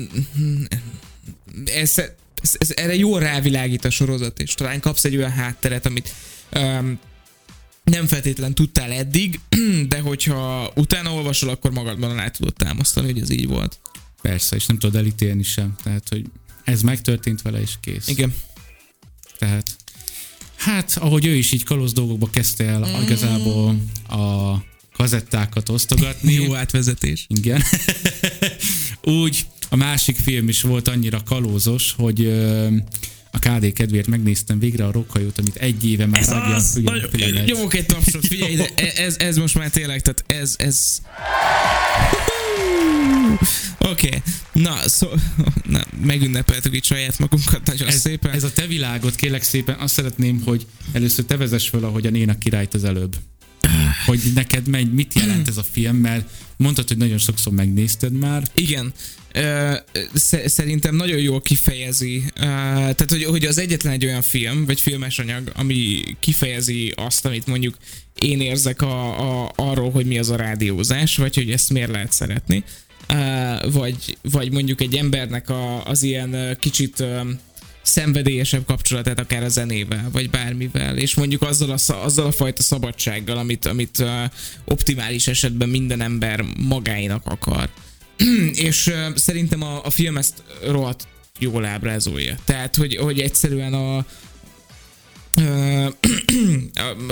ez, 1.64 1.98
ez, 2.42 2.54
ez, 2.58 2.70
erre 2.76 2.94
jól 2.94 3.20
rávilágít 3.20 3.84
a 3.84 3.90
sorozat, 3.90 4.40
és 4.40 4.54
talán 4.54 4.80
kapsz 4.80 5.04
egy 5.04 5.16
olyan 5.16 5.30
hátteret, 5.30 5.86
amit 5.86 6.14
um, 6.54 6.98
nem 7.84 8.06
feltétlen 8.06 8.54
tudtál 8.54 8.92
eddig, 8.92 9.40
de 9.88 10.00
hogyha 10.00 10.72
utána 10.74 11.12
olvasol, 11.12 11.48
akkor 11.48 11.70
magadban 11.70 12.10
alá 12.10 12.28
tudod 12.28 12.54
támasztani, 12.54 13.12
hogy 13.12 13.20
ez 13.20 13.30
így 13.30 13.46
volt. 13.46 13.78
Persze, 14.22 14.56
és 14.56 14.66
nem 14.66 14.78
tudod 14.78 14.96
elítélni 14.96 15.42
sem. 15.42 15.76
Tehát, 15.82 16.08
hogy 16.08 16.24
ez 16.64 16.82
megtörtént 16.82 17.42
vele, 17.42 17.60
és 17.60 17.70
kész. 17.80 18.08
Igen. 18.08 18.34
Tehát, 19.38 19.76
hát, 20.56 20.96
ahogy 21.00 21.26
ő 21.26 21.34
is 21.34 21.52
így 21.52 21.64
kalóz 21.64 21.92
dolgokba 21.92 22.30
kezdte 22.30 22.64
el 22.64 22.78
mm. 22.78 23.02
igazából 23.02 23.82
a 24.08 24.54
kazettákat 24.92 25.68
osztogatni. 25.68 26.32
Jó 26.42 26.54
átvezetés. 26.54 27.26
Igen. 27.28 27.62
Úgy 29.22 29.46
a 29.72 29.76
másik 29.76 30.16
film 30.16 30.48
is 30.48 30.62
volt 30.62 30.88
annyira 30.88 31.22
kalózos, 31.22 31.94
hogy 31.96 32.20
ö, 32.20 32.66
a 33.30 33.38
KD 33.38 33.72
kedvéért 33.72 34.06
megnéztem 34.06 34.58
végre 34.58 34.86
a 34.86 34.92
rockhajót, 34.92 35.38
amit 35.38 35.56
egy 35.56 35.86
éve 35.86 36.06
már 36.06 36.20
Ez 36.20 36.28
rágjan 36.28 36.54
az! 36.54 36.80
Nyomok 37.44 37.74
egy 37.74 37.86
tapsot, 37.86 38.26
figyelj 38.26 38.52
ide, 38.52 38.68
e- 38.74 38.92
ez, 39.02 39.16
ez 39.18 39.36
most 39.36 39.54
már 39.54 39.70
tényleg, 39.70 40.02
tehát 40.02 40.24
ez, 40.42 40.54
ez... 40.58 41.00
Oké, 43.78 44.06
okay. 44.06 44.22
na, 44.52 44.76
szó, 44.88 45.08
na, 45.68 45.84
megünnepeltük 46.04 46.74
itt 46.74 46.84
saját 46.84 47.18
magunkat 47.18 47.66
nagyon 47.66 47.88
Ez, 47.88 48.00
szépen. 48.00 48.32
ez 48.32 48.44
a 48.44 48.52
te 48.52 48.66
világod, 48.66 49.14
kérlek 49.14 49.42
szépen, 49.42 49.78
azt 49.78 49.94
szeretném, 49.94 50.42
hogy 50.44 50.66
először 50.92 51.24
te 51.24 51.36
vezess 51.36 51.68
föl, 51.68 51.84
ahogy 51.84 52.06
a 52.06 52.10
Néna 52.10 52.38
királyt 52.38 52.74
az 52.74 52.84
előbb. 52.84 53.16
Hogy 54.06 54.20
neked 54.34 54.68
megy, 54.68 54.92
mit 54.92 55.14
jelent 55.14 55.48
ez 55.48 55.56
a 55.56 55.64
film, 55.70 55.96
mert 55.96 56.30
mondtad, 56.56 56.88
hogy 56.88 56.96
nagyon 56.96 57.18
sokszor 57.18 57.52
megnézted 57.52 58.12
már. 58.12 58.42
Igen. 58.54 58.92
Szerintem 60.44 60.94
nagyon 60.94 61.18
jól 61.18 61.40
kifejezi, 61.40 62.24
tehát 62.34 63.10
hogy, 63.10 63.24
hogy 63.24 63.44
az 63.44 63.58
egyetlen 63.58 63.92
egy 63.92 64.06
olyan 64.06 64.22
film, 64.22 64.64
vagy 64.64 64.80
filmes 64.80 65.18
anyag, 65.18 65.52
ami 65.54 66.02
kifejezi 66.20 66.92
azt, 66.96 67.26
amit 67.26 67.46
mondjuk 67.46 67.76
én 68.14 68.40
érzek 68.40 68.82
a, 68.82 69.18
a, 69.42 69.52
arról, 69.56 69.90
hogy 69.90 70.06
mi 70.06 70.18
az 70.18 70.30
a 70.30 70.36
rádiózás, 70.36 71.16
vagy 71.16 71.34
hogy 71.34 71.50
ezt 71.50 71.70
miért 71.70 71.90
lehet 71.90 72.12
szeretni. 72.12 72.64
Vagy, 73.72 74.18
vagy 74.22 74.52
mondjuk 74.52 74.80
egy 74.80 74.94
embernek 74.94 75.50
a, 75.50 75.84
az 75.84 76.02
ilyen 76.02 76.56
kicsit 76.60 77.04
szenvedélyesebb 77.82 78.64
kapcsolatát 78.64 79.20
akár 79.20 79.42
a 79.42 79.48
zenével, 79.48 80.08
vagy 80.12 80.30
bármivel, 80.30 80.96
és 80.96 81.14
mondjuk 81.14 81.42
azzal 81.42 81.70
a, 81.70 81.92
azzal 81.92 82.26
a 82.26 82.32
fajta 82.32 82.62
szabadsággal, 82.62 83.36
amit, 83.36 83.66
amit 83.66 84.04
optimális 84.64 85.26
esetben 85.26 85.68
minden 85.68 86.00
ember 86.00 86.44
magáinak 86.56 87.26
akar. 87.26 87.68
és 88.68 88.92
szerintem 89.14 89.62
a, 89.62 89.84
a 89.84 89.90
film 89.90 90.16
ezt 90.16 90.42
rohadt 90.66 91.06
jól 91.38 91.64
ábrázolja. 91.64 92.36
Tehát, 92.44 92.76
hogy, 92.76 92.96
hogy 92.96 93.20
egyszerűen 93.20 93.74
a, 93.74 94.04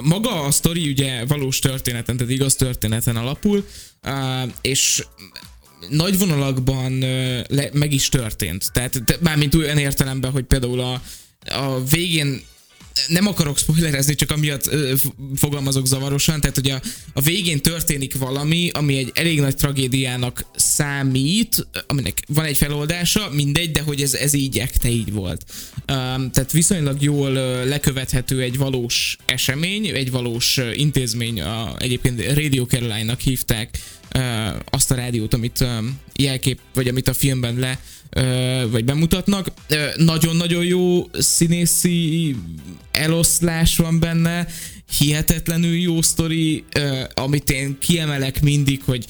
maga 0.03 0.43
a 0.43 0.51
sztori 0.51 0.91
ugye 0.91 1.25
valós 1.25 1.59
történeten, 1.59 2.17
tehát 2.17 2.33
igaz 2.33 2.55
történeten 2.55 3.17
alapul, 3.17 3.67
és 4.61 5.05
nagy 5.89 6.19
vonalakban 6.19 6.93
meg 7.73 7.93
is 7.93 8.09
történt. 8.09 8.73
Tehát 8.73 9.19
mármint 9.21 9.55
olyan 9.55 9.79
értelemben, 9.79 10.31
hogy 10.31 10.45
például 10.45 10.81
a, 10.81 11.03
a 11.45 11.85
végén 11.85 12.43
nem 13.07 13.27
akarok 13.27 13.59
spoilerezni, 13.59 14.15
csak 14.15 14.31
amiatt 14.31 14.67
ö, 14.67 14.95
fogalmazok 15.37 15.87
zavarosan, 15.87 16.41
tehát 16.41 16.57
hogy 16.57 16.71
a, 16.71 16.81
a 17.13 17.21
végén 17.21 17.61
történik 17.61 18.19
valami, 18.19 18.71
ami 18.73 18.97
egy 18.97 19.11
elég 19.15 19.41
nagy 19.41 19.57
tragédiának 19.57 20.45
számít, 20.57 21.67
aminek 21.87 22.23
van 22.29 22.45
egy 22.45 22.57
feloldása, 22.57 23.31
mindegy, 23.33 23.71
de 23.71 23.81
hogy 23.81 24.03
ez, 24.03 24.15
ez 24.15 24.33
így 24.33 24.59
ekte 24.59 24.89
így 24.89 25.13
volt. 25.13 25.45
Um, 25.77 26.31
tehát 26.31 26.53
viszonylag 26.53 27.03
jól 27.03 27.35
ö, 27.35 27.69
lekövethető 27.69 28.41
egy 28.41 28.57
valós 28.57 29.17
esemény, 29.27 29.87
egy 29.87 30.11
valós 30.11 30.57
ö, 30.57 30.71
intézmény, 30.73 31.41
a, 31.41 31.75
egyébként 31.79 32.33
Radio 32.33 32.65
Caroline-nak 32.65 33.21
hívták 33.21 33.79
ö, 34.13 34.21
azt 34.71 34.91
a 34.91 34.95
rádiót, 34.95 35.35
amit 35.35 35.61
ö, 35.61 35.79
jelkép, 36.17 36.59
vagy 36.75 36.89
amit 36.89 37.09
a 37.09 37.15
filmben 37.15 37.59
le 37.59 37.79
vagy 38.71 38.85
bemutatnak. 38.85 39.49
Nagyon-nagyon 39.97 40.65
jó 40.65 41.11
színészi 41.13 42.37
eloszlás 42.93 43.77
van 43.77 44.01
benne, 44.01 44.47
hihetetlenül 44.99 45.75
jó 45.75 46.03
sztori, 46.03 46.65
amit 47.15 47.51
én 47.51 47.77
kiemelek 47.81 48.41
mindig, 48.41 48.83
hogy 48.85 49.05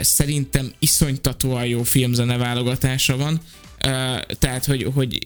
szerintem 0.00 0.72
iszonytatóan 0.78 1.66
jó 1.66 1.82
filmzene 1.82 2.36
válogatása 2.36 3.16
van. 3.16 3.40
Tehát, 4.38 4.64
hogy, 4.64 4.86
hogy 4.94 5.18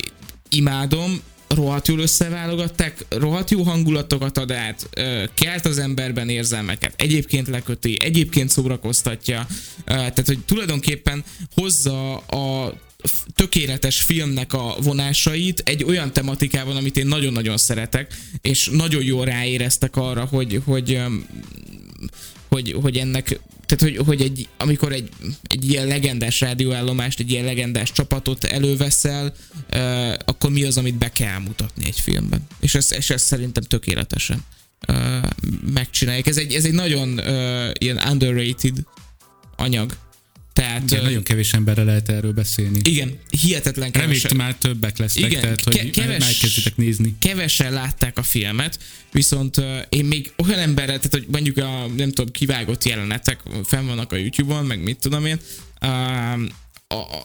imádom, 0.49 1.21
rohadt 1.49 1.89
jól 1.89 1.99
összeválogatták, 1.99 3.07
rohadt 3.09 3.51
jó 3.51 3.63
hangulatokat 3.63 4.39
ad 4.39 4.53
át, 4.53 4.89
kelt 5.35 5.67
az 5.67 5.79
emberben 5.79 6.29
érzelmeket, 6.29 6.95
egyébként 6.97 7.49
leköti, 7.49 7.97
egyébként 8.03 8.51
szórakoztatja, 8.51 9.47
tehát 9.85 10.27
hogy 10.27 10.39
tulajdonképpen 10.39 11.25
hozza 11.55 12.17
a 12.17 12.75
tökéletes 13.35 14.01
filmnek 14.01 14.53
a 14.53 14.77
vonásait 14.83 15.63
egy 15.65 15.85
olyan 15.85 16.13
tematikában, 16.13 16.77
amit 16.77 16.97
én 16.97 17.07
nagyon-nagyon 17.07 17.57
szeretek, 17.57 18.17
és 18.41 18.69
nagyon 18.73 19.03
jól 19.03 19.25
ráéreztek 19.25 19.97
arra, 19.97 20.25
hogy, 20.25 20.61
hogy, 20.65 21.01
hogy, 22.49 22.77
hogy 22.83 22.97
ennek, 22.97 23.41
tehát 23.67 23.97
hogy, 23.97 24.07
hogy 24.07 24.21
egy, 24.21 24.49
amikor 24.57 24.93
egy, 24.93 25.09
egy 25.43 25.71
ilyen 25.71 25.87
legendás 25.87 26.41
rádióállomást, 26.41 27.21
egy 27.21 27.31
ilyen 27.31 27.45
legendás 27.45 27.93
csapatot 27.93 28.45
előveszel, 28.45 29.35
uh, 29.73 30.13
akkor 30.25 30.51
mi 30.51 30.65
az, 30.65 30.79
amit 30.79 30.95
be 30.95 31.09
kell 31.09 31.39
mutatni 31.39 31.85
egy 31.87 32.01
filmben. 32.01 32.47
És 32.61 32.75
ezt, 32.75 32.93
és 32.93 33.11
ezt 33.11 33.25
szerintem 33.25 33.63
tökéletesen 33.63 34.45
uh, 34.89 35.31
megcsinálják. 35.73 36.27
Ez 36.27 36.37
egy, 36.37 36.53
ez 36.53 36.65
egy 36.65 36.73
nagyon 36.73 37.09
uh, 37.09 37.71
ilyen 37.79 38.01
underrated 38.11 38.77
anyag. 39.57 39.97
Tehát 40.55 40.83
Igen, 40.91 41.01
ö, 41.01 41.05
nagyon 41.05 41.23
kevés 41.23 41.53
emberre 41.53 41.83
lehet 41.83 42.09
erről 42.09 42.33
beszélni. 42.33 42.81
igen, 42.83 43.19
hihetetlen 43.43 43.91
Reméljük, 43.91 44.23
kevesen, 44.23 44.37
már 44.47 44.55
többek 44.55 44.99
lesztek, 44.99 45.25
Igen, 45.25 45.41
tehát 45.41 45.65
hogy 45.65 45.91
keves- 45.91 46.19
megkezditek 46.19 46.77
nézni. 46.77 47.15
kevesen 47.19 47.73
látták 47.73 48.19
a 48.19 48.23
filmet, 48.23 48.79
viszont 49.13 49.57
uh, 49.57 49.65
én 49.89 50.05
még 50.05 50.33
olyan 50.37 50.59
emberrel, 50.59 50.97
tehát 50.97 51.13
hogy 51.13 51.27
mondjuk 51.33 51.57
a, 51.57 51.87
nem 51.97 52.13
tudom, 52.13 52.31
kivágott 52.33 52.85
jelenetek 52.85 53.41
fenn 53.65 53.87
vannak 53.87 54.13
a 54.13 54.17
YouTube-on, 54.17 54.65
meg 54.67 54.83
mit 54.83 54.99
tudom 54.99 55.27
én, 55.27 55.41
uh, 55.83 55.89
a, 56.89 56.95
a, 56.95 57.25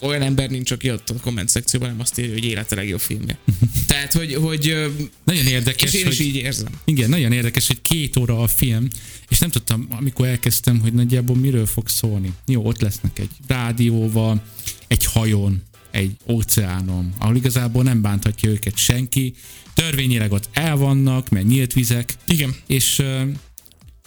olyan 0.00 0.22
ember 0.22 0.50
nincs, 0.50 0.70
aki 0.70 0.90
ott 0.90 1.10
a 1.10 1.14
komment 1.20 1.48
szekcióban 1.48 1.88
nem 1.88 2.00
azt 2.00 2.18
írja, 2.18 2.32
hogy 2.32 2.44
élete 2.44 2.74
legjobb 2.74 3.00
filmje. 3.00 3.38
Tehát, 3.86 4.12
hogy, 4.12 4.34
hogy 4.34 4.92
Nagyon 5.24 5.46
érdekes, 5.46 5.92
és 5.92 5.98
én 5.98 6.04
hogy... 6.04 6.12
is 6.12 6.20
így 6.20 6.34
érzem. 6.34 6.72
Igen, 6.84 7.08
nagyon 7.08 7.32
érdekes, 7.32 7.66
hogy 7.66 7.82
két 7.82 8.16
óra 8.16 8.42
a 8.42 8.46
film, 8.46 8.88
és 9.28 9.38
nem 9.38 9.50
tudtam, 9.50 9.86
amikor 9.90 10.26
elkezdtem, 10.26 10.80
hogy 10.80 10.92
nagyjából 10.92 11.36
miről 11.36 11.66
fog 11.66 11.88
szólni. 11.88 12.32
Jó, 12.46 12.64
ott 12.64 12.80
lesznek 12.80 13.18
egy 13.18 13.30
rádióval, 13.46 14.42
egy 14.86 15.04
hajón, 15.04 15.62
egy 15.90 16.16
óceánon, 16.28 17.12
ahol 17.18 17.36
igazából 17.36 17.82
nem 17.82 18.02
bánthatja 18.02 18.50
őket 18.50 18.76
senki. 18.76 19.34
Törvényileg 19.74 20.32
ott 20.32 20.48
el 20.52 20.76
vannak, 20.76 21.28
mert 21.28 21.46
nyílt 21.46 21.72
vizek, 21.72 22.14
Igen. 22.28 22.54
és 22.66 23.02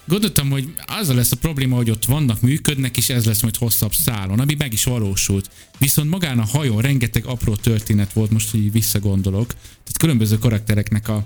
gondoltam, 0.10 0.50
hogy 0.50 0.74
azzal 0.86 1.16
lesz 1.16 1.32
a 1.32 1.36
probléma, 1.36 1.76
hogy 1.76 1.90
ott 1.90 2.06
vannak, 2.06 2.42
működnek, 2.42 2.98
és 2.98 3.10
ez 3.10 3.26
lesz 3.26 3.42
majd 3.42 3.56
hosszabb 3.56 3.94
szálon, 3.94 4.40
ami 4.40 4.56
meg 4.58 4.74
is 4.74 4.84
valósult. 4.84 5.50
Viszont 5.78 6.10
magán 6.10 6.40
a 6.40 6.46
hajón 6.46 6.82
rengeteg 6.82 7.26
apró 7.26 7.56
történet 7.56 8.14
volt, 8.14 8.32
most, 8.32 8.50
hogy 8.50 8.60
így 8.60 8.72
visszagondolok. 8.72 9.48
Tehát 9.48 9.98
különböző 9.98 10.38
karaktereknek 10.38 11.08
a, 11.08 11.24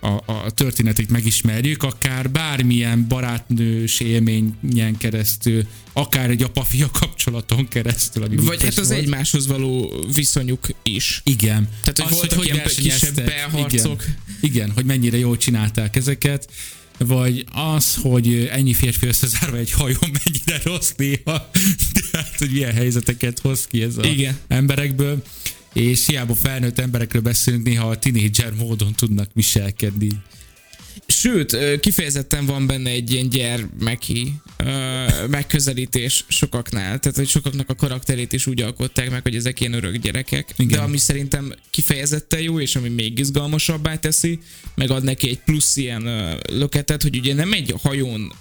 a, 0.00 0.22
a 0.26 0.50
történetét 0.50 1.10
megismerjük, 1.10 1.82
akár 1.82 2.30
bármilyen 2.30 3.08
barátnős 3.08 4.00
élményen 4.00 4.96
keresztül, 4.98 5.66
akár 5.92 6.30
egy 6.30 6.42
apa-fia 6.42 6.90
kapcsolaton 6.90 7.68
keresztül. 7.68 8.22
Ami 8.22 8.36
Vagy 8.36 8.62
hát 8.62 8.78
az 8.78 8.88
volt. 8.88 9.00
egymáshoz 9.00 9.46
való 9.46 10.04
viszonyuk 10.14 10.68
is. 10.82 11.20
Igen. 11.24 11.68
Tehát, 11.82 11.98
hogy 11.98 12.18
voltak 12.18 12.44
ilyen 12.44 12.62
kisebb 12.76 13.14
belharcok. 13.14 14.02
Igen. 14.02 14.16
Igen, 14.40 14.70
hogy 14.70 14.84
mennyire 14.84 15.18
jól 15.18 15.36
csinálták 15.36 15.96
ezeket. 15.96 16.48
Vagy 16.98 17.44
az, 17.52 17.94
hogy 17.94 18.48
ennyi 18.50 18.74
férfi 18.74 19.06
összezárva 19.06 19.56
egy 19.56 19.70
hajón 19.70 19.98
mennyire 20.24 20.60
rossz 20.64 20.92
néha. 20.96 21.50
Tehát, 22.10 22.38
hogy 22.38 22.50
milyen 22.50 22.72
helyzeteket 22.72 23.38
hoz 23.38 23.66
ki 23.66 23.82
ez 23.82 23.96
a 23.96 24.04
Igen. 24.04 24.38
emberekből. 24.48 25.22
És 25.72 26.06
hiába 26.06 26.34
felnőtt 26.34 26.78
emberekről 26.78 27.22
beszélünk, 27.22 27.64
néha 27.64 27.88
a 27.88 27.98
tinédzser 27.98 28.52
módon 28.54 28.92
tudnak 28.92 29.30
viselkedni. 29.32 30.08
Sőt, 31.06 31.80
kifejezetten 31.80 32.46
van 32.46 32.66
benne 32.66 32.90
egy 32.90 33.10
ilyen 33.12 33.28
gyermeki 33.28 34.32
ö, 34.56 34.66
megközelítés 35.26 36.24
sokaknál. 36.28 36.98
Tehát, 36.98 37.16
hogy 37.16 37.28
sokaknak 37.28 37.68
a 37.70 37.74
karakterét 37.74 38.32
is 38.32 38.46
úgy 38.46 38.60
alkották 38.60 39.10
meg, 39.10 39.22
hogy 39.22 39.36
ezek 39.36 39.60
ilyen 39.60 39.72
örök 39.72 39.96
gyerekek. 39.96 40.52
Igen. 40.56 40.78
De 40.78 40.84
ami 40.84 40.96
szerintem 40.96 41.54
kifejezetten 41.70 42.40
jó, 42.40 42.60
és 42.60 42.76
ami 42.76 42.88
még 42.88 43.18
izgalmasabbá 43.18 43.96
teszi, 43.96 44.38
meg 44.74 44.90
ad 44.90 45.02
neki 45.04 45.28
egy 45.28 45.40
plusz 45.40 45.76
ilyen 45.76 46.06
ö, 46.06 46.34
löketet, 46.48 47.02
hogy 47.02 47.16
ugye 47.16 47.34
nem 47.34 47.52
egy 47.52 47.74
hajón 47.82 48.32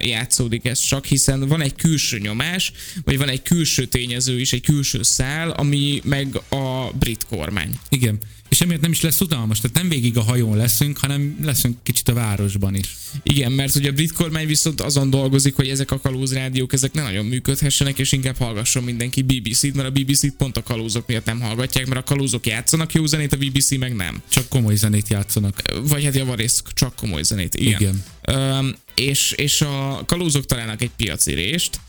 játszódik 0.00 0.64
ez 0.64 0.80
csak, 0.80 1.04
hiszen 1.04 1.48
van 1.48 1.60
egy 1.60 1.74
külső 1.74 2.18
nyomás, 2.18 2.72
vagy 3.04 3.18
van 3.18 3.28
egy 3.28 3.42
külső 3.42 3.84
tényező 3.84 4.40
is, 4.40 4.52
egy 4.52 4.62
külső 4.62 5.02
szál, 5.02 5.50
ami 5.50 6.00
meg 6.04 6.36
a 6.48 6.90
brit 6.98 7.24
kormány. 7.28 7.78
Igen. 7.88 8.18
És 8.48 8.60
emiatt 8.60 8.80
nem 8.80 8.90
is 8.90 9.00
lesz 9.00 9.20
unalmas, 9.20 9.60
tehát 9.60 9.76
nem 9.76 9.88
végig 9.88 10.16
a 10.16 10.22
hajón 10.22 10.56
leszünk, 10.56 10.98
hanem 10.98 11.38
leszünk 11.42 11.76
kicsit 11.82 12.08
a 12.08 12.14
városban 12.14 12.74
is. 12.74 12.96
Igen, 13.22 13.52
mert 13.52 13.74
ugye 13.74 13.88
a 13.88 13.92
brit 13.92 14.12
kormány 14.12 14.46
viszont 14.46 14.80
azon 14.80 15.10
dolgozik, 15.10 15.54
hogy 15.54 15.68
ezek 15.68 15.90
a 15.90 15.98
kalózrádiók 15.98 16.72
ezek 16.72 16.92
ne 16.92 17.02
nagyon 17.02 17.24
működhessenek, 17.24 17.98
és 17.98 18.12
inkább 18.12 18.36
hallgasson 18.36 18.82
mindenki 18.82 19.22
BBC-t, 19.22 19.74
mert 19.74 19.88
a 19.88 19.90
BBC-t 19.90 20.34
pont 20.36 20.56
a 20.56 20.62
kalózok 20.62 21.06
miatt 21.06 21.24
nem 21.24 21.40
hallgatják, 21.40 21.86
mert 21.86 22.00
a 22.00 22.04
kalózok 22.04 22.46
játszanak 22.46 22.92
jó 22.92 23.06
zenét, 23.06 23.32
a 23.32 23.36
BBC 23.36 23.76
meg 23.76 23.94
nem. 23.94 24.22
Csak 24.28 24.48
komoly 24.48 24.76
zenét 24.76 25.08
játszanak. 25.08 25.62
Vagy 25.82 26.04
hát 26.04 26.14
javarészt 26.14 26.62
csak 26.74 26.94
komoly 26.94 27.22
zenét. 27.22 27.54
Igen. 27.54 27.80
Igen. 27.80 28.02
Öm, 28.22 28.74
és, 28.94 29.30
és 29.30 29.60
a 29.60 30.02
kalózok 30.06 30.46
találnak 30.46 30.82
egy 30.82 30.90
piaci 30.96 31.34
rést, 31.34 31.80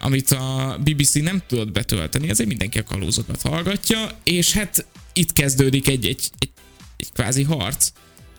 amit 0.00 0.30
a 0.30 0.78
BBC 0.84 1.14
nem 1.14 1.42
tudott 1.48 1.72
betölteni, 1.72 2.28
ezért 2.28 2.48
mindenki 2.48 2.78
a 2.78 2.82
kalózokat 2.82 3.42
hallgatja, 3.42 4.18
és 4.24 4.52
hát 4.52 4.86
itt 5.14 5.32
kezdődik 5.32 5.88
egy, 5.88 6.06
egy, 6.06 6.30
egy, 6.38 6.50
egy 6.96 7.12
kvázi 7.12 7.42
harc, 7.42 7.92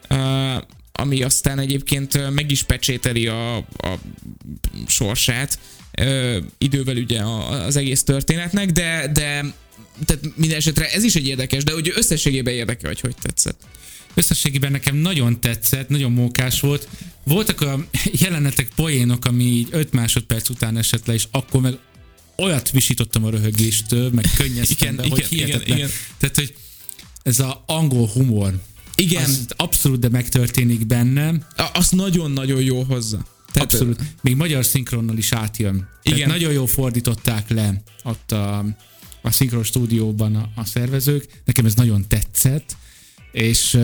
uh, 0.10 0.64
ami 0.92 1.24
aztán 1.24 1.60
egyébként 1.60 2.34
meg 2.34 2.52
is 2.52 2.64
pecsételi 2.64 3.28
a, 3.28 3.58
a 3.58 4.00
sorsát 4.88 5.60
uh, 6.02 6.38
idővel 6.58 6.96
ugye 6.96 7.22
az 7.24 7.76
egész 7.76 8.04
történetnek, 8.04 8.72
de, 8.72 9.10
de 9.14 9.54
tehát 10.06 10.24
minden 10.36 10.58
esetre 10.58 10.92
ez 10.92 11.04
is 11.04 11.16
egy 11.16 11.28
érdekes, 11.28 11.64
de 11.64 11.72
hogy 11.72 11.92
összességében 11.96 12.54
érdekel, 12.54 12.90
hogy 12.90 13.00
hogy 13.00 13.16
tetszett. 13.22 13.60
Összességében 14.14 14.72
nekem 14.72 14.96
nagyon 14.96 15.40
tetszett, 15.40 15.90
nagyon 15.90 16.12
mókás 16.12 16.60
volt. 16.60 16.88
Voltak 17.24 17.62
a 17.62 17.88
jelenetek, 18.12 18.68
poénok, 18.76 19.26
ami 19.26 19.44
így 19.44 19.68
5 19.72 19.94
másodperc 19.94 20.50
után 20.50 20.78
esett 20.78 21.06
le, 21.06 21.14
és 21.14 21.28
akkor 21.32 21.62
meg 21.62 21.78
olyat 22.38 22.72
visítottam 22.72 23.26
a 23.26 23.30
röhögéstől, 23.30 24.10
meg 24.10 24.26
könnyeztem 24.38 24.78
Igen, 24.80 24.96
be, 24.96 25.04
igen, 25.04 25.18
hogy 25.18 25.28
igen, 25.32 25.46
hihetetlen. 25.46 25.78
igen. 25.78 25.90
Tehát, 26.18 26.36
hogy 26.36 26.56
ez 27.26 27.40
a 27.40 27.64
angol 27.66 28.08
humor, 28.08 28.54
Igen, 28.96 29.24
az 29.24 29.46
abszolút 29.56 30.00
de 30.00 30.10
megtörténik 30.10 30.88
bennem, 30.88 31.46
azt 31.74 31.92
nagyon-nagyon 31.92 32.62
jó 32.62 32.84
hozza. 32.84 33.26
Tehát, 33.52 33.74
abszolút. 33.74 34.00
Még 34.22 34.36
magyar 34.36 34.66
szinkronnal 34.66 35.18
is 35.18 35.32
átjön. 35.32 35.76
Tehát 35.76 36.20
Igen. 36.20 36.30
nagyon 36.30 36.52
jól 36.52 36.68
fordították 36.68 37.50
le 37.50 37.82
ott 38.04 38.32
a, 38.32 38.66
a 39.22 39.32
szinkron 39.32 39.64
stúdióban 39.64 40.36
a, 40.36 40.50
a 40.56 40.66
szervezők. 40.66 41.42
Nekem 41.46 41.66
ez 41.66 41.74
nagyon 41.74 42.08
tetszett, 42.08 42.76
és 43.32 43.74
uh, 43.74 43.82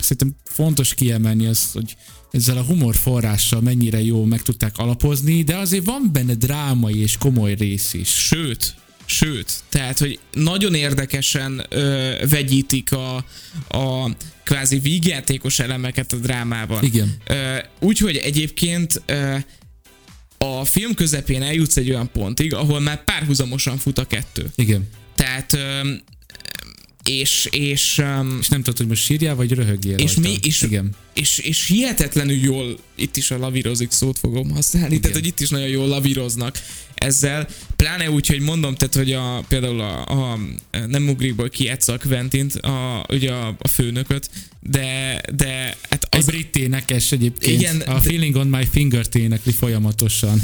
szerintem 0.00 0.36
fontos 0.44 0.94
kiemelni 0.94 1.46
az, 1.46 1.72
hogy 1.72 1.96
ezzel 2.30 2.56
a 2.56 2.62
humor 2.62 2.94
forrással 2.94 3.60
mennyire 3.60 4.02
jó 4.02 4.24
meg 4.24 4.42
tudták 4.42 4.78
alapozni, 4.78 5.42
de 5.42 5.56
azért 5.56 5.84
van 5.84 6.10
benne 6.12 6.34
drámai 6.34 7.00
és 7.00 7.16
komoly 7.16 7.54
rész 7.54 7.92
is. 7.92 8.08
Sőt, 8.08 8.74
sőt, 9.06 9.52
tehát, 9.68 9.98
hogy 9.98 10.18
nagyon 10.32 10.74
érdekesen 10.74 11.66
ö, 11.68 12.12
vegyítik 12.28 12.92
a, 12.92 13.16
a 13.68 14.10
kvázi 14.44 14.78
vígjátékos 14.78 15.58
elemeket 15.58 16.12
a 16.12 16.16
drámában. 16.16 16.84
Igen. 16.84 17.16
Úgyhogy 17.80 18.16
egyébként 18.16 19.02
ö, 19.06 19.36
a 20.38 20.64
film 20.64 20.94
közepén 20.94 21.42
eljutsz 21.42 21.76
egy 21.76 21.90
olyan 21.90 22.10
pontig, 22.12 22.54
ahol 22.54 22.80
már 22.80 23.04
párhuzamosan 23.04 23.78
fut 23.78 23.98
a 23.98 24.04
kettő. 24.06 24.50
Igen. 24.54 24.88
Tehát 25.14 25.52
ö, 25.52 25.90
és, 27.04 27.48
és, 27.50 27.98
öm, 27.98 28.38
És 28.40 28.48
nem 28.48 28.62
tudod, 28.62 28.78
hogy 28.78 28.86
most 28.86 29.02
sírjál, 29.04 29.34
vagy 29.34 29.52
röhögjél 29.52 29.96
És 29.96 30.14
rajta. 30.16 30.20
mi- 30.30 30.38
és- 30.42 30.62
Igen. 30.62 30.90
és, 31.14 31.38
és 31.38 31.66
hihetetlenül 31.66 32.36
jól, 32.36 32.78
itt 32.94 33.16
is 33.16 33.30
a 33.30 33.38
lavírozik 33.38 33.90
szót 33.90 34.18
fogom 34.18 34.50
használni, 34.50 34.88
Igen. 34.88 35.00
tehát 35.00 35.16
hogy 35.16 35.26
itt 35.26 35.40
is 35.40 35.48
nagyon 35.48 35.68
jól 35.68 35.86
lavíroznak 35.88 36.58
ezzel, 36.94 37.48
pláne 37.86 38.10
úgy, 38.10 38.26
hogy 38.26 38.40
mondom, 38.40 38.74
tehát 38.74 38.94
hogy 38.94 39.12
a, 39.12 39.44
például 39.48 39.80
a, 39.80 40.04
a 40.32 40.38
nem 40.86 41.08
ugrikból 41.08 41.48
kijátsza 41.48 41.92
a 41.92 41.98
Quentint, 41.98 42.54
a, 42.54 43.06
ugye 43.08 43.32
a, 43.32 43.56
a 43.58 43.68
főnököt, 43.68 44.30
de, 44.60 45.20
de 45.34 45.76
hát 45.90 46.06
Egy 46.10 46.18
az, 46.18 46.26
brit 46.26 46.56
énekes 46.56 47.12
egyébként. 47.12 47.60
Igen, 47.60 47.80
a 47.80 48.00
Feeling 48.00 48.36
on 48.36 48.46
my 48.46 48.66
finger 48.70 49.06
énekli 49.12 49.52
folyamatosan. 49.52 50.42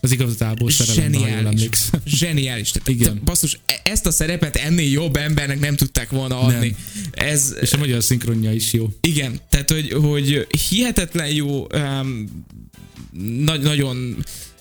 Az 0.00 0.12
igazából 0.12 0.70
szerelem, 0.70 1.12
zseniális. 1.12 1.68
Zseniális. 2.06 2.70
Tehát, 2.70 2.88
Igen. 2.88 3.12
Igen. 3.12 3.20
Basszus, 3.24 3.58
e- 3.66 3.80
ezt 3.84 4.06
a 4.06 4.10
szerepet 4.10 4.56
ennél 4.56 4.90
jobb 4.90 5.16
embernek 5.16 5.60
nem 5.60 5.76
tudták 5.76 6.10
volna 6.10 6.40
adni. 6.40 6.76
Nem. 7.12 7.28
Ez, 7.28 7.54
És 7.60 7.72
a 7.72 7.78
magyar 7.78 8.02
szinkronja 8.02 8.52
is 8.52 8.72
jó. 8.72 8.88
Igen, 9.00 9.40
tehát 9.48 9.70
hogy, 9.70 9.92
hogy 9.92 10.46
hihetetlen 10.68 11.28
jó, 11.28 11.66
um, 11.74 12.44
nagy, 13.44 13.60
nagyon 13.60 14.16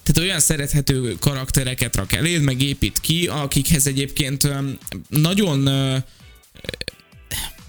tehát 0.06 0.30
olyan 0.30 0.40
szerethető 0.40 1.16
karaktereket 1.20 1.96
rak 1.96 2.14
eléd, 2.14 2.42
meg 2.42 2.62
épít 2.62 3.00
ki, 3.00 3.28
akikhez 3.28 3.88
egyébként 3.88 4.50
nagyon 5.10 5.64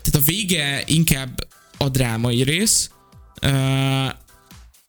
tehát 0.03 0.15
a 0.15 0.21
vége 0.25 0.83
inkább 0.87 1.49
a 1.77 1.89
drámai 1.89 2.43
rész, 2.43 2.91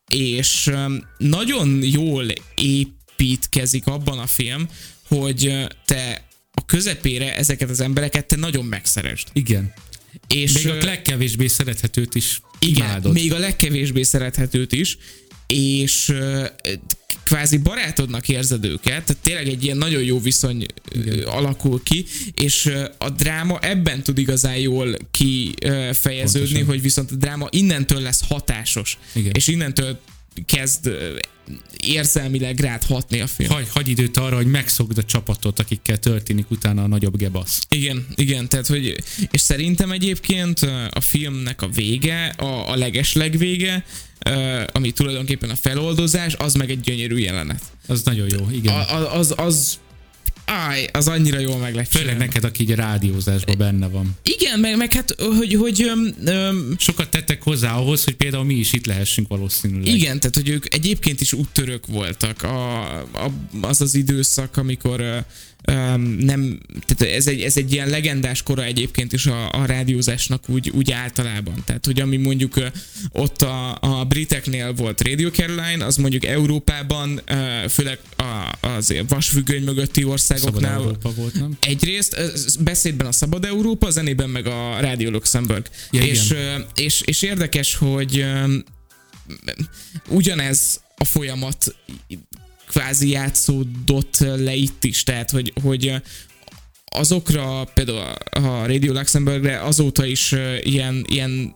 és 0.08 0.72
nagyon 1.18 1.84
jól 1.84 2.26
építkezik 2.56 3.88
abban 3.88 4.20
a 4.20 4.28
film, 4.28 4.68
hogy 5.08 5.68
te 5.86 6.28
a 6.52 6.66
közepére 6.66 7.36
ezeket 7.36 7.70
az 7.70 7.80
embereket 7.80 8.26
te 8.26 8.36
nagyon 8.36 8.66
megszeresd. 8.66 9.28
Igen. 9.34 9.74
És, 10.28 10.54
Még 10.54 10.68
a 10.68 10.86
legkevésbé 10.86 11.48
szerethetőt 11.48 12.16
is 12.16 12.41
igen, 12.60 12.86
imádod. 12.86 13.14
még 13.14 13.34
a 13.34 13.38
legkevésbé 13.38 14.04
szerethetőt 14.04 14.72
is, 14.72 14.98
és 15.48 16.14
kvázi 17.24 17.58
barátodnak 17.58 18.30
érzed 18.30 18.66
őket, 18.66 18.84
tehát 18.84 19.18
tényleg 19.22 19.48
egy 19.48 19.64
ilyen 19.64 19.78
nagyon 19.78 20.04
jó 20.04 20.20
viszony 20.20 20.66
ö, 20.91 21.26
alakul 21.26 21.84
ki, 21.84 22.06
és 22.36 22.72
a 22.98 23.10
dráma 23.10 23.60
ebben 23.60 24.04
tud 24.04 24.18
igazán 24.18 24.58
jól 24.58 24.98
kifejeződni, 25.12 26.50
Pontosan. 26.50 26.66
hogy 26.66 26.82
viszont 26.82 27.12
a 27.12 27.16
dráma 27.16 27.48
innentől 27.50 28.02
lesz 28.02 28.22
hatásos, 28.28 28.98
Igen. 29.14 29.32
és 29.34 29.48
innentől 29.48 30.00
kezd 30.46 30.90
érzelmileg 31.78 32.60
rád 32.60 32.84
hatni 32.84 33.20
a 33.20 33.28
film. 33.28 33.50
Hagy, 33.50 33.68
hagy 33.70 33.88
időt 33.88 34.18
arra, 34.18 34.36
hogy 34.36 34.48
megszokd 34.48 34.98
a 34.98 35.04
csapatot, 35.04 35.60
akikkel 35.60 35.98
történik 35.98 36.52
utána 36.52 36.84
a 36.84 36.88
nagyobb 36.88 37.18
gebasz. 37.18 37.60
Igen, 37.70 38.08
igen, 38.16 38.50
tehát 38.50 38.68
hogy, 38.68 38.96
és 39.32 39.42
szerintem 39.42 39.92
egyébként 39.92 40.60
a 40.90 41.02
filmnek 41.02 41.62
a 41.62 41.68
vége, 41.68 42.26
a, 42.28 42.72
a 42.72 42.76
legesleg 42.76 43.38
vége, 43.38 43.86
ami 44.72 44.92
tulajdonképpen 44.92 45.50
a 45.50 45.56
feloldozás, 45.56 46.34
az 46.34 46.54
meg 46.54 46.70
egy 46.70 46.80
gyönyörű 46.80 47.18
jelenet. 47.18 47.62
Az 47.88 48.04
nagyon 48.04 48.28
jó, 48.38 48.48
igen. 48.52 48.74
A, 48.74 49.18
az, 49.18 49.34
az, 49.38 49.80
áj, 50.48 50.88
az 50.91 51.08
annyira 51.08 51.39
jól 51.39 51.58
meg 51.58 51.76
lett 51.76 51.88
Főleg 51.88 52.18
neked, 52.18 52.43
aki 52.43 52.64
így 52.64 52.72
a 52.72 52.76
rádiózásban 52.76 53.58
benne 53.58 53.88
van. 53.88 54.18
Igen, 54.24 54.60
meg, 54.60 54.78
meg 54.78 54.93
hát, 54.93 55.16
hogy, 55.38 55.54
hogy 55.54 55.84
öm, 55.84 56.16
öm, 56.26 56.76
Sokat 56.78 57.10
tettek 57.10 57.43
hozzá 57.43 57.76
ahhoz, 57.76 58.04
hogy 58.04 58.16
például 58.16 58.43
mi 58.43 58.54
is 58.54 58.74
itt 58.74 58.86
lehessünk 58.86 59.28
valószínűleg. 59.28 59.88
Igen, 59.95 60.20
tehát 60.20 60.36
hogy 60.36 60.50
ők 60.50 60.74
egyébként 60.74 61.22
is 61.22 61.34
úttörők 61.34 61.86
voltak. 61.86 62.43
A, 62.43 62.82
a, 63.00 63.32
az 63.62 63.82
az 63.82 63.95
időszak, 63.95 64.58
amikor 64.58 65.26
nem, 66.20 66.60
tehát 66.86 67.16
ez 67.16 67.28
egy, 67.28 67.41
ez 67.41 67.58
egy 67.58 67.74
ilyen 67.74 67.89
legendás 67.89 68.43
kora 68.43 68.64
egyébként 68.64 69.14
is 69.14 69.26
a, 69.26 69.51
a 69.51 69.66
rádiózásnak 69.66 70.49
úgy, 70.49 70.70
úgy 70.70 70.91
általában. 70.91 71.64
Tehát, 71.66 71.86
hogy 71.86 71.99
ami 71.99 72.18
mondjuk 72.18 72.60
ott 73.12 73.41
a, 73.41 73.78
a 73.82 74.03
briteknél 74.03 74.74
volt 74.74 75.01
Radio 75.01 75.30
Caroline, 75.30 75.86
az 75.86 75.97
mondjuk 75.97 76.26
Európában, 76.26 77.22
főleg 77.70 77.99
a, 78.16 78.68
az 78.68 78.93
vasfüggöny 79.08 79.64
mögötti 79.64 79.99
Szabad 80.01 80.14
országoknál 80.14 80.74
Európa 80.74 81.14
volt, 81.14 81.34
nem? 81.34 81.58
Egyrészt 81.62 82.18
beszédben 82.64 83.08
a 83.08 83.12
Szabad 83.12 83.45
Európa, 83.45 83.89
zenében 83.89 84.30
meg 84.30 84.47
a 84.47 84.80
Rádió 84.80 85.10
Luxemburg. 85.10 85.66
Ja, 85.91 86.03
és, 86.03 86.30
igen. 86.30 86.66
és, 86.76 87.01
és 87.01 87.22
érdekes, 87.22 87.76
hogy 87.76 88.26
ugyanez 90.10 90.82
a 90.97 91.05
folyamat 91.05 91.76
kvázi 92.68 93.09
játszódott 93.09 94.18
le 94.20 94.53
itt 94.53 94.84
is, 94.84 95.03
tehát 95.03 95.32
hogy, 95.32 95.53
hogy 95.63 95.93
azokra, 96.86 97.63
például 97.63 97.99
a 98.30 98.65
Radio 98.65 98.93
Luxemburgre 98.93 99.59
azóta 99.59 100.05
is 100.05 100.36
ilyen, 100.61 101.05
ilyen 101.09 101.55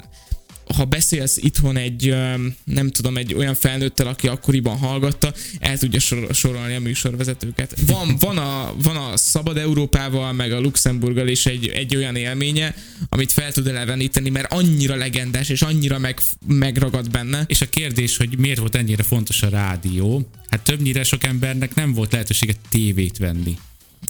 ha 0.75 0.85
beszélsz 0.85 1.37
itthon 1.37 1.77
egy, 1.77 2.15
nem 2.63 2.89
tudom, 2.91 3.17
egy 3.17 3.33
olyan 3.33 3.55
felnőttel, 3.55 4.07
aki 4.07 4.27
akkoriban 4.27 4.77
hallgatta, 4.77 5.33
el 5.59 5.77
tudja 5.77 5.99
sor- 5.99 6.35
sorolni 6.35 6.75
a 6.75 6.79
műsorvezetőket. 6.79 7.75
Van, 7.85 8.17
van, 8.19 8.37
a, 8.37 8.73
van 8.83 8.95
a 8.95 9.17
Szabad 9.17 9.57
Európával, 9.57 10.33
meg 10.33 10.51
a 10.51 10.59
Luxemburggal 10.59 11.27
is 11.27 11.45
egy, 11.45 11.67
egy 11.67 11.95
olyan 11.95 12.15
élménye, 12.15 12.75
amit 13.09 13.31
fel 13.31 13.51
tud 13.51 13.67
eleveníteni, 13.67 14.29
mert 14.29 14.53
annyira 14.53 14.95
legendás, 14.95 15.49
és 15.49 15.61
annyira 15.61 15.99
meg, 15.99 16.19
megragad 16.47 17.09
benne. 17.11 17.43
És 17.47 17.61
a 17.61 17.69
kérdés, 17.69 18.17
hogy 18.17 18.37
miért 18.37 18.59
volt 18.59 18.75
ennyire 18.75 19.03
fontos 19.03 19.41
a 19.41 19.49
rádió, 19.49 20.29
hát 20.49 20.61
többnyire 20.61 21.03
sok 21.03 21.23
embernek 21.23 21.75
nem 21.75 21.93
volt 21.93 22.11
lehetősége 22.11 22.53
tévét 22.69 23.17
venni. 23.17 23.57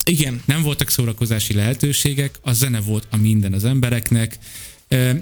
Igen, 0.06 0.42
Nem 0.46 0.62
voltak 0.62 0.90
szórakozási 0.90 1.54
lehetőségek, 1.54 2.36
a 2.42 2.54
zene 2.54 2.80
volt 2.80 3.08
a 3.10 3.18
minden 3.18 3.54
az 3.54 3.66
embereknek, 3.66 4.38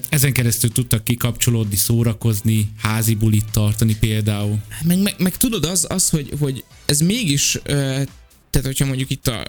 ezen 0.10 0.34
keresztül 0.34 0.72
tudtak 0.72 1.04
kikapcsolódni, 1.04 1.76
szórakozni, 1.76 2.72
házi 2.78 3.16
bulit 3.16 3.46
tartani 3.52 3.96
például. 4.00 4.58
meg, 4.84 5.02
meg, 5.02 5.16
meg 5.18 5.38
tudod 5.38 5.66
az, 5.66 5.86
az 5.90 6.10
hogy, 6.10 6.34
hogy 6.40 6.64
ez 6.86 7.00
mégis, 7.00 7.60
tehát 7.64 8.62
hogyha 8.64 8.86
mondjuk 8.86 9.10
itt 9.10 9.28
a, 9.28 9.44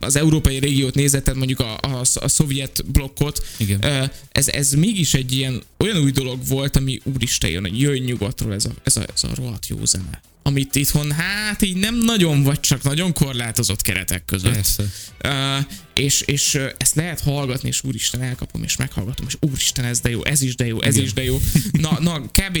az 0.00 0.16
európai 0.16 0.58
régiót 0.58 0.94
nézed, 0.94 1.22
tehát 1.22 1.38
mondjuk 1.38 1.60
a, 1.60 1.78
a, 1.82 2.00
a 2.14 2.28
szovjet 2.28 2.84
blokkot, 2.86 3.46
Igen. 3.58 4.10
ez, 4.32 4.48
ez 4.48 4.72
mégis 4.72 5.14
egy 5.14 5.32
ilyen 5.32 5.62
olyan 5.78 5.96
új 5.96 6.10
dolog 6.10 6.46
volt, 6.46 6.76
ami 6.76 7.00
úristen 7.14 7.50
jön, 7.50 7.62
hogy 7.62 7.80
jöjjön 7.80 8.04
nyugatról 8.04 8.54
ez 8.54 8.64
a, 8.64 8.70
ez 8.82 8.96
a, 8.96 9.02
ez 9.14 9.24
a 9.24 9.28
rohadt 9.34 9.66
jó 9.66 9.84
zene. 9.84 10.20
Amit 10.42 10.74
itthon, 10.74 11.12
hát 11.12 11.62
így 11.62 11.76
nem 11.76 11.98
nagyon, 11.98 12.42
vagy 12.42 12.60
csak 12.60 12.82
nagyon 12.82 13.12
korlátozott 13.12 13.82
keretek 13.82 14.24
között. 14.24 14.52
Persze. 14.52 14.84
Uh, 15.24 15.66
és, 15.94 16.20
és 16.20 16.58
ezt 16.76 16.94
lehet 16.94 17.20
hallgatni, 17.20 17.68
és 17.68 17.84
úristen, 17.84 18.22
elkapom, 18.22 18.62
és 18.62 18.76
meghallgatom, 18.76 19.26
és 19.28 19.36
úristen, 19.40 19.84
ez 19.84 20.00
de 20.00 20.10
jó, 20.10 20.24
ez 20.24 20.42
is 20.42 20.54
de 20.54 20.66
jó, 20.66 20.82
ez 20.82 20.94
Igen. 20.94 21.06
is 21.06 21.12
de 21.12 21.24
jó. 21.24 21.40
Na, 21.72 21.98
na 22.00 22.20
kb. 22.20 22.58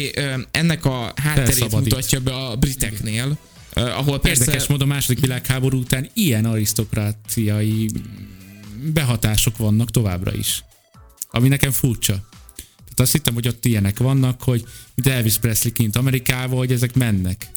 Ennek 0.50 0.84
a 0.84 1.12
hátterét 1.16 1.70
mutatja 1.70 2.20
be 2.20 2.34
a 2.34 2.56
briteknél, 2.56 3.38
uh, 3.76 3.98
ahol 3.98 4.20
persze... 4.20 4.44
Érdekes 4.44 4.66
módon 4.66 4.90
a 4.90 4.92
második 4.92 5.20
világháború 5.20 5.78
után 5.78 6.10
ilyen 6.14 6.44
arisztokráciai 6.44 7.90
behatások 8.92 9.56
vannak 9.56 9.90
továbbra 9.90 10.34
is. 10.34 10.64
Ami 11.30 11.48
nekem 11.48 11.70
furcsa. 11.70 12.28
Tehát 12.94 13.00
azt 13.00 13.12
hittem, 13.12 13.34
hogy 13.34 13.48
ott 13.48 13.64
ilyenek 13.64 13.98
vannak, 13.98 14.42
hogy 14.42 14.64
mint 14.94 15.08
Elvis 15.08 15.36
Presley 15.36 15.72
kint 15.72 15.96
Amerikába, 15.96 16.56
hogy 16.56 16.72
ezek 16.72 16.94
mennek. 16.94 17.50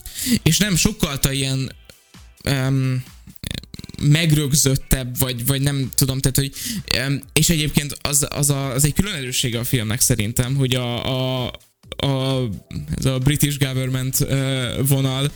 És 0.43 0.57
nem 0.57 0.75
sokkal 0.75 1.19
ilyen 1.31 1.71
um, 2.49 3.03
megrögzöttebb, 4.01 5.17
vagy, 5.19 5.45
vagy 5.45 5.61
nem 5.61 5.89
tudom, 5.95 6.19
tehát, 6.19 6.37
hogy 6.37 6.51
um, 7.07 7.21
és 7.33 7.49
egyébként 7.49 7.97
az, 8.01 8.27
az, 8.29 8.49
a, 8.49 8.71
az 8.71 8.85
egy 8.85 8.93
külön 8.93 9.13
erőssége 9.13 9.59
a 9.59 9.63
filmnek 9.63 10.01
szerintem, 10.01 10.55
hogy 10.55 10.75
a, 10.75 11.05
a, 11.05 11.51
a, 11.97 12.41
ez 12.97 13.05
a 13.05 13.17
British 13.17 13.59
government 13.59 14.19
uh, 14.19 14.87
vonal 14.87 15.31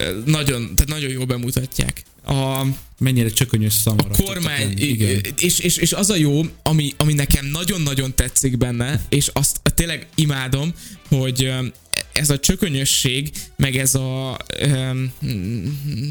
uh, 0.00 0.24
nagyon, 0.24 0.74
tehát 0.74 0.88
nagyon 0.88 1.10
jól 1.10 1.24
bemutatják. 1.24 2.02
A, 2.26 2.66
Mennyire 2.98 3.28
csökönyös 3.30 3.72
szamara. 3.72 4.10
a 4.18 4.22
kormány, 4.22 4.72
Igen. 4.78 5.20
és, 5.38 5.58
és, 5.58 5.76
és 5.76 5.92
az 5.92 6.10
a 6.10 6.16
jó, 6.16 6.40
ami, 6.62 6.92
ami 6.96 7.12
nekem 7.12 7.46
nagyon-nagyon 7.46 8.14
tetszik 8.14 8.56
benne, 8.56 9.04
és 9.08 9.30
azt 9.32 9.60
tényleg 9.74 10.06
imádom, 10.14 10.74
hogy 11.08 11.52
ez 12.12 12.30
a 12.30 12.38
csökönyösség, 12.38 13.30
meg 13.56 13.76
ez 13.76 13.94
a 13.94 14.36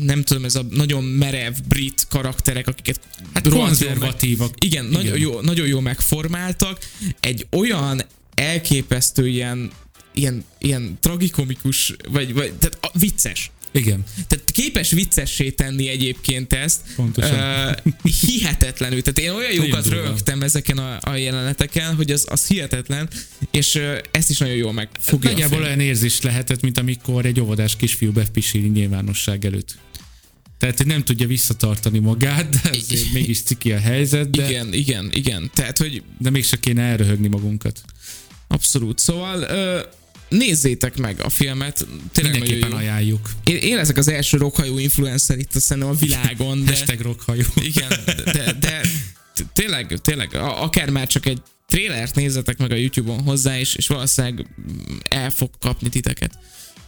nem 0.03 0.23
tudom, 0.23 0.45
ez 0.45 0.55
a 0.55 0.65
nagyon 0.69 1.03
merev 1.03 1.53
brit 1.67 2.05
karakterek, 2.09 2.67
akiket 2.67 2.99
Hát 3.33 3.45
jól 3.45 3.55
meg- 3.55 3.65
konzervatívak. 3.65 4.53
igen, 4.65 4.85
Igen. 4.85 5.01
Nagyon, 5.01 5.17
jó, 5.19 5.41
nagyon 5.41 5.67
jó 5.67 5.79
megformáltak. 5.79 6.79
Egy 7.19 7.47
olyan 7.51 8.01
elképesztő 8.35 9.27
ilyen, 9.27 9.71
ilyen, 10.13 10.43
ilyen 10.59 10.97
tragikomikus, 11.01 11.95
vagy, 12.09 12.33
vagy 12.33 12.53
tehát 12.53 12.77
a, 12.81 12.97
vicces. 12.99 13.51
Igen. 13.73 14.03
Tehát 14.27 14.51
képes 14.51 14.91
viccessé 14.91 15.49
tenni 15.49 15.87
egyébként 15.89 16.53
ezt. 16.53 16.81
Pontosan. 16.95 17.39
Uh, 17.39 18.11
hihetetlenül. 18.21 19.01
Tehát 19.01 19.19
én 19.19 19.37
olyan 19.37 19.53
jókat 19.65 19.87
rögtem 19.87 20.41
ezeken 20.41 20.77
a, 20.77 20.97
a 21.01 21.15
jeleneteken, 21.15 21.95
hogy 21.95 22.11
az, 22.11 22.25
az 22.29 22.47
hihetetlen, 22.47 23.09
és 23.51 23.75
uh, 23.75 23.97
ezt 24.11 24.29
is 24.29 24.37
nagyon 24.37 24.55
jól 24.55 24.73
megfogja. 24.73 25.29
Nagyjából 25.29 25.61
olyan 25.61 25.79
érzés 25.79 26.21
lehetett, 26.21 26.61
mint 26.61 26.77
amikor 26.77 27.25
egy 27.25 27.39
óvodás 27.39 27.75
kisfiú 27.75 28.11
bepisíli 28.11 28.67
nyilvánosság 28.67 29.45
előtt. 29.45 29.77
Tehát, 30.57 30.77
hogy 30.77 30.87
nem 30.87 31.03
tudja 31.03 31.27
visszatartani 31.27 31.99
magát, 31.99 32.49
de 32.49 32.69
azért 32.69 33.11
mégis 33.13 33.41
ciki 33.43 33.71
a 33.71 33.79
helyzet, 33.79 34.29
de, 34.29 34.49
Igen, 34.49 34.73
igen, 34.73 35.09
igen. 35.13 35.51
Tehát, 35.53 35.77
hogy 35.77 36.03
de 36.19 36.29
mégse 36.29 36.57
kéne 36.57 36.81
elröhögni 36.81 37.27
magunkat. 37.27 37.81
abszolút. 38.47 38.99
Szóval 38.99 39.39
uh, 39.39 40.02
nézzétek 40.37 40.97
meg 40.97 41.21
a 41.21 41.29
filmet. 41.29 41.87
Tényleg 42.11 42.33
Mindenképpen 42.33 42.69
jó. 42.69 42.75
ajánljuk. 42.75 43.29
Én, 43.43 43.55
én 43.55 43.75
leszek 43.75 43.97
az 43.97 44.07
első 44.07 44.37
rokhajó 44.37 44.77
influencer 44.77 45.37
itt 45.37 45.55
a 45.55 45.59
szerintem 45.59 45.91
a 45.91 45.95
világon, 45.95 46.63
de... 46.63 46.71
Hashtag 46.71 46.99
rockhajó. 46.99 47.43
Igen, 47.55 47.89
de, 48.05 48.53
de 48.59 48.81
t- 49.33 49.45
tényleg, 49.53 49.99
tényleg, 50.01 50.35
akár 50.35 50.89
már 50.89 51.07
csak 51.07 51.25
egy 51.25 51.41
trélert 51.67 52.15
nézzetek 52.15 52.57
meg 52.57 52.71
a 52.71 52.75
YouTube-on 52.75 53.21
hozzá, 53.21 53.59
és, 53.59 53.75
és 53.75 53.87
valószínűleg 53.87 54.47
el 55.09 55.29
fog 55.29 55.49
kapni 55.59 55.89
titeket. 55.89 56.37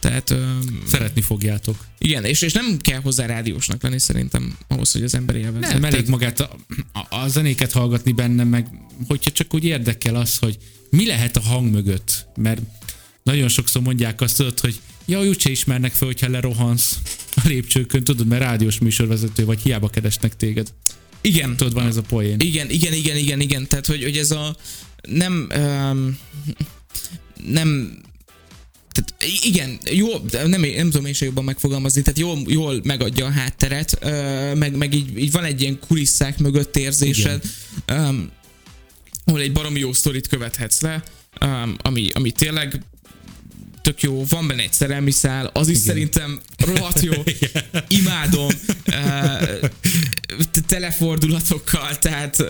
Tehát 0.00 0.30
öm, 0.30 0.82
Szeretni 0.86 1.20
fogjátok. 1.20 1.84
igen, 1.98 2.24
és, 2.24 2.42
és 2.42 2.52
nem 2.52 2.76
kell 2.80 3.00
hozzá 3.00 3.26
rádiósnak 3.26 3.82
lenni 3.82 3.98
szerintem 3.98 4.56
ahhoz, 4.68 4.92
hogy 4.92 5.02
az 5.02 5.14
ember 5.14 5.36
élvezze. 5.36 5.72
Nem, 5.72 5.84
elég 5.84 6.08
magát 6.08 6.40
a, 6.40 6.56
a, 6.92 7.16
a 7.16 7.28
zenéket 7.28 7.72
hallgatni 7.72 8.12
benne, 8.12 8.44
meg 8.44 8.66
hogyha 9.08 9.30
csak 9.30 9.54
úgy 9.54 9.64
érdekel 9.64 10.14
az, 10.14 10.36
hogy 10.38 10.58
mi 10.90 11.06
lehet 11.06 11.36
a 11.36 11.40
hang 11.40 11.70
mögött. 11.70 12.26
Mert 12.36 12.60
nagyon 13.26 13.48
sokszor 13.48 13.82
mondják 13.82 14.20
azt, 14.20 14.36
tudod, 14.36 14.60
hogy 14.60 14.80
ja, 15.04 15.24
úgyse 15.24 15.50
ismernek 15.50 15.92
fel, 15.92 16.06
hogyha 16.06 16.28
lerohansz 16.28 16.98
a 17.34 17.48
lépcsőkön, 17.48 18.04
tudod, 18.04 18.26
mert 18.26 18.42
rádiós 18.42 18.78
műsorvezető 18.78 19.44
vagy, 19.44 19.60
hiába 19.60 19.88
keresnek 19.88 20.36
téged. 20.36 20.72
Igen, 21.20 21.56
Tudod, 21.56 21.72
van 21.72 21.86
ez 21.86 21.96
a 21.96 22.02
poén. 22.02 22.40
igen, 22.40 22.70
igen, 22.70 22.92
igen, 22.92 23.16
igen, 23.16 23.40
igen, 23.40 23.66
tehát 23.66 23.86
hogy, 23.86 24.02
hogy 24.02 24.16
ez 24.16 24.30
a 24.30 24.56
nem 25.02 25.48
um, 25.56 26.18
nem 27.46 27.98
tehát 28.92 29.14
igen, 29.42 29.78
jó, 29.90 30.08
nem, 30.30 30.60
nem 30.60 30.90
tudom 30.90 31.06
én 31.06 31.12
se 31.12 31.24
jobban 31.24 31.44
megfogalmazni, 31.44 32.02
tehát 32.02 32.18
jól, 32.18 32.38
jól 32.46 32.80
megadja 32.84 33.26
a 33.26 33.30
hátteret, 33.30 33.98
meg, 34.54 34.76
meg 34.76 34.94
így, 34.94 35.18
így 35.18 35.32
van 35.32 35.44
egy 35.44 35.60
ilyen 35.60 35.78
kulisszák 35.78 36.38
mögött 36.38 36.76
érzésed, 36.76 37.42
um, 37.92 38.30
ahol 39.24 39.40
egy 39.40 39.52
baromi 39.52 39.78
jó 39.78 39.92
sztorit 39.92 40.26
követhetsz 40.26 40.80
le, 40.80 41.02
um, 41.40 41.76
ami, 41.82 42.08
ami 42.12 42.30
tényleg 42.30 42.82
tök 43.86 44.02
jó, 44.02 44.24
van 44.28 44.46
benne 44.46 44.62
egy 44.62 44.72
szerelmi 44.72 45.10
szál, 45.10 45.50
az 45.52 45.68
is 45.68 45.74
Igen. 45.74 45.86
szerintem 45.86 46.40
rohadt 46.58 47.00
jó, 47.00 47.12
imádom, 47.98 48.48
uh, 48.86 49.70
telefordulatokkal, 50.66 51.98
tehát 51.98 52.38
uh, 52.38 52.48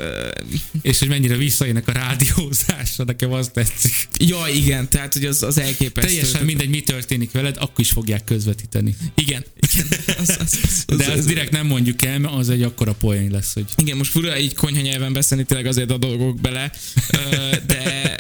És 0.83 0.99
hogy 0.99 1.09
mennyire 1.09 1.37
visszajönnek 1.37 1.89
a 1.89 1.93
rádiózásra, 1.93 3.05
nekem 3.05 3.33
az 3.33 3.51
tetszik. 3.53 4.09
ja 4.19 4.47
igen, 4.55 4.89
tehát 4.89 5.13
hogy 5.13 5.25
az, 5.25 5.43
az 5.43 5.59
elképesztő. 5.59 6.11
Teljesen 6.11 6.45
mindegy, 6.45 6.69
mi 6.69 6.81
történik 6.81 7.33
veled, 7.33 7.57
akkor 7.59 7.81
is 7.81 7.91
fogják 7.91 8.25
közvetíteni. 8.25 8.97
Igen, 9.15 9.45
igen. 9.73 9.87
Az, 10.19 10.29
az, 10.29 10.39
az, 10.41 10.85
az, 10.87 10.97
De 10.97 11.13
azt 11.13 11.27
direkt 11.27 11.51
nem 11.53 11.67
mondjuk 11.67 12.05
el, 12.05 12.19
mert 12.19 12.35
az 12.35 12.49
egy 12.49 12.63
akkora 12.63 12.93
poén 12.93 13.31
lesz, 13.31 13.53
hogy 13.53 13.67
Igen, 13.77 13.97
most 13.97 14.11
fura 14.11 14.39
így 14.39 14.55
konyha 14.55 14.81
nyelven 14.81 15.13
beszélni, 15.13 15.45
tényleg 15.45 15.67
azért 15.67 15.91
a 15.91 15.99
dolgok 15.99 16.41
bele, 16.41 16.73
ö, 17.13 17.57
de 17.67 18.17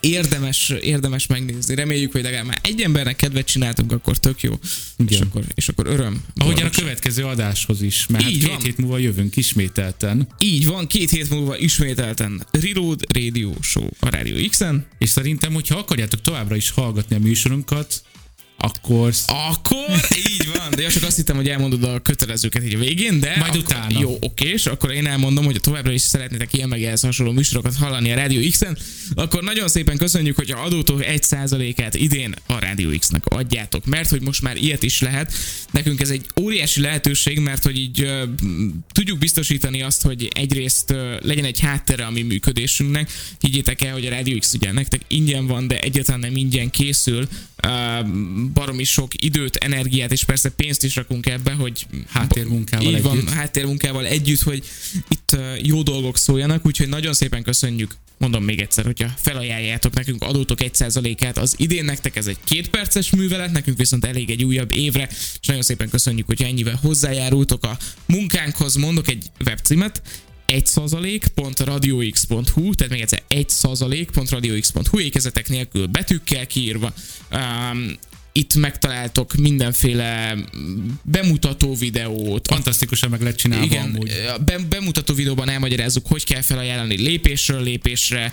érdemes, 0.00 0.68
érdemes 0.80 1.26
megnézni. 1.26 1.74
Reméljük, 1.74 2.12
hogy 2.12 2.22
legalább 2.22 2.46
már 2.46 2.58
egy 2.62 2.80
embernek 2.80 3.16
kedvet 3.16 3.46
csináltunk, 3.46 3.92
akkor 3.92 4.18
tök 4.18 4.42
jó. 4.42 4.52
És 4.62 5.16
Igen. 5.16 5.22
akkor, 5.26 5.44
és 5.54 5.68
akkor 5.68 5.86
öröm. 5.86 6.24
Ahogyan 6.34 6.66
a 6.66 6.70
következő 6.70 7.24
adáshoz 7.24 7.82
is, 7.82 8.06
mert 8.06 8.22
hát 8.24 8.32
Így 8.32 8.38
két 8.40 8.48
van. 8.48 8.60
hét 8.60 8.76
múlva 8.76 8.98
jövünk 8.98 9.36
ismételten, 9.36 10.28
Így 10.38 10.66
van, 10.66 10.86
két 10.86 11.10
hét 11.10 11.30
múlva 11.30 11.58
ismételten 11.58 12.46
Reload 12.50 13.00
Radio 13.14 13.52
Show 13.60 13.86
a 14.00 14.08
Radio 14.08 14.48
X-en. 14.48 14.86
és 14.98 15.10
szerintem, 15.10 15.52
hogyha 15.52 15.78
akarjátok 15.78 16.20
továbbra 16.20 16.56
is 16.56 16.70
hallgatni 16.70 17.16
a 17.16 17.18
műsorunkat, 17.18 18.02
akkor 18.60 19.14
Akkor 19.26 20.00
így 20.30 20.48
van, 20.56 20.70
de 20.70 20.88
csak 20.88 21.02
azt 21.02 21.16
hittem, 21.16 21.36
hogy 21.36 21.48
elmondod 21.48 21.84
a 21.84 22.00
kötelezőket 22.00 22.64
így 22.64 22.74
a 22.74 22.78
végén, 22.78 23.20
de 23.20 23.36
Majd 23.38 23.50
akkor, 23.50 23.62
utána. 23.62 24.00
Jó, 24.00 24.16
oké, 24.20 24.48
és 24.48 24.66
akkor 24.66 24.92
én 24.92 25.06
elmondom, 25.06 25.44
hogy 25.44 25.60
továbbra 25.60 25.92
is 25.92 26.02
szeretnétek 26.02 26.52
ilyen 26.52 26.68
meg 26.68 26.82
ehhez 26.82 27.00
hasonló 27.00 27.32
műsorokat 27.32 27.76
hallani 27.76 28.12
a 28.12 28.14
Radio 28.14 28.48
X-en, 28.50 28.78
akkor 29.14 29.42
nagyon 29.42 29.68
szépen 29.68 29.96
köszönjük, 29.96 30.36
hogy 30.36 30.50
a 30.50 30.64
adótok 30.64 31.00
1%-át 31.02 31.94
idén 31.94 32.34
a 32.46 32.58
Radio 32.58 32.98
X-nek 32.98 33.26
adjátok, 33.26 33.84
mert 33.84 34.10
hogy 34.10 34.20
most 34.22 34.42
már 34.42 34.56
ilyet 34.56 34.82
is 34.82 35.00
lehet. 35.00 35.32
Nekünk 35.70 36.00
ez 36.00 36.10
egy 36.10 36.26
óriási 36.40 36.80
lehetőség, 36.80 37.38
mert 37.38 37.62
hogy 37.62 37.78
így 37.78 38.06
m, 38.42 38.66
tudjuk 38.92 39.18
biztosítani 39.18 39.82
azt, 39.82 40.02
hogy 40.02 40.28
egyrészt 40.34 40.90
ö, 40.90 41.16
legyen 41.22 41.44
egy 41.44 41.60
háttere 41.60 42.04
a 42.04 42.10
mi 42.10 42.22
működésünknek. 42.22 43.10
Higgyétek 43.38 43.82
el, 43.82 43.92
hogy 43.92 44.06
a 44.06 44.10
Radio 44.10 44.38
X 44.38 44.54
ugye 44.54 44.72
nektek 44.72 45.00
ingyen 45.08 45.46
van, 45.46 45.66
de 45.66 45.78
egyáltalán 45.78 46.20
nem 46.20 46.36
ingyen 46.36 46.70
készül. 46.70 47.28
Uh, 47.66 48.08
baromi 48.52 48.84
sok 48.84 49.24
időt, 49.24 49.56
energiát 49.56 50.12
és 50.12 50.24
persze 50.24 50.50
pénzt 50.50 50.84
is 50.84 50.96
rakunk 50.96 51.26
ebbe, 51.26 51.52
hogy 51.52 51.86
háttérmunkával 52.08 52.92
így 52.92 53.02
van, 53.02 53.16
együtt. 53.16 53.30
háttérmunkával 53.30 54.06
együtt, 54.06 54.40
hogy 54.40 54.64
itt 55.08 55.36
jó 55.62 55.82
dolgok 55.82 56.16
szóljanak, 56.16 56.66
úgyhogy 56.66 56.88
nagyon 56.88 57.12
szépen 57.12 57.42
köszönjük 57.42 57.96
mondom 58.20 58.44
még 58.44 58.60
egyszer, 58.60 58.84
hogyha 58.84 59.08
felajánljátok 59.16 59.94
nekünk, 59.94 60.22
adótok 60.22 60.58
1%-át 60.62 61.38
az 61.38 61.54
idén 61.56 61.84
nektek 61.84 62.16
ez 62.16 62.26
egy 62.26 62.38
két 62.44 62.68
perces 62.68 63.10
művelet, 63.10 63.52
nekünk 63.52 63.76
viszont 63.76 64.04
elég 64.04 64.30
egy 64.30 64.44
újabb 64.44 64.72
évre, 64.72 65.08
és 65.40 65.46
nagyon 65.46 65.62
szépen 65.62 65.88
köszönjük, 65.88 66.26
hogy 66.26 66.42
ennyivel 66.42 66.78
hozzájárultok 66.82 67.64
a 67.64 67.78
munkánkhoz. 68.06 68.74
Mondok 68.74 69.08
egy 69.08 69.24
webcímet, 69.44 70.02
1%.radiox.hu, 70.46 72.74
tehát 72.74 72.92
még 72.92 73.00
egyszer 73.00 73.22
1%.radiox.hu, 73.28 75.00
ékezetek 75.00 75.48
nélkül 75.48 75.86
betűkkel 75.86 76.46
kiírva. 76.46 76.92
Um, 77.32 77.98
itt 78.32 78.54
megtaláltok 78.54 79.34
mindenféle 79.34 80.38
bemutató 81.02 81.74
videót. 81.74 82.46
Fantasztikusan 82.46 83.10
meg 83.10 83.20
lehet 83.20 83.36
csinálni. 83.36 83.64
Igen, 83.64 83.84
amúgy. 83.84 84.12
Be, 84.44 84.58
bemutató 84.58 85.14
videóban 85.14 85.48
elmagyarázzuk, 85.48 86.06
hogy 86.06 86.24
kell 86.24 86.40
felajánlani 86.40 86.96
lépésről 86.96 87.62
lépésre. 87.62 88.32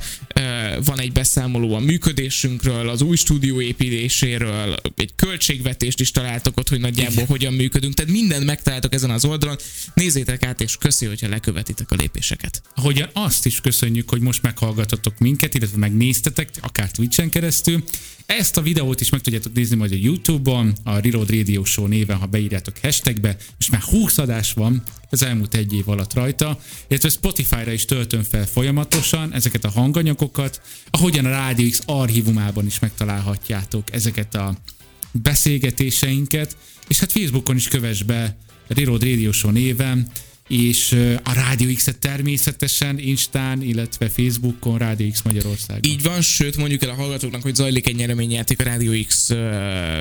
Van 0.85 0.99
egy 0.99 1.11
beszámoló 1.11 1.73
a 1.73 1.79
működésünkről, 1.79 2.89
az 2.89 3.01
új 3.01 3.15
stúdió 3.15 3.61
építéséről, 3.61 4.75
egy 4.95 5.11
költségvetést 5.15 5.99
is 5.99 6.11
találtok 6.11 6.57
ott, 6.57 6.69
hogy 6.69 6.79
nagyjából 6.79 7.25
hogyan 7.25 7.53
működünk. 7.53 7.93
Tehát 7.93 8.11
mindent 8.11 8.45
megtaláltok 8.45 8.93
ezen 8.93 9.09
az 9.09 9.25
oldalon. 9.25 9.55
Nézzétek 9.93 10.45
át, 10.45 10.61
és 10.61 10.77
köszi, 10.77 11.05
hogyha 11.05 11.29
lekövetitek 11.29 11.91
a 11.91 11.95
lépéseket. 11.95 12.61
Ahogyan 12.75 13.09
azt 13.13 13.45
is 13.45 13.61
köszönjük, 13.61 14.09
hogy 14.09 14.21
most 14.21 14.41
meghallgatotok 14.41 15.19
minket, 15.19 15.53
illetve 15.53 15.77
megnéztetek, 15.77 16.49
akár 16.61 16.91
Twitch-en 16.91 17.29
keresztül. 17.29 17.83
Ezt 18.25 18.57
a 18.57 18.61
videót 18.61 19.01
is 19.01 19.09
meg 19.09 19.21
tudjátok 19.21 19.53
nézni 19.53 19.75
majd 19.75 19.91
a 19.91 19.95
YouTube-on, 19.99 20.75
a 20.83 20.99
Reload 20.99 21.29
Radio 21.29 21.63
Show 21.63 21.85
néven, 21.85 22.17
ha 22.17 22.25
beírjátok 22.25 22.77
hashtagbe. 22.81 23.38
Most 23.57 23.71
már 23.71 23.81
20 23.81 24.17
adás 24.17 24.53
van 24.53 24.83
az 25.09 25.23
elmúlt 25.23 25.53
egy 25.53 25.73
év 25.73 25.89
alatt 25.89 26.13
rajta, 26.13 26.59
illetve 26.87 27.09
Spotify-ra 27.09 27.71
is 27.71 27.85
töltöm 27.85 28.23
fel 28.23 28.45
folyamatosan 28.45 29.33
ezeket 29.33 29.63
a 29.63 29.69
hanganyagokat, 29.69 30.61
ahogyan 30.89 31.25
a 31.25 31.29
Radio 31.29 31.69
X 31.69 31.81
archívumában 31.85 32.65
is 32.65 32.79
megtalálhatjátok 32.79 33.93
ezeket 33.93 34.35
a 34.35 34.55
beszélgetéseinket, 35.11 36.57
és 36.87 36.99
hát 36.99 37.11
Facebookon 37.11 37.55
is 37.55 37.67
kövess 37.67 38.01
be 38.01 38.37
Reload 38.67 39.03
Radio 39.03 39.31
Show 39.31 39.51
néven, 39.51 40.07
és 40.47 40.95
a 41.23 41.33
Rádió 41.33 41.73
X-et 41.73 41.97
természetesen 41.97 42.99
Instán, 42.99 43.61
illetve 43.61 44.09
Facebookon 44.09 44.77
Rádió 44.77 45.09
X 45.11 45.21
Magyarország. 45.21 45.85
Így 45.85 46.01
van, 46.01 46.21
sőt 46.21 46.57
mondjuk 46.57 46.83
el 46.83 46.89
a 46.89 46.93
hallgatóknak, 46.93 47.41
hogy 47.41 47.55
zajlik 47.55 47.87
egy 47.87 47.95
nyereményjáték 47.95 48.59
a 48.59 48.63
Rádió 48.63 49.03
X 49.07 49.27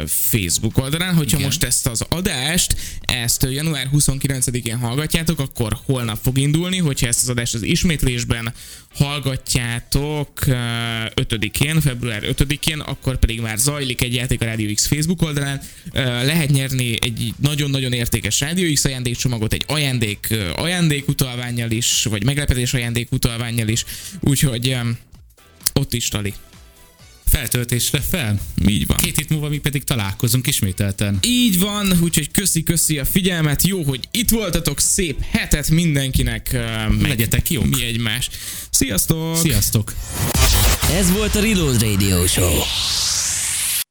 Facebook 0.06 0.78
oldalán. 0.78 1.14
Hogyha 1.14 1.36
Igen. 1.36 1.48
most 1.48 1.64
ezt 1.64 1.86
az 1.86 2.04
adást, 2.08 2.76
ezt 3.00 3.46
január 3.50 3.88
29-én 3.92 4.76
hallgatjátok, 4.76 5.38
akkor 5.38 5.78
holnap 5.84 6.18
fog 6.22 6.38
indulni, 6.38 6.78
hogyha 6.78 7.06
ezt 7.06 7.22
az 7.22 7.28
adást 7.28 7.54
az 7.54 7.62
ismétlésben 7.62 8.54
hallgatjátok 8.94 10.30
5-én, 10.44 11.80
február 11.80 12.22
5-én, 12.26 12.78
akkor 12.78 13.18
pedig 13.18 13.40
már 13.40 13.58
zajlik 13.58 14.02
egy 14.02 14.14
játék 14.14 14.40
a 14.40 14.44
Rádió 14.44 14.74
X 14.74 14.86
Facebook 14.86 15.22
oldalán. 15.22 15.60
Lehet 15.92 16.50
nyerni 16.50 16.96
egy 17.00 17.32
nagyon-nagyon 17.40 17.92
értékes 17.92 18.40
Rádió 18.40 18.72
X 18.72 18.84
ajándékcsomagot, 18.84 19.52
egy 19.52 19.64
ajándék 19.66 20.34
ajándékutalványjal 20.54 21.70
is, 21.70 22.04
vagy 22.04 22.24
meglepetés 22.24 22.74
ajándékutalványjal 22.74 23.68
is, 23.68 23.84
úgyhogy 24.20 24.76
ott 25.72 25.92
is 25.92 26.08
tali. 26.08 26.34
Feltöltésre 27.26 28.00
fel. 28.00 28.40
Így 28.68 28.86
van. 28.86 28.96
Két 28.96 29.16
hét 29.16 29.28
múlva 29.28 29.48
mi 29.48 29.58
pedig 29.58 29.84
találkozunk 29.84 30.46
ismételten. 30.46 31.18
Így 31.22 31.58
van, 31.58 31.98
úgyhogy 32.02 32.30
köszi-köszi 32.30 32.98
a 32.98 33.04
figyelmet, 33.04 33.66
jó, 33.66 33.82
hogy 33.82 34.08
itt 34.10 34.30
voltatok, 34.30 34.80
szép 34.80 35.22
hetet 35.30 35.70
mindenkinek. 35.70 36.52
Meg 36.52 37.00
Legyetek 37.00 37.50
jók. 37.50 37.66
Mi 37.66 37.84
egymás. 37.84 38.30
Sziasztok! 38.70 39.36
Sziasztok! 39.36 39.94
Ez 40.90 41.12
volt 41.12 41.34
a 41.34 41.40
Reload 41.40 41.82
Radio 41.82 42.26
Show. 42.26 42.58